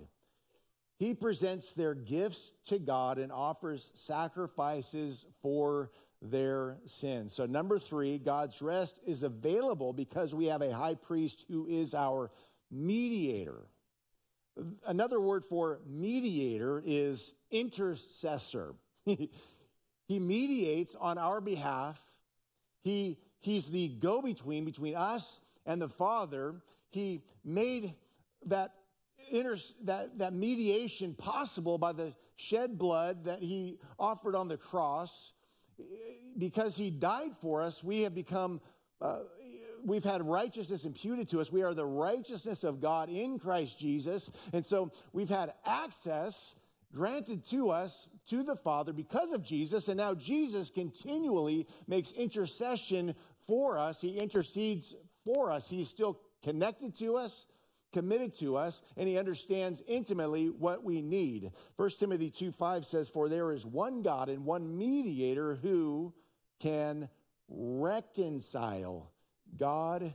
He 0.96 1.14
presents 1.14 1.72
their 1.72 1.94
gifts 1.94 2.52
to 2.66 2.78
God 2.78 3.18
and 3.18 3.32
offers 3.32 3.90
sacrifices 3.94 5.24
for 5.40 5.90
their 6.22 6.76
sins. 6.86 7.34
So, 7.34 7.46
number 7.46 7.78
three, 7.78 8.18
God's 8.18 8.60
rest 8.60 9.00
is 9.06 9.22
available 9.22 9.92
because 9.92 10.34
we 10.34 10.46
have 10.46 10.62
a 10.62 10.74
high 10.74 10.94
priest 10.94 11.44
who 11.48 11.66
is 11.66 11.94
our 11.94 12.30
mediator. 12.70 13.66
Another 14.86 15.20
word 15.20 15.44
for 15.44 15.80
mediator 15.86 16.82
is 16.84 17.32
intercessor. 17.50 18.74
he 19.04 19.30
mediates 20.08 20.94
on 20.98 21.18
our 21.18 21.40
behalf. 21.40 21.98
He, 22.82 23.18
he's 23.40 23.68
the 23.68 23.88
go 23.88 24.20
between 24.20 24.64
between 24.64 24.94
us 24.94 25.40
and 25.64 25.80
the 25.80 25.88
Father. 25.88 26.56
He 26.90 27.22
made 27.44 27.94
that, 28.46 28.74
inter, 29.30 29.56
that, 29.84 30.18
that 30.18 30.34
mediation 30.34 31.14
possible 31.14 31.78
by 31.78 31.92
the 31.92 32.12
shed 32.36 32.78
blood 32.78 33.24
that 33.24 33.40
he 33.40 33.78
offered 33.98 34.34
on 34.34 34.48
the 34.48 34.56
cross. 34.56 35.32
Because 36.38 36.76
he 36.76 36.90
died 36.90 37.32
for 37.40 37.62
us, 37.62 37.82
we 37.82 38.02
have 38.02 38.14
become. 38.14 38.60
Uh, 39.00 39.20
we've 39.84 40.04
had 40.04 40.26
righteousness 40.26 40.84
imputed 40.84 41.28
to 41.28 41.40
us. 41.40 41.50
We 41.50 41.62
are 41.62 41.74
the 41.74 41.86
righteousness 41.86 42.64
of 42.64 42.80
God 42.80 43.08
in 43.08 43.38
Christ 43.38 43.78
Jesus. 43.78 44.30
And 44.52 44.64
so 44.64 44.92
we've 45.12 45.30
had 45.30 45.54
access 45.64 46.54
granted 46.94 47.44
to 47.50 47.70
us 47.70 48.08
to 48.28 48.42
the 48.42 48.56
Father 48.56 48.92
because 48.92 49.32
of 49.32 49.42
Jesus. 49.42 49.88
And 49.88 49.96
now 49.96 50.14
Jesus 50.14 50.70
continually 50.70 51.66
makes 51.86 52.12
intercession 52.12 53.14
for 53.46 53.78
us. 53.78 54.00
He 54.00 54.18
intercedes 54.18 54.94
for 55.24 55.50
us. 55.50 55.70
He's 55.70 55.88
still 55.88 56.20
connected 56.42 56.96
to 56.98 57.16
us, 57.16 57.46
committed 57.92 58.38
to 58.38 58.56
us, 58.56 58.82
and 58.96 59.08
he 59.08 59.18
understands 59.18 59.82
intimately 59.86 60.48
what 60.48 60.84
we 60.84 61.02
need. 61.02 61.50
1 61.76 61.90
Timothy 61.98 62.30
2 62.30 62.52
5 62.52 62.86
says, 62.86 63.08
For 63.08 63.28
there 63.28 63.52
is 63.52 63.64
one 63.64 64.02
God 64.02 64.28
and 64.28 64.44
one 64.44 64.76
mediator 64.76 65.56
who 65.56 66.12
can 66.60 67.08
reconcile 67.48 69.10
God 69.56 70.14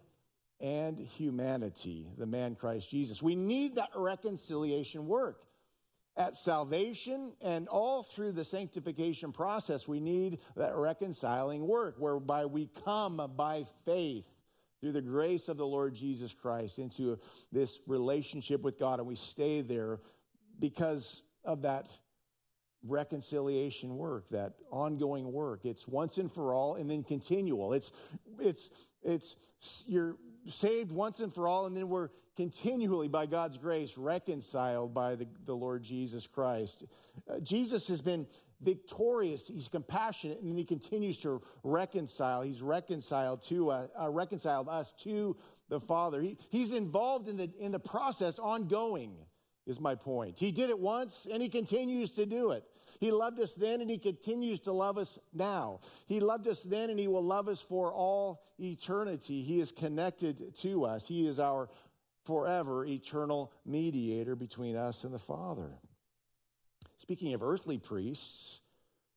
and 0.59 0.97
humanity, 0.97 2.07
the 2.17 2.25
man 2.25 2.55
Christ 2.55 2.89
Jesus. 2.89 3.21
We 3.21 3.35
need 3.35 3.75
that 3.75 3.89
reconciliation 3.95 5.07
work. 5.07 5.41
At 6.17 6.37
salvation 6.37 7.33
and 7.41 7.67
all 7.67 8.03
through 8.03 8.31
the 8.31 8.45
sanctification 8.45 9.33
process, 9.33 9.85
we 9.85 9.99
need 9.99 10.39
that 10.55 10.73
reconciling 10.73 11.67
work 11.67 11.95
whereby 11.99 12.45
we 12.45 12.69
come 12.85 13.29
by 13.35 13.65
faith 13.83 14.23
through 14.85 14.91
the 14.91 15.01
grace 15.01 15.49
of 15.49 15.57
the 15.57 15.65
Lord 15.65 15.95
Jesus 15.95 16.31
Christ 16.31 16.77
into 16.77 17.17
this 17.51 17.79
relationship 17.87 18.61
with 18.61 18.77
God, 18.77 18.99
and 18.99 19.07
we 19.07 19.15
stay 19.15 19.61
there 19.61 19.97
because 20.59 21.23
of 21.43 21.63
that 21.63 21.87
reconciliation 22.87 23.97
work, 23.97 24.29
that 24.29 24.53
ongoing 24.69 25.33
work. 25.33 25.61
It's 25.63 25.87
once 25.87 26.19
and 26.19 26.31
for 26.31 26.53
all 26.53 26.75
and 26.75 26.87
then 26.87 27.03
continual. 27.03 27.73
It's 27.73 27.91
it's 28.39 28.69
it's 29.01 29.35
you're 29.87 30.17
saved 30.49 30.91
once 30.91 31.19
and 31.19 31.33
for 31.33 31.47
all, 31.47 31.65
and 31.65 31.75
then 31.75 31.89
we're 31.89 32.09
continually, 32.37 33.07
by 33.07 33.25
God's 33.25 33.57
grace, 33.57 33.97
reconciled 33.97 34.93
by 34.93 35.15
the, 35.15 35.25
the 35.47 35.55
Lord 35.55 35.81
Jesus 35.81 36.27
Christ. 36.27 36.83
Uh, 37.27 37.39
Jesus 37.39 37.87
has 37.87 38.01
been 38.01 38.27
victorious. 38.61 39.47
He's 39.47 39.67
compassionate, 39.67 40.39
and 40.41 40.49
then 40.49 40.57
he 40.57 40.65
continues 40.65 41.17
to 41.19 41.41
reconcile. 41.63 42.41
He's 42.41 42.61
reconciled 42.61 43.41
to 43.47 43.71
uh, 43.71 43.87
uh, 43.99 44.09
reconciled 44.09 44.69
us 44.69 44.93
to 45.03 45.35
the 45.69 45.79
Father. 45.79 46.21
He, 46.21 46.37
he's 46.49 46.73
involved 46.73 47.27
in 47.27 47.37
the 47.37 47.49
in 47.59 47.71
the 47.71 47.79
process, 47.79 48.39
ongoing. 48.39 49.15
Is 49.67 49.79
my 49.79 49.95
point. 49.95 50.37
He 50.37 50.51
did 50.51 50.69
it 50.69 50.77
once, 50.77 51.25
and 51.31 51.41
he 51.41 51.49
continues 51.49 52.11
to 52.11 52.27
do 52.27 52.51
it. 52.51 52.63
He 52.99 53.11
loved 53.11 53.39
us 53.39 53.53
then 53.53 53.81
and 53.81 53.89
he 53.89 53.97
continues 53.97 54.59
to 54.61 54.71
love 54.71 54.97
us 54.97 55.19
now. 55.33 55.81
He 56.07 56.19
loved 56.19 56.47
us 56.47 56.63
then 56.63 56.89
and 56.89 56.99
he 56.99 57.07
will 57.07 57.23
love 57.23 57.47
us 57.47 57.61
for 57.61 57.91
all 57.91 58.43
eternity. 58.59 59.41
He 59.41 59.59
is 59.59 59.71
connected 59.71 60.55
to 60.57 60.85
us. 60.85 61.07
He 61.07 61.27
is 61.27 61.39
our 61.39 61.69
forever 62.25 62.85
eternal 62.85 63.51
mediator 63.65 64.35
between 64.35 64.75
us 64.75 65.03
and 65.03 65.13
the 65.13 65.19
Father. 65.19 65.77
Speaking 67.05 67.35
of 67.35 67.43
earthly 67.43 67.77
priests, 67.77 68.61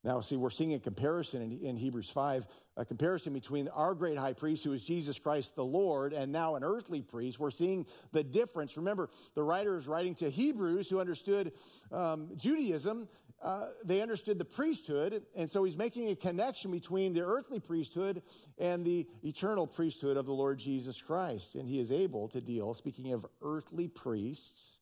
now 0.04 0.20
see, 0.20 0.36
we're 0.36 0.50
seeing 0.50 0.74
a 0.74 0.78
comparison 0.78 1.40
in, 1.40 1.58
in, 1.60 1.76
Hebrews 1.78 2.10
5, 2.10 2.46
a 2.76 2.84
comparison 2.84 3.32
between 3.32 3.66
our 3.68 3.94
great 3.94 4.18
high 4.18 4.34
priest, 4.34 4.62
who 4.62 4.74
is 4.74 4.84
Jesus 4.84 5.18
Christ 5.18 5.56
the 5.56 5.64
Lord, 5.64 6.12
and 6.12 6.30
now 6.30 6.56
an 6.56 6.62
earthly 6.62 7.00
priest. 7.00 7.40
We're 7.40 7.50
seeing 7.50 7.86
the 8.12 8.22
difference. 8.22 8.76
Remember, 8.76 9.08
the 9.34 9.42
writer 9.42 9.78
is 9.78 9.86
writing 9.86 10.14
to 10.16 10.28
Hebrews 10.28 10.90
who 10.90 11.00
understood 11.00 11.52
um, 11.90 12.28
Judaism 12.36 13.08
uh, 13.40 13.68
they 13.84 14.00
understood 14.00 14.36
the 14.38 14.44
priesthood, 14.44 15.22
and 15.36 15.48
so 15.48 15.62
he's 15.62 15.76
making 15.76 16.10
a 16.10 16.16
connection 16.16 16.72
between 16.72 17.12
the 17.12 17.20
earthly 17.20 17.60
priesthood 17.60 18.22
and 18.58 18.84
the 18.84 19.06
eternal 19.22 19.66
priesthood 19.66 20.16
of 20.16 20.26
the 20.26 20.32
Lord 20.32 20.58
Jesus 20.58 21.00
Christ. 21.00 21.54
And 21.54 21.68
he 21.68 21.78
is 21.78 21.92
able 21.92 22.28
to 22.30 22.40
deal, 22.40 22.74
speaking 22.74 23.12
of 23.12 23.24
earthly 23.40 23.86
priests, 23.86 24.77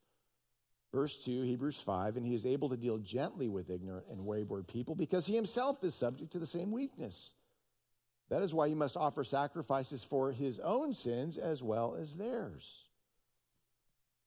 verse 0.96 1.18
2, 1.18 1.42
Hebrews 1.42 1.78
5, 1.84 2.16
and 2.16 2.24
he 2.24 2.34
is 2.34 2.46
able 2.46 2.70
to 2.70 2.76
deal 2.76 2.96
gently 2.96 3.48
with 3.48 3.68
ignorant 3.68 4.06
and 4.10 4.24
wayward 4.24 4.66
people 4.66 4.94
because 4.94 5.26
he 5.26 5.34
himself 5.34 5.84
is 5.84 5.94
subject 5.94 6.32
to 6.32 6.38
the 6.38 6.46
same 6.46 6.72
weakness. 6.72 7.34
That 8.30 8.40
is 8.40 8.54
why 8.54 8.68
he 8.68 8.74
must 8.74 8.96
offer 8.96 9.22
sacrifices 9.22 10.02
for 10.02 10.32
his 10.32 10.58
own 10.58 10.94
sins 10.94 11.36
as 11.36 11.62
well 11.62 11.98
as 12.00 12.14
theirs. 12.14 12.86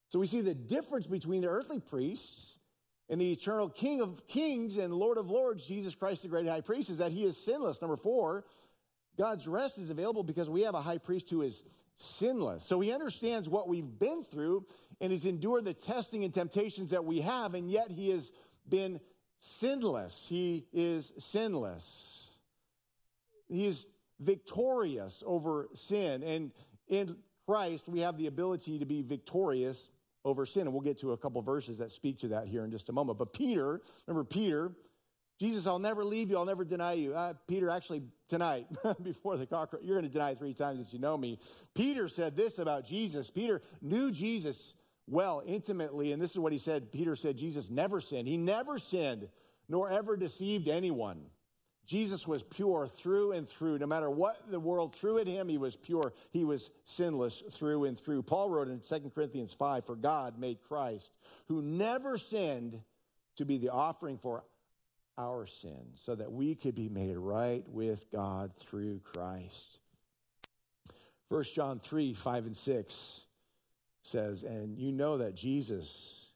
So 0.10 0.20
we 0.20 0.28
see 0.28 0.42
the 0.42 0.54
difference 0.54 1.08
between 1.08 1.42
the 1.42 1.48
earthly 1.48 1.80
priests 1.80 2.60
and 3.10 3.20
the 3.20 3.32
eternal 3.32 3.68
King 3.68 4.02
of 4.02 4.28
kings 4.28 4.78
and 4.78 4.94
Lord 4.94 5.18
of 5.18 5.28
lords, 5.28 5.66
Jesus 5.66 5.96
Christ, 5.96 6.22
the 6.22 6.28
great 6.28 6.48
high 6.48 6.62
priest, 6.62 6.92
is 6.92 7.00
that 7.00 7.12
he 7.12 7.26
is 7.26 7.36
sinless. 7.36 7.82
Number 7.82 7.98
four, 7.98 8.46
God's 9.18 9.48
rest 9.48 9.80
is 9.80 9.90
available 9.90 10.22
because 10.22 10.52
we 10.52 10.62
have 10.62 10.76
a 10.76 10.82
high 10.82 11.00
priest 11.00 11.32
who 11.32 11.42
is 11.42 11.64
sinless. 11.98 12.64
So 12.64 12.80
he 12.80 12.94
understands 12.94 13.50
what 13.50 13.68
we've 13.68 14.00
been 14.00 14.24
through 14.24 14.68
and 15.02 15.12
has 15.12 15.26
endured 15.26 15.66
the 15.66 15.74
testing 15.74 16.24
and 16.24 16.34
temptations 16.34 16.92
that 16.92 17.06
we 17.06 17.22
have, 17.22 17.54
and 17.54 17.70
yet 17.72 17.92
he 17.92 18.10
has 18.10 18.32
been 18.68 19.00
sinless. 19.40 20.26
He 20.28 20.66
is 20.74 21.14
sinless. 21.18 22.32
He 23.48 23.66
is 23.66 23.86
victorious 24.20 25.24
over 25.26 25.70
sin. 25.74 26.24
And 26.24 26.52
in 26.88 27.16
Christ, 27.48 27.88
we 27.88 28.02
have 28.02 28.18
the 28.18 28.28
ability 28.28 28.80
to 28.80 28.86
be 28.86 29.02
victorious 29.02 29.90
over 30.26 30.46
sin. 30.46 30.64
And 30.64 30.74
we'll 30.74 30.82
get 30.82 31.00
to 31.00 31.14
a 31.14 31.18
couple 31.18 31.42
verses 31.42 31.78
that 31.78 31.92
speak 31.92 32.20
to 32.20 32.28
that 32.30 32.48
here 32.48 32.64
in 32.64 32.72
just 32.72 32.90
a 32.90 32.94
moment. 32.94 33.18
But 33.18 33.34
Peter, 33.34 33.82
remember 34.06 34.26
Peter, 34.26 34.72
Jesus, 35.40 35.66
I'll 35.66 35.80
never 35.80 36.04
leave 36.04 36.30
you, 36.30 36.38
I'll 36.38 36.46
never 36.46 36.66
deny 36.66 36.94
you. 36.94 37.16
Uh, 37.16 37.34
Peter, 37.48 37.70
actually, 37.70 38.04
tonight, 38.28 38.68
before 39.02 39.38
the 39.38 39.46
cock, 39.46 39.74
you're 39.82 39.96
going 39.96 40.08
to 40.08 40.12
deny 40.12 40.36
three 40.36 40.54
times 40.54 40.80
that 40.80 40.92
you 40.92 41.00
know 41.00 41.18
me. 41.18 41.40
Peter 41.74 42.10
said 42.10 42.36
this 42.36 42.60
about 42.60 42.86
Jesus. 42.86 43.30
Peter 43.30 43.62
knew 43.82 44.12
Jesus 44.12 44.74
well, 45.10 45.42
intimately, 45.46 46.12
and 46.12 46.22
this 46.22 46.32
is 46.32 46.40
what 46.40 46.54
he 46.54 46.60
said. 46.60 46.92
Peter 46.92 47.16
said, 47.16 47.38
Jesus 47.38 47.70
never 47.70 48.00
sinned. 48.00 48.28
He 48.28 48.38
never 48.38 48.78
sinned, 48.78 49.28
nor 49.68 49.90
ever 49.90 50.16
deceived 50.16 50.68
anyone. 50.68 51.22
Jesus 51.86 52.28
was 52.28 52.44
pure 52.44 52.88
through 52.88 53.32
and 53.32 53.50
through. 53.50 53.80
No 53.80 53.88
matter 53.88 54.12
what 54.12 54.52
the 54.52 54.60
world 54.60 54.94
threw 54.94 55.18
at 55.18 55.26
him, 55.26 55.50
he 55.50 55.58
was 55.58 55.76
pure. 55.76 56.14
He 56.30 56.44
was 56.44 56.70
sinless 56.86 57.42
through 57.52 57.86
and 57.86 58.00
through. 58.00 58.22
Paul 58.22 58.52
wrote 58.52 58.68
in 58.68 58.80
2 58.80 59.12
Corinthians 59.16 59.54
5 59.54 59.86
For 59.86 59.96
God 59.96 60.38
made 60.38 60.60
Christ, 60.68 61.10
who 61.48 61.64
never 61.64 62.20
sinned, 62.20 62.80
to 63.38 63.46
be 63.46 63.58
the 63.58 63.70
offering 63.70 64.20
for 64.20 64.44
our 65.18 65.48
sins, 65.48 66.00
so 66.04 66.14
that 66.14 66.32
we 66.32 66.54
could 66.54 66.76
be 66.76 66.90
made 66.90 67.18
right 67.18 67.68
with 67.68 68.06
God 68.12 68.52
through 68.60 69.00
Christ. 69.00 69.80
1 71.30 71.44
John 71.56 71.80
3 71.80 72.14
5 72.14 72.46
and 72.46 72.56
6 72.56 73.22
says, 74.10 74.44
And 74.44 74.78
you 74.78 74.92
know 74.92 75.18
that 75.18 75.36
Jesus 75.36 76.32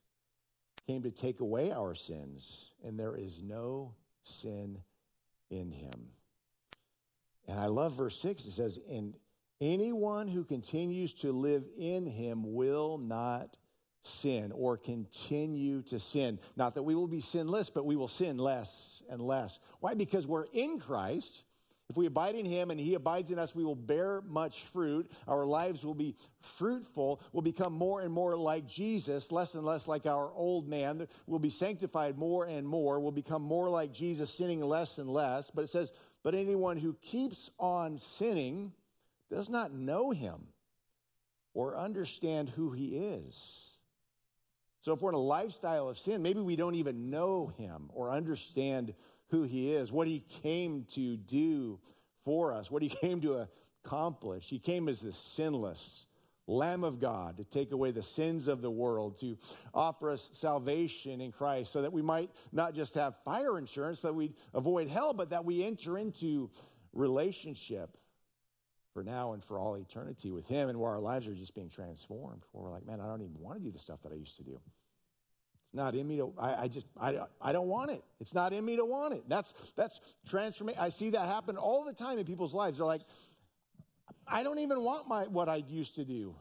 came 0.88 1.04
to 1.04 1.12
take 1.12 1.40
away 1.40 1.72
our 1.72 1.96
sins, 1.96 2.72
and 2.84 3.00
there 3.00 3.16
is 3.16 3.42
no 3.42 3.96
sin 4.22 4.80
in 5.50 5.72
him. 5.72 6.10
And 7.48 7.60
I 7.60 7.68
love 7.68 7.94
verse 7.94 8.18
6. 8.20 8.46
It 8.46 8.52
says, 8.52 8.80
And 8.90 9.16
anyone 9.60 10.28
who 10.28 10.44
continues 10.44 11.14
to 11.16 11.32
live 11.32 11.66
in 11.78 12.06
him 12.06 12.54
will 12.54 12.98
not 12.98 13.58
sin 14.02 14.52
or 14.54 14.78
continue 14.78 15.82
to 15.84 16.00
sin. 16.00 16.40
Not 16.56 16.76
that 16.76 16.84
we 16.84 16.96
will 16.96 17.08
be 17.08 17.22
sinless, 17.22 17.70
but 17.70 17.86
we 17.86 17.96
will 17.96 18.08
sin 18.08 18.38
less 18.38 19.02
and 19.10 19.22
less. 19.22 19.60
Why? 19.80 19.94
Because 19.94 20.28
we're 20.28 20.48
in 20.54 20.80
Christ. 20.80 21.44
If 21.90 21.98
we 21.98 22.06
abide 22.06 22.36
in 22.36 22.46
him 22.46 22.72
and 22.72 22.80
he 22.80 22.96
abides 22.96 23.30
in 23.30 23.38
us, 23.38 23.54
we 23.54 23.64
will 23.64 23.76
bear 23.76 24.22
much 24.22 24.64
fruit. 24.72 25.12
Our 25.28 25.46
lives 25.46 25.84
will 25.84 25.94
be 25.94 26.16
fruitful. 26.58 27.22
We'll 27.32 27.42
become 27.42 27.74
more 27.74 28.02
and 28.02 28.12
more 28.12 28.36
like 28.36 28.66
Jesus, 28.68 29.32
less 29.32 29.54
and 29.54 29.64
less 29.64 29.88
like 29.88 30.06
our 30.06 30.32
old 30.34 30.68
man. 30.68 31.08
We'll 31.28 31.40
be 31.40 31.50
sanctified 31.50 32.18
more 32.18 32.46
and 32.46 32.68
more. 32.68 33.00
We'll 33.00 33.12
become 33.12 33.42
more 33.42 33.70
like 33.70 33.92
Jesus, 33.94 34.34
sinning 34.34 34.62
less 34.62 34.98
and 34.98 35.10
less. 35.10 35.52
But 35.54 35.66
it 35.66 35.70
says, 35.70 35.92
but 36.24 36.34
anyone 36.34 36.78
who 36.78 36.96
keeps 37.02 37.50
on 37.60 38.00
sinning 38.00 38.72
does 39.30 39.50
not 39.50 39.74
know 39.74 40.12
him 40.12 40.48
or 41.54 41.78
understand 41.78 42.50
who 42.50 42.72
he 42.72 42.96
is. 42.96 43.70
So 44.82 44.94
if 44.94 45.02
we're 45.02 45.12
in 45.12 45.16
a 45.16 45.20
lifestyle 45.20 45.88
of 45.88 45.98
sin, 45.98 46.22
maybe 46.22 46.42
we 46.42 46.56
don't 46.56 46.76
even 46.76 47.10
know 47.10 47.54
him 47.58 47.90
or 47.94 48.12
understand 48.12 48.94
who 49.34 49.42
he 49.42 49.72
is, 49.72 49.92
what 49.92 50.08
he 50.08 50.24
came 50.44 50.86
to 50.92 51.18
do 51.18 51.80
for 52.24 52.54
us, 52.54 52.70
what 52.70 52.84
he 52.84 52.90
came 53.02 53.20
to 53.20 53.48
accomplish. 53.84 54.46
He 54.46 54.60
came 54.60 54.88
as 54.88 55.02
the 55.02 55.12
sinless 55.12 56.06
Lamb 56.46 56.84
of 56.84 57.00
God 57.00 57.38
to 57.38 57.44
take 57.44 57.72
away 57.72 57.92
the 57.92 58.04
sins 58.04 58.48
of 58.48 58.62
the 58.62 58.70
world, 58.70 59.20
to 59.22 59.38
offer 59.74 60.12
us 60.12 60.30
salvation 60.34 61.20
in 61.20 61.32
Christ 61.32 61.72
so 61.72 61.82
that 61.82 61.92
we 61.92 62.02
might 62.02 62.30
not 62.52 62.76
just 62.76 62.94
have 62.94 63.16
fire 63.26 63.58
insurance, 63.58 64.02
that 64.02 64.14
we 64.14 64.36
avoid 64.54 64.88
hell, 64.88 65.14
but 65.14 65.32
that 65.32 65.46
we 65.46 65.64
enter 65.64 65.98
into 65.98 66.52
relationship 66.92 67.98
for 68.94 69.04
now 69.04 69.34
and 69.34 69.44
for 69.44 69.58
all 69.58 69.76
eternity 69.76 70.30
with 70.30 70.46
him 70.46 70.70
and 70.70 70.80
where 70.80 70.92
our 70.92 71.00
lives 71.00 71.28
are 71.28 71.34
just 71.34 71.56
being 71.56 71.70
transformed 71.70 72.44
where 72.52 72.66
we're 72.66 72.72
like 72.72 72.86
man 72.86 73.02
i 73.02 73.08
don't 73.08 73.24
even 73.24 73.40
want 73.40 73.58
to 73.58 73.64
do 73.64 73.72
the 73.72 73.80
stuff 73.80 74.00
that 74.04 74.12
i 74.12 74.16
used 74.16 74.38
to 74.38 74.44
do 74.44 74.60
not 75.74 75.96
in 75.96 76.08
me 76.08 76.18
to 76.18 76.34
I, 76.38 76.64
I, 76.64 76.68
just 76.68 76.86
I, 77.00 77.18
I 77.42 77.52
don't 77.52 77.68
want 77.68 77.92
it. 77.92 78.04
It's 78.20 78.34
not 78.34 78.54
in 78.54 78.64
me 78.64 78.76
to 78.76 78.86
want 78.86 79.14
it. 79.14 79.24
That's 79.28 79.54
that's 79.76 80.00
transformation 80.28 80.80
i 80.82 80.90
see 80.90 81.10
that 81.12 81.28
happen 81.28 81.58
all 81.58 81.84
the 81.84 81.94
time 81.94 82.20
in 82.20 82.26
people's 82.26 82.54
lives. 82.54 82.78
They're 82.78 82.86
like 82.86 83.02
i 84.28 84.44
don't 84.44 84.60
even 84.60 84.82
want 84.82 85.08
my 85.08 85.24
what 85.24 85.50
i 85.50 85.58
used 85.68 85.96
to 85.96 86.06
do. 86.06 86.36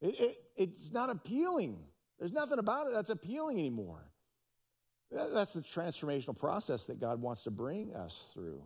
It, 0.00 0.20
it, 0.20 0.36
it's 0.56 0.92
not 0.92 1.10
appealing. 1.10 1.78
There's 2.18 2.32
nothing 2.32 2.58
about 2.58 2.86
it 2.86 2.92
that's 2.92 3.10
appealing 3.10 3.58
anymore. 3.58 4.04
That, 5.10 5.32
that's 5.32 5.54
the 5.54 5.62
transformational 5.62 6.36
process 6.36 6.84
that 6.84 7.00
god 7.00 7.20
wants 7.20 7.44
to 7.44 7.50
bring 7.50 7.94
us 7.94 8.30
through 8.34 8.62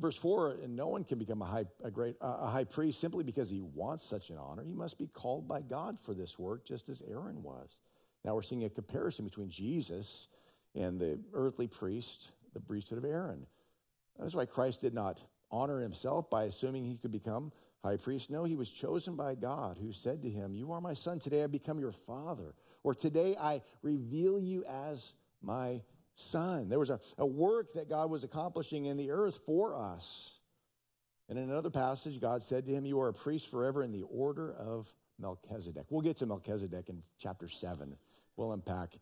Verse 0.00 0.16
4 0.16 0.58
and 0.62 0.76
no 0.76 0.88
one 0.88 1.04
can 1.04 1.18
become 1.18 1.42
a 1.42 1.44
high, 1.44 1.64
a 1.82 1.90
great, 1.90 2.16
a 2.20 2.48
high 2.48 2.64
priest 2.64 3.00
simply 3.00 3.24
because 3.24 3.50
he 3.50 3.60
wants 3.60 4.04
such 4.04 4.30
an 4.30 4.36
honor. 4.38 4.62
He 4.62 4.72
must 4.72 4.98
be 4.98 5.06
called 5.06 5.48
by 5.48 5.60
God 5.60 5.98
for 6.02 6.14
this 6.14 6.38
work, 6.38 6.64
just 6.64 6.88
as 6.88 7.02
Aaron 7.08 7.42
was. 7.42 7.80
Now 8.24 8.34
we're 8.34 8.42
seeing 8.42 8.64
a 8.64 8.70
comparison 8.70 9.24
between 9.24 9.50
Jesus 9.50 10.28
and 10.74 11.00
the 11.00 11.18
earthly 11.32 11.66
priest, 11.66 12.30
the 12.54 12.60
priesthood 12.60 12.98
of 12.98 13.04
Aaron. 13.04 13.46
That's 14.18 14.34
why 14.34 14.46
Christ 14.46 14.80
did 14.80 14.94
not 14.94 15.22
honor 15.50 15.80
himself 15.80 16.28
by 16.28 16.44
assuming 16.44 16.84
he 16.84 16.96
could 16.96 17.12
become 17.12 17.52
high 17.82 17.96
priest. 17.96 18.30
No, 18.30 18.44
he 18.44 18.56
was 18.56 18.68
chosen 18.68 19.16
by 19.16 19.34
God, 19.34 19.78
who 19.80 19.92
said 19.92 20.22
to 20.22 20.30
him, 20.30 20.54
You 20.54 20.72
are 20.72 20.80
my 20.80 20.94
son. 20.94 21.18
Today 21.18 21.42
I 21.42 21.46
become 21.46 21.78
your 21.78 21.92
father. 21.92 22.54
Or 22.82 22.94
today 22.94 23.36
I 23.36 23.62
reveal 23.82 24.40
you 24.40 24.64
as 24.64 25.12
my 25.42 25.82
son. 26.18 26.68
There 26.68 26.78
was 26.78 26.90
a, 26.90 27.00
a 27.16 27.26
work 27.26 27.74
that 27.74 27.88
God 27.88 28.10
was 28.10 28.24
accomplishing 28.24 28.86
in 28.86 28.96
the 28.96 29.10
earth 29.10 29.40
for 29.46 29.74
us. 29.74 30.38
And 31.28 31.38
in 31.38 31.50
another 31.50 31.70
passage, 31.70 32.20
God 32.20 32.42
said 32.42 32.66
to 32.66 32.72
him, 32.72 32.84
You 32.84 33.00
are 33.00 33.08
a 33.08 33.14
priest 33.14 33.50
forever 33.50 33.82
in 33.82 33.92
the 33.92 34.02
order 34.02 34.54
of 34.54 34.92
Melchizedek. 35.18 35.84
We'll 35.90 36.02
get 36.02 36.16
to 36.18 36.26
Melchizedek 36.26 36.88
in 36.88 37.02
chapter 37.18 37.48
7. 37.48 37.96
We'll 38.36 38.52
unpack 38.52 38.96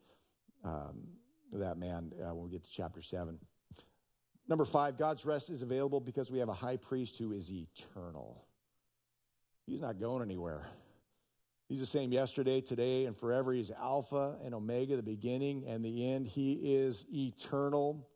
um, 0.63 1.07
that 1.53 1.77
man 1.77 2.11
uh, 2.21 2.33
when 2.33 2.45
we 2.45 2.51
get 2.51 2.63
to 2.65 2.71
chapter 2.71 3.01
7. 3.01 3.37
Number 4.49 4.65
five, 4.65 4.97
God's 4.97 5.25
rest 5.25 5.49
is 5.49 5.61
available 5.61 5.99
because 5.99 6.31
we 6.31 6.39
have 6.39 6.49
a 6.49 6.53
high 6.53 6.77
priest 6.77 7.17
who 7.17 7.33
is 7.33 7.51
eternal. 7.51 8.45
He's 9.65 9.81
not 9.81 9.99
going 9.99 10.21
anywhere. 10.21 10.67
He's 11.67 11.79
the 11.81 11.85
same 11.85 12.13
yesterday, 12.13 12.61
today, 12.61 13.05
and 13.05 13.17
forever. 13.17 13.51
He's 13.51 13.71
Alpha 13.71 14.37
and 14.43 14.55
Omega, 14.55 14.95
the 14.95 15.03
beginning 15.03 15.65
and 15.67 15.83
the 15.83 16.09
end. 16.09 16.27
He 16.27 16.53
is 16.53 17.05
eternal. 17.13 18.07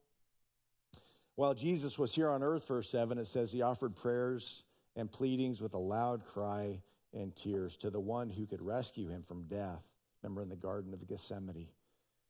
While 1.36 1.54
Jesus 1.54 1.99
was 1.99 2.14
here 2.14 2.30
on 2.30 2.43
earth, 2.43 2.68
verse 2.68 2.89
7, 2.89 3.18
it 3.18 3.28
says 3.28 3.52
he 3.52 3.62
offered 3.62 3.95
prayers 3.95 4.64
and 4.95 5.12
pleadings 5.12 5.60
with 5.60 5.74
a 5.74 5.80
loud 5.80 6.26
cry 6.26 6.82
and 7.14 7.36
tears 7.36 7.76
to 7.78 7.89
the 7.89 7.99
one 7.99 8.30
who 8.30 8.45
could 8.45 8.62
rescue 8.62 9.10
him 9.10 9.24
from 9.28 9.43
death. 9.43 9.84
Remember 10.24 10.41
in 10.41 10.49
the 10.49 10.56
Garden 10.56 10.93
of 10.93 11.06
Gethsemane. 11.06 11.68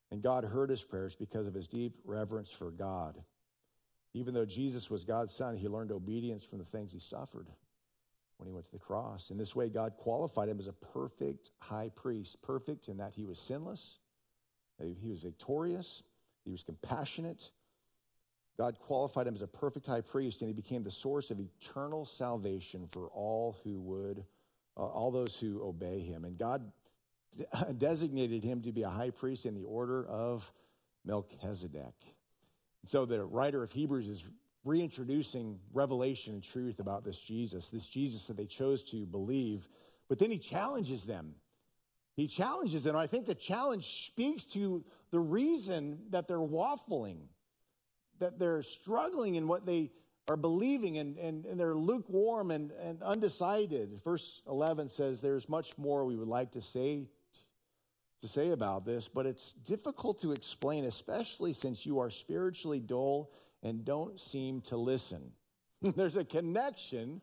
And 0.10 0.24
God 0.24 0.44
heard 0.44 0.72
his 0.72 0.82
prayers 0.82 1.16
because 1.16 1.46
of 1.46 1.54
his 1.54 1.68
deep 1.68 1.98
reverence 2.04 2.50
for 2.50 2.72
God. 2.72 3.22
Even 4.14 4.34
though 4.34 4.46
Jesus 4.46 4.90
was 4.90 5.06
God's 5.06 5.34
son, 5.34 5.56
he 5.56 5.68
learned 5.68 5.92
obedience 5.92 6.44
from 6.44 6.58
the 6.58 6.66
things 6.66 6.92
he 6.92 7.00
suffered 7.00 7.48
when 8.42 8.48
he 8.48 8.54
went 8.54 8.66
to 8.66 8.72
the 8.72 8.80
cross. 8.80 9.30
In 9.30 9.38
this 9.38 9.56
way, 9.56 9.70
God 9.70 9.94
qualified 9.98 10.50
him 10.50 10.60
as 10.60 10.66
a 10.66 10.74
perfect 10.74 11.52
high 11.60 11.92
priest, 11.94 12.42
perfect 12.42 12.88
in 12.88 12.98
that 12.98 13.14
he 13.14 13.24
was 13.24 13.38
sinless, 13.38 14.00
that 14.80 14.88
he 15.00 15.10
was 15.12 15.20
victorious, 15.20 16.02
he 16.44 16.50
was 16.50 16.64
compassionate. 16.64 17.52
God 18.58 18.80
qualified 18.80 19.28
him 19.28 19.36
as 19.36 19.44
a 19.44 19.48
perfect 19.48 19.86
high 19.86 20.02
priest, 20.02 20.42
and 20.42 20.48
he 20.48 20.56
became 20.56 20.82
the 20.82 20.89
source 20.89 21.30
of 21.30 21.39
eternal 21.39 22.04
salvation 22.04 22.88
for 22.92 23.10
all 23.10 23.58
who 23.64 23.80
would, 23.80 24.26
uh, 24.76 24.88
all 24.88 25.12
those 25.12 25.36
who 25.36 25.62
obey 25.64 26.00
him. 26.00 26.26
And 26.26 26.36
God 26.36 26.64
designated 27.78 28.44
him 28.44 28.64
to 28.64 28.72
be 28.72 28.82
a 28.82 28.89
high 28.89 29.12
priest 29.12 29.46
in 29.46 29.54
the 29.54 29.66
order 29.66 30.04
of 30.08 30.52
Melchizedek. 31.06 31.94
So 32.88 33.06
the 33.06 33.24
writer 33.24 33.62
of 33.62 33.72
Hebrews 33.72 34.08
is 34.08 34.24
reintroducing 34.64 35.59
revelation 35.74 36.34
and 36.34 36.43
truth 36.43 36.80
about 36.80 37.03
this 37.03 37.20
Jesus, 37.20 37.70
this 37.70 37.88
Jesus 37.88 38.28
that 38.28 38.38
they 38.38 38.45
chose 38.45 38.84
to 38.84 39.05
believe. 39.05 39.68
But 40.07 40.20
then 40.20 40.30
he 40.30 40.38
challenges 40.38 41.05
them. 41.05 41.36
He 42.16 42.28
challenges 42.28 42.84
them. 42.84 42.95
I 42.95 43.07
think 43.07 43.26
the 43.26 43.36
challenge 43.36 44.05
speaks 44.07 44.43
to 44.45 44.84
the 45.12 45.20
reason 45.20 45.99
that 46.09 46.28
they're 46.28 46.38
waffling, 46.38 47.28
that 48.20 48.38
they're 48.38 48.64
struggling 48.64 49.36
in 49.36 49.47
what 49.47 49.66
they 49.66 49.91
are 50.30 50.38
believing 50.38 50.97
and, 50.97 51.18
and, 51.18 51.45
and 51.45 51.59
they're 51.59 51.76
lukewarm 51.76 52.51
and, 52.51 52.72
and 52.72 53.01
undecided. 53.01 53.99
Verse 54.03 54.41
11 54.47 54.89
says, 54.89 55.22
There's 55.22 55.49
much 55.49 55.78
more 55.78 56.05
we 56.05 56.16
would 56.16 56.28
like 56.28 56.51
to 56.51 56.62
say 56.62 57.07
to 58.22 58.28
say 58.28 58.51
about 58.51 58.86
this, 58.86 59.07
but 59.07 59.26
it's 59.26 59.53
difficult 59.53 60.22
to 60.22 60.32
explain, 60.32 60.86
especially 60.86 61.53
since 61.53 61.88
you 61.88 61.97
are 61.97 62.12
spiritually 62.12 62.80
dull 62.80 63.32
and 63.64 63.86
don't 63.86 64.20
seem 64.20 64.62
to 64.62 64.78
listen. 64.78 65.32
There's 65.82 66.16
a 66.16 66.24
connection. 66.24 67.22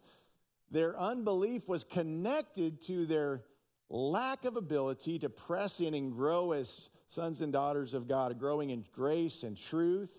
Their 0.71 0.99
unbelief 0.99 1.69
was 1.69 1.85
connected 1.85 2.83
to 2.87 3.07
their 3.07 3.43
lack 3.91 4.45
of 4.45 4.57
ability 4.57 5.19
to 5.21 5.29
press 5.29 5.81
in 5.81 5.95
and 5.95 6.13
grow 6.13 6.53
as 6.53 6.91
sons 7.09 7.41
and 7.41 7.53
daughters 7.53 7.95
of 7.95 8.07
God, 8.07 8.39
growing 8.39 8.71
in 8.71 8.85
grace 8.93 9.43
and 9.43 9.57
truth. 9.57 10.11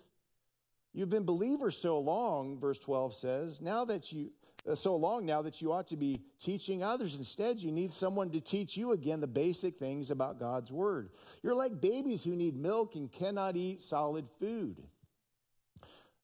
You've 0.92 1.10
been 1.10 1.24
believers 1.24 1.78
so 1.78 2.00
long, 2.00 2.58
verse 2.58 2.78
12 2.78 3.14
says, 3.14 3.60
now 3.60 3.84
that 3.84 4.12
you 4.12 4.30
uh, 4.68 4.74
so 4.74 4.94
long 4.94 5.24
now 5.24 5.42
that 5.42 5.62
you 5.62 5.72
ought 5.72 5.86
to 5.88 5.96
be 5.96 6.20
teaching 6.38 6.82
others. 6.82 7.16
Instead, 7.16 7.58
you 7.60 7.72
need 7.72 7.92
someone 7.92 8.30
to 8.30 8.40
teach 8.40 8.76
you 8.76 8.92
again 8.92 9.20
the 9.20 9.26
basic 9.26 9.78
things 9.78 10.10
about 10.10 10.38
God's 10.38 10.70
word. 10.70 11.10
You're 11.42 11.54
like 11.54 11.80
babies 11.80 12.22
who 12.22 12.36
need 12.36 12.56
milk 12.56 12.94
and 12.94 13.10
cannot 13.10 13.56
eat 13.56 13.82
solid 13.82 14.26
food. 14.38 14.76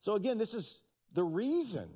So, 0.07 0.15
again, 0.15 0.37
this 0.37 0.53
is 0.53 0.79
the 1.11 1.23
reason, 1.25 1.89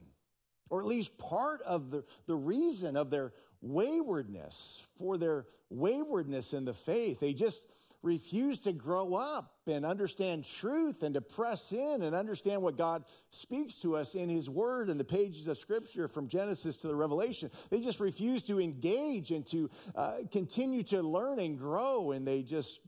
or 0.69 0.81
at 0.81 0.85
least 0.85 1.17
part 1.17 1.61
of 1.61 1.91
the, 1.91 2.03
the 2.27 2.35
reason 2.35 2.97
of 2.97 3.09
their 3.09 3.31
waywardness, 3.61 4.81
for 4.97 5.17
their 5.17 5.45
waywardness 5.69 6.51
in 6.51 6.65
the 6.65 6.73
faith. 6.73 7.21
They 7.21 7.31
just 7.31 7.61
refuse 8.03 8.59
to 8.59 8.73
grow 8.73 9.15
up 9.15 9.53
and 9.65 9.85
understand 9.85 10.43
truth 10.59 11.03
and 11.03 11.13
to 11.13 11.21
press 11.21 11.71
in 11.71 12.01
and 12.01 12.13
understand 12.13 12.61
what 12.61 12.77
God 12.77 13.05
speaks 13.29 13.75
to 13.75 13.95
us 13.95 14.13
in 14.13 14.27
His 14.27 14.49
Word 14.49 14.89
and 14.89 14.99
the 14.99 15.05
pages 15.05 15.47
of 15.47 15.57
Scripture 15.57 16.09
from 16.09 16.27
Genesis 16.27 16.75
to 16.75 16.87
the 16.87 16.95
Revelation. 16.95 17.49
They 17.69 17.79
just 17.79 18.01
refuse 18.01 18.43
to 18.43 18.59
engage 18.59 19.31
and 19.31 19.45
to 19.45 19.69
uh, 19.95 20.13
continue 20.33 20.83
to 20.83 21.01
learn 21.01 21.39
and 21.39 21.57
grow, 21.57 22.11
and 22.11 22.27
they 22.27 22.43
just 22.43 22.81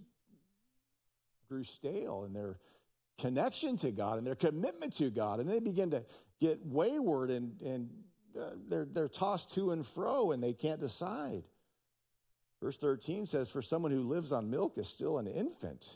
grew 1.48 1.64
stale 1.64 2.26
in 2.26 2.34
their 2.34 2.58
connection 3.24 3.78
to 3.78 3.90
God 3.90 4.18
and 4.18 4.28
their 4.28 4.36
commitment 4.36 4.94
to 4.98 5.10
God. 5.10 5.40
And 5.40 5.50
they 5.50 5.60
begin 5.60 5.92
to 5.92 6.04
get 6.42 6.60
wayward 6.66 7.30
and, 7.30 7.60
and 7.62 7.90
uh, 8.38 8.50
they're, 8.68 8.86
they're 8.86 9.08
tossed 9.08 9.54
to 9.56 9.72
and 9.72 9.88
fro 9.88 10.34
and 10.34 10.44
they 10.44 10.52
can't 10.52 10.82
decide. 10.82 11.44
Verse 12.62 12.78
13 12.78 13.26
says, 13.26 13.50
For 13.50 13.62
someone 13.62 13.92
who 13.92 14.02
lives 14.02 14.34
on 14.34 14.50
milk 14.50 14.78
is 14.78 14.90
still 14.90 15.20
an 15.20 15.28
infant 15.28 15.88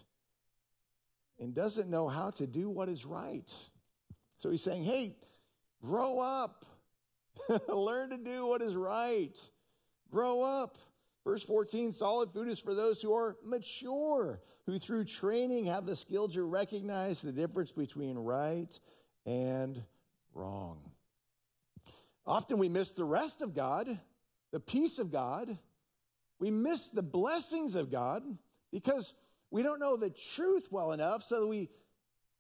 and 1.38 1.54
doesn't 1.54 1.90
know 1.90 2.08
how 2.08 2.30
to 2.32 2.48
do 2.48 2.70
what 2.70 2.88
is 2.88 3.06
right. 3.06 3.52
So 4.40 4.50
he's 4.50 4.64
saying, 4.64 4.86
Hey, 4.86 5.18
grow 5.82 6.22
up, 6.22 6.66
learn 7.68 8.12
to 8.12 8.18
do 8.18 8.48
what 8.48 8.62
is 8.62 8.74
right, 8.74 9.38
grow 10.10 10.44
up. 10.44 10.78
Verse 11.28 11.44
14 11.44 11.92
solid 11.92 12.32
food 12.32 12.48
is 12.48 12.58
for 12.58 12.74
those 12.74 13.02
who 13.02 13.14
are 13.14 13.36
mature, 13.44 14.40
who 14.66 14.80
through 14.80 15.04
training 15.04 15.66
have 15.66 15.86
the 15.86 15.94
skill 15.94 16.30
to 16.30 16.42
recognize 16.42 17.22
the 17.22 17.34
difference 17.34 17.70
between 17.70 18.18
right 18.18 18.80
and 19.26 19.84
wrong. 20.34 20.80
Often 22.26 22.60
we 22.60 22.70
miss 22.70 22.94
the 22.94 23.04
rest 23.04 23.42
of 23.42 23.54
God, 23.54 24.00
the 24.54 24.62
peace 24.62 25.00
of 25.00 25.12
God. 25.12 25.58
We 26.40 26.50
miss 26.50 26.88
the 26.88 27.04
blessings 27.04 27.76
of 27.76 27.92
God 27.92 28.24
because 28.72 29.14
we 29.52 29.64
don't 29.64 29.82
know 29.82 29.98
the 29.98 30.14
truth 30.34 30.70
well 30.72 30.94
enough, 30.94 31.24
so 31.24 31.46
we 31.46 31.68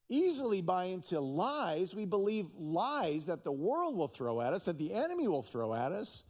easily 0.07 0.61
buy 0.61 0.85
into 0.85 1.19
lies. 1.19 1.93
We 1.93 2.05
believe 2.05 2.45
lies 2.57 3.25
that 3.25 3.43
the 3.43 3.51
world 3.51 3.97
will 3.97 4.07
throw 4.07 4.39
at 4.39 4.53
us, 4.53 4.63
that 4.63 4.77
the 4.77 4.93
enemy 4.93 5.27
will 5.27 5.43
throw 5.43 5.73
at 5.73 5.91
us. 5.91 6.23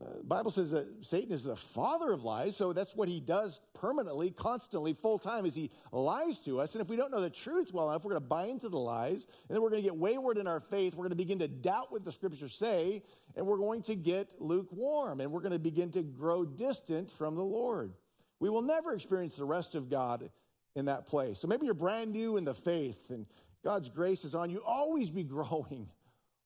The 0.00 0.24
Bible 0.24 0.50
says 0.50 0.70
that 0.70 0.86
Satan 1.02 1.30
is 1.30 1.44
the 1.44 1.56
father 1.56 2.10
of 2.10 2.24
lies, 2.24 2.56
so 2.56 2.72
that's 2.72 2.96
what 2.96 3.06
he 3.06 3.20
does 3.20 3.60
permanently, 3.74 4.30
constantly, 4.30 4.94
full 4.94 5.18
time, 5.18 5.44
is 5.44 5.54
he 5.54 5.70
lies 5.92 6.40
to 6.40 6.58
us. 6.58 6.74
And 6.74 6.80
if 6.80 6.88
we 6.88 6.96
don't 6.96 7.10
know 7.10 7.20
the 7.20 7.28
truth 7.28 7.70
well 7.74 7.90
enough, 7.90 8.02
we're 8.02 8.12
going 8.12 8.22
to 8.22 8.28
buy 8.28 8.46
into 8.46 8.70
the 8.70 8.78
lies, 8.78 9.26
and 9.48 9.54
then 9.54 9.60
we're 9.60 9.68
going 9.68 9.82
to 9.82 9.86
get 9.86 9.96
wayward 9.96 10.38
in 10.38 10.46
our 10.46 10.60
faith. 10.60 10.94
We're 10.94 11.04
going 11.04 11.10
to 11.10 11.16
begin 11.16 11.40
to 11.40 11.48
doubt 11.48 11.92
what 11.92 12.02
the 12.02 12.12
scriptures 12.12 12.54
say, 12.54 13.02
and 13.36 13.46
we're 13.46 13.58
going 13.58 13.82
to 13.82 13.94
get 13.94 14.30
lukewarm, 14.38 15.20
and 15.20 15.30
we're 15.30 15.42
going 15.42 15.52
to 15.52 15.58
begin 15.58 15.90
to 15.92 16.02
grow 16.02 16.46
distant 16.46 17.10
from 17.10 17.34
the 17.34 17.44
Lord. 17.44 17.92
We 18.38 18.48
will 18.48 18.62
never 18.62 18.94
experience 18.94 19.34
the 19.34 19.44
rest 19.44 19.74
of 19.74 19.90
God 19.90 20.30
in 20.74 20.86
that 20.86 21.06
place. 21.08 21.38
So 21.38 21.46
maybe 21.46 21.66
you're 21.66 21.74
brand 21.74 22.12
new 22.12 22.38
in 22.38 22.44
the 22.44 22.54
faith, 22.54 23.10
and 23.10 23.26
God's 23.62 23.90
grace 23.90 24.24
is 24.24 24.34
on 24.34 24.48
you. 24.48 24.62
Always 24.64 25.10
be 25.10 25.24
growing. 25.24 25.88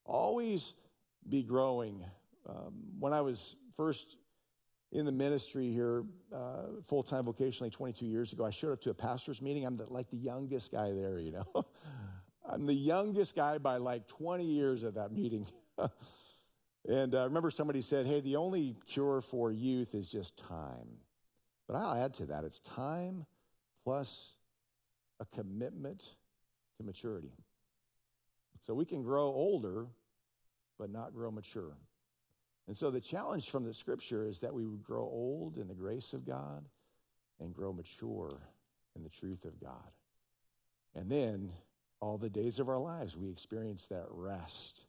Always 0.05 0.75
be 1.29 1.45
growing. 1.45 2.05
Um, 2.49 2.75
when 2.99 3.13
I 3.13 3.21
was 3.21 3.57
first 3.77 4.17
in 4.93 5.05
the 5.05 5.13
ministry 5.13 5.73
here, 5.73 6.05
uh, 6.35 6.81
full 6.87 7.03
time 7.03 7.25
vocationally, 7.25 7.73
22 7.73 8.07
years 8.07 8.33
ago, 8.33 8.45
I 8.45 8.51
showed 8.51 8.73
up 8.73 8.81
to 8.83 8.91
a 8.91 8.95
pastor's 8.95 9.43
meeting. 9.43 9.65
I'm 9.65 9.77
the, 9.77 9.87
like 9.87 10.11
the 10.11 10.17
youngest 10.17 10.71
guy 10.71 10.93
there, 10.93 11.19
you 11.19 11.33
know. 11.33 11.65
I'm 12.49 12.67
the 12.67 12.75
youngest 12.75 13.35
guy 13.35 13.59
by 13.59 13.79
like 13.79 14.07
20 14.07 14.45
years 14.45 14.85
at 14.85 14.95
that 14.95 15.13
meeting. 15.13 15.47
and 16.89 17.15
uh, 17.15 17.21
I 17.21 17.25
remember 17.25 17.51
somebody 17.51 17.81
said, 17.81 18.07
Hey, 18.07 18.21
the 18.21 18.37
only 18.37 18.77
cure 18.87 19.21
for 19.21 19.51
youth 19.51 19.95
is 19.95 20.11
just 20.11 20.37
time. 20.37 20.99
But 21.67 21.77
I'll 21.77 21.95
add 21.97 22.15
to 22.15 22.27
that 22.27 22.45
it's 22.45 22.59
time 22.59 23.25
plus 23.85 24.35
a 25.21 25.25
commitment 25.37 26.05
to 26.79 26.85
maturity. 26.85 27.33
So 28.63 28.75
we 28.75 28.85
can 28.85 29.03
grow 29.03 29.27
older, 29.27 29.87
but 30.79 30.91
not 30.91 31.15
grow 31.15 31.31
mature. 31.31 31.77
And 32.67 32.77
so 32.77 32.91
the 32.91 33.01
challenge 33.01 33.51
from 33.51 33.65
the 33.65 33.75
scripture 33.75 34.27
is 34.27 34.41
that 34.41 34.55
we 34.55 34.65
would 34.65 34.83
grow 34.83 35.03
old 35.03 35.59
in 35.59 35.69
the 35.69 35.75
grace 35.75 36.13
of 36.15 36.27
God 36.27 36.65
and 37.41 37.55
grow 37.55 37.73
mature 37.73 38.41
in 38.97 39.03
the 39.03 39.11
truth 39.11 39.45
of 39.45 39.61
God. 39.61 39.91
And 40.95 41.11
then 41.11 41.53
all 42.01 42.17
the 42.17 42.31
days 42.31 42.59
of 42.59 42.69
our 42.69 42.79
lives, 42.79 43.17
we 43.17 43.29
experience 43.29 43.87
that 43.87 44.07
rest, 44.09 44.87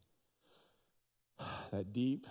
that 1.70 1.92
deep 1.92 2.26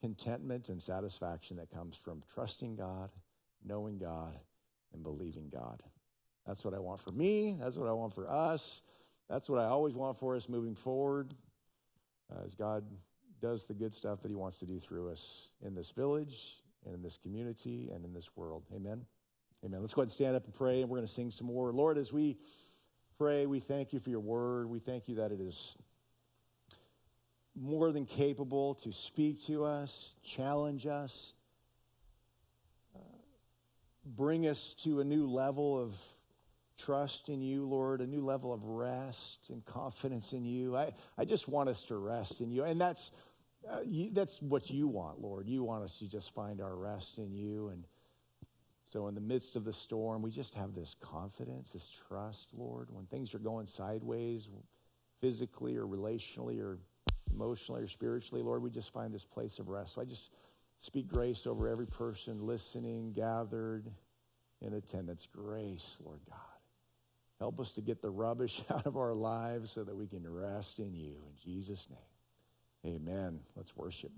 contentment 0.00 0.68
and 0.68 0.82
satisfaction 0.82 1.56
that 1.56 1.70
comes 1.70 1.96
from 1.96 2.22
trusting 2.34 2.76
God, 2.76 3.10
knowing 3.64 3.96
God, 3.96 4.38
and 4.92 5.02
believing 5.02 5.48
God. 5.50 5.82
That's 6.46 6.62
what 6.62 6.74
I 6.74 6.78
want 6.78 7.00
for 7.00 7.10
me. 7.10 7.56
That's 7.58 7.76
what 7.76 7.88
I 7.88 7.92
want 7.92 8.14
for 8.14 8.30
us. 8.30 8.82
That's 9.30 9.48
what 9.48 9.60
I 9.60 9.64
always 9.64 9.94
want 9.94 10.18
for 10.18 10.36
us 10.36 10.48
moving 10.48 10.74
forward 10.74 11.32
uh, 12.30 12.44
as 12.44 12.54
God 12.54 12.84
does 13.44 13.66
the 13.66 13.74
good 13.74 13.92
stuff 13.92 14.22
that 14.22 14.30
he 14.30 14.34
wants 14.34 14.58
to 14.58 14.64
do 14.64 14.80
through 14.80 15.10
us 15.10 15.50
in 15.62 15.74
this 15.74 15.90
village 15.90 16.62
and 16.86 16.94
in 16.94 17.02
this 17.02 17.18
community 17.18 17.90
and 17.94 18.02
in 18.02 18.14
this 18.14 18.30
world. 18.36 18.62
Amen. 18.74 19.02
Amen. 19.62 19.82
Let's 19.82 19.92
go 19.92 20.00
ahead 20.00 20.06
and 20.06 20.12
stand 20.12 20.34
up 20.34 20.46
and 20.46 20.54
pray, 20.54 20.80
and 20.80 20.88
we're 20.88 20.96
going 20.96 21.06
to 21.06 21.12
sing 21.12 21.30
some 21.30 21.48
more. 21.48 21.70
Lord, 21.70 21.98
as 21.98 22.10
we 22.10 22.38
pray, 23.18 23.44
we 23.44 23.60
thank 23.60 23.92
you 23.92 24.00
for 24.00 24.08
your 24.08 24.20
word. 24.20 24.70
We 24.70 24.78
thank 24.78 25.08
you 25.08 25.16
that 25.16 25.30
it 25.30 25.42
is 25.42 25.76
more 27.54 27.92
than 27.92 28.06
capable 28.06 28.76
to 28.76 28.92
speak 28.92 29.44
to 29.44 29.66
us, 29.66 30.14
challenge 30.24 30.86
us, 30.86 31.34
uh, 32.96 33.00
bring 34.06 34.46
us 34.46 34.74
to 34.84 35.00
a 35.00 35.04
new 35.04 35.26
level 35.26 35.78
of 35.78 35.94
trust 36.78 37.28
in 37.28 37.42
you, 37.42 37.66
Lord, 37.66 38.00
a 38.00 38.06
new 38.06 38.24
level 38.24 38.54
of 38.54 38.64
rest 38.64 39.50
and 39.50 39.62
confidence 39.66 40.32
in 40.32 40.46
you. 40.46 40.74
I, 40.76 40.94
I 41.18 41.26
just 41.26 41.46
want 41.46 41.68
us 41.68 41.82
to 41.84 41.96
rest 41.96 42.40
in 42.40 42.50
you. 42.50 42.64
And 42.64 42.80
that's 42.80 43.10
uh, 43.70 43.80
you, 43.84 44.10
that's 44.12 44.40
what 44.42 44.70
you 44.70 44.88
want, 44.88 45.20
Lord. 45.20 45.48
You 45.48 45.62
want 45.62 45.84
us 45.84 45.98
to 45.98 46.08
just 46.08 46.34
find 46.34 46.60
our 46.60 46.74
rest 46.74 47.18
in 47.18 47.32
you. 47.32 47.68
And 47.68 47.84
so, 48.90 49.08
in 49.08 49.14
the 49.14 49.20
midst 49.20 49.56
of 49.56 49.64
the 49.64 49.72
storm, 49.72 50.22
we 50.22 50.30
just 50.30 50.54
have 50.54 50.74
this 50.74 50.94
confidence, 51.00 51.72
this 51.72 51.90
trust, 52.08 52.50
Lord. 52.54 52.88
When 52.90 53.06
things 53.06 53.34
are 53.34 53.38
going 53.38 53.66
sideways, 53.66 54.48
physically 55.20 55.76
or 55.76 55.86
relationally 55.86 56.60
or 56.60 56.78
emotionally 57.32 57.82
or 57.82 57.88
spiritually, 57.88 58.42
Lord, 58.42 58.62
we 58.62 58.70
just 58.70 58.92
find 58.92 59.12
this 59.12 59.24
place 59.24 59.58
of 59.58 59.68
rest. 59.68 59.94
So, 59.94 60.00
I 60.00 60.04
just 60.04 60.30
speak 60.80 61.08
grace 61.08 61.46
over 61.46 61.68
every 61.68 61.86
person 61.86 62.46
listening, 62.46 63.12
gathered, 63.12 63.90
in 64.60 64.74
attendance. 64.74 65.26
Grace, 65.32 65.98
Lord 66.04 66.20
God. 66.28 66.38
Help 67.40 67.60
us 67.60 67.72
to 67.72 67.80
get 67.80 68.00
the 68.00 68.10
rubbish 68.10 68.62
out 68.70 68.86
of 68.86 68.96
our 68.96 69.14
lives 69.14 69.70
so 69.70 69.84
that 69.84 69.96
we 69.96 70.06
can 70.06 70.26
rest 70.26 70.78
in 70.78 70.94
you. 70.94 71.16
In 71.28 71.36
Jesus' 71.42 71.88
name. 71.90 72.13
Amen. 72.86 73.40
Let's 73.56 73.76
worship. 73.76 74.12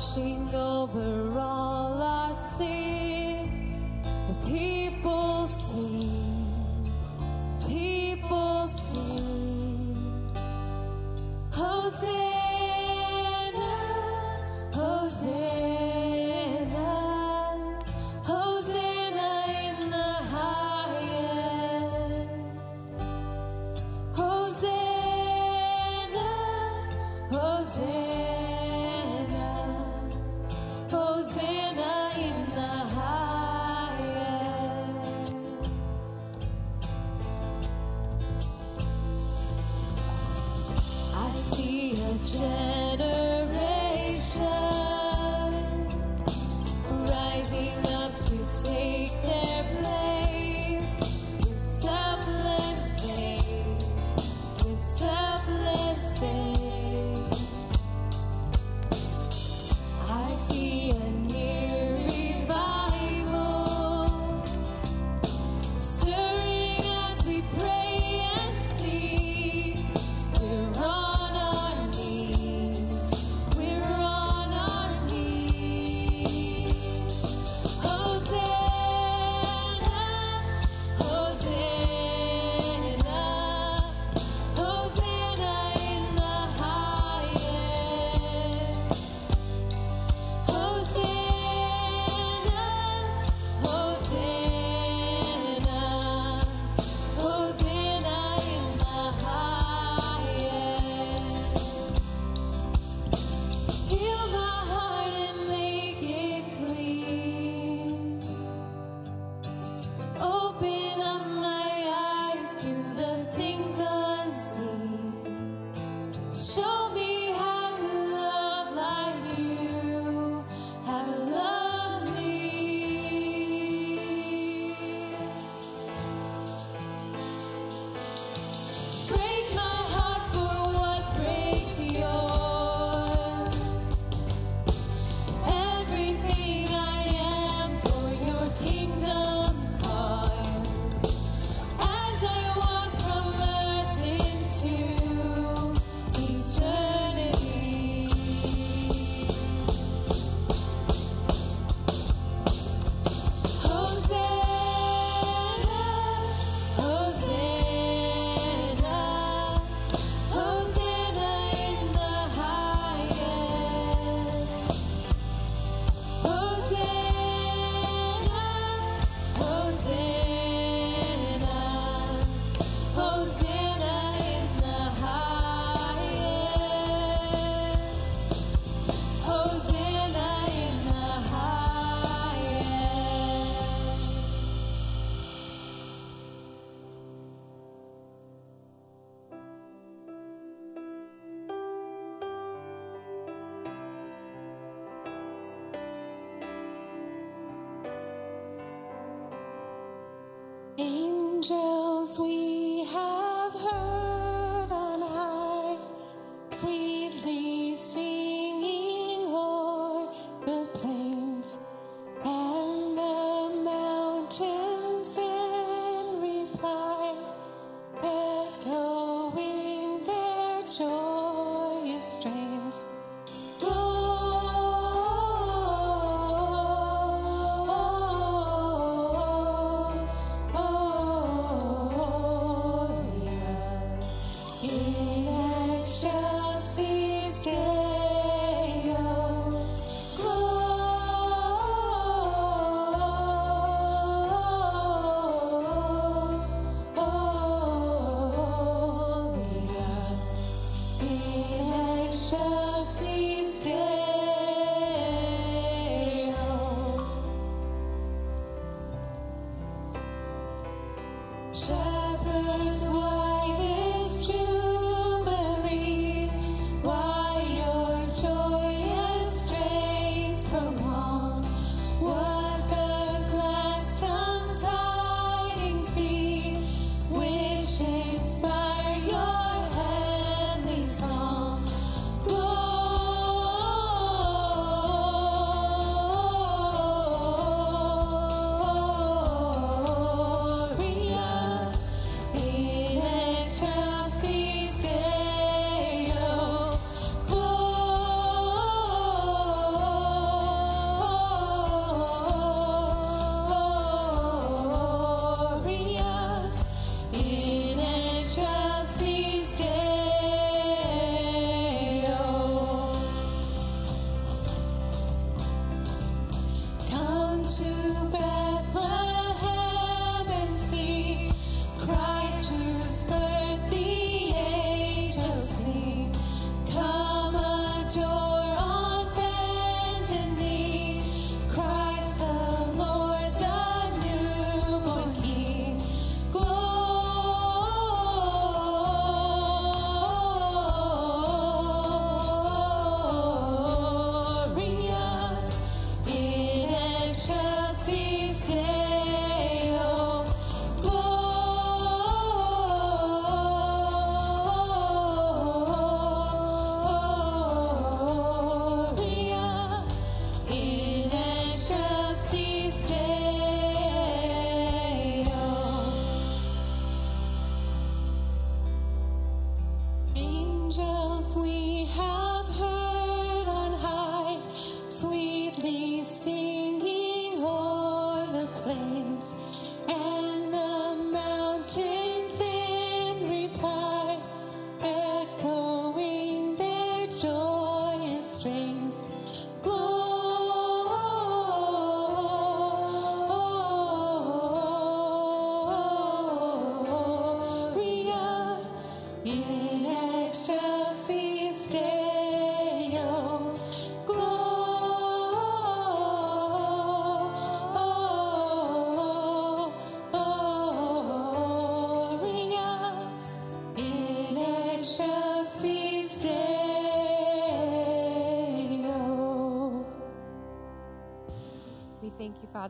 Washing 0.00 0.49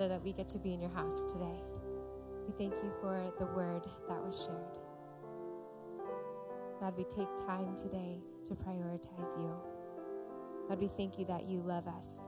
Father, 0.01 0.15
that 0.15 0.25
we 0.25 0.33
get 0.33 0.49
to 0.49 0.59
be 0.59 0.73
in 0.73 0.81
your 0.81 0.91
house 0.93 1.31
today. 1.31 1.61
We 2.47 2.55
thank 2.57 2.73
you 2.83 2.91
for 3.03 3.21
the 3.39 3.45
word 3.45 3.83
that 4.09 4.17
was 4.17 4.47
shared. 4.47 4.81
God, 6.81 6.97
we 6.97 7.05
take 7.05 7.29
time 7.47 7.77
today 7.77 8.17
to 8.47 8.55
prioritize 8.55 9.37
you. 9.37 9.53
God, 10.71 10.81
we 10.81 10.89
thank 10.97 11.19
you 11.19 11.27
that 11.27 11.45
you 11.45 11.61
love 11.61 11.87
us. 11.87 12.25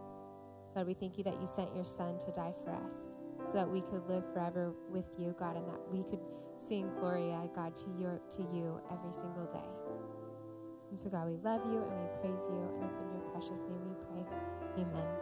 God, 0.75 0.87
we 0.87 0.93
thank 0.93 1.17
you 1.17 1.25
that 1.25 1.41
you 1.41 1.47
sent 1.47 1.75
your 1.75 1.87
son 1.87 2.19
to 2.19 2.31
die 2.33 2.53
for 2.63 2.73
us 2.73 3.15
so 3.47 3.55
that 3.55 3.71
we 3.71 3.81
could 3.81 4.07
live 4.07 4.25
forever 4.35 4.75
with 4.91 5.09
you, 5.17 5.35
God, 5.39 5.57
and 5.57 5.67
that 5.67 5.81
we 5.91 6.03
could 6.03 6.21
sing 6.59 6.91
Gloria, 7.01 7.49
God, 7.57 7.75
to 7.77 7.87
your 7.99 8.21
to 8.37 8.43
you 8.53 8.83
every 8.93 9.15
single 9.15 9.47
day. 9.47 9.73
And 10.91 11.01
so, 11.01 11.09
God, 11.09 11.27
we 11.27 11.39
love 11.39 11.63
you 11.65 11.83
and 11.91 12.03
we 12.03 12.09
praise 12.21 12.45
you, 12.51 12.69
and 12.77 12.85
it's 12.85 12.99
in 12.99 13.11
your 13.13 13.31
precious 13.33 13.63
name 13.63 13.81
we 13.89 13.95
pray. 14.05 14.85
Amen. 14.85 15.22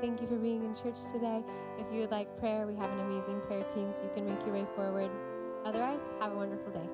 Thank 0.00 0.20
you 0.20 0.28
for 0.28 0.36
being 0.36 0.64
in 0.64 0.76
church 0.76 0.96
today. 1.12 1.42
If 1.76 1.86
you 1.92 2.00
would 2.00 2.12
like 2.12 2.38
prayer, 2.38 2.68
we 2.68 2.74
have 2.76 2.90
an 2.92 3.00
amazing 3.00 3.40
prayer 3.40 3.64
team, 3.64 3.92
so 3.92 4.04
you 4.04 4.10
can 4.14 4.26
make 4.26 4.40
your 4.46 4.54
way 4.54 4.66
forward. 4.76 5.10
Otherwise, 5.64 6.00
have 6.20 6.32
a 6.32 6.36
wonderful 6.36 6.70
day. 6.70 6.88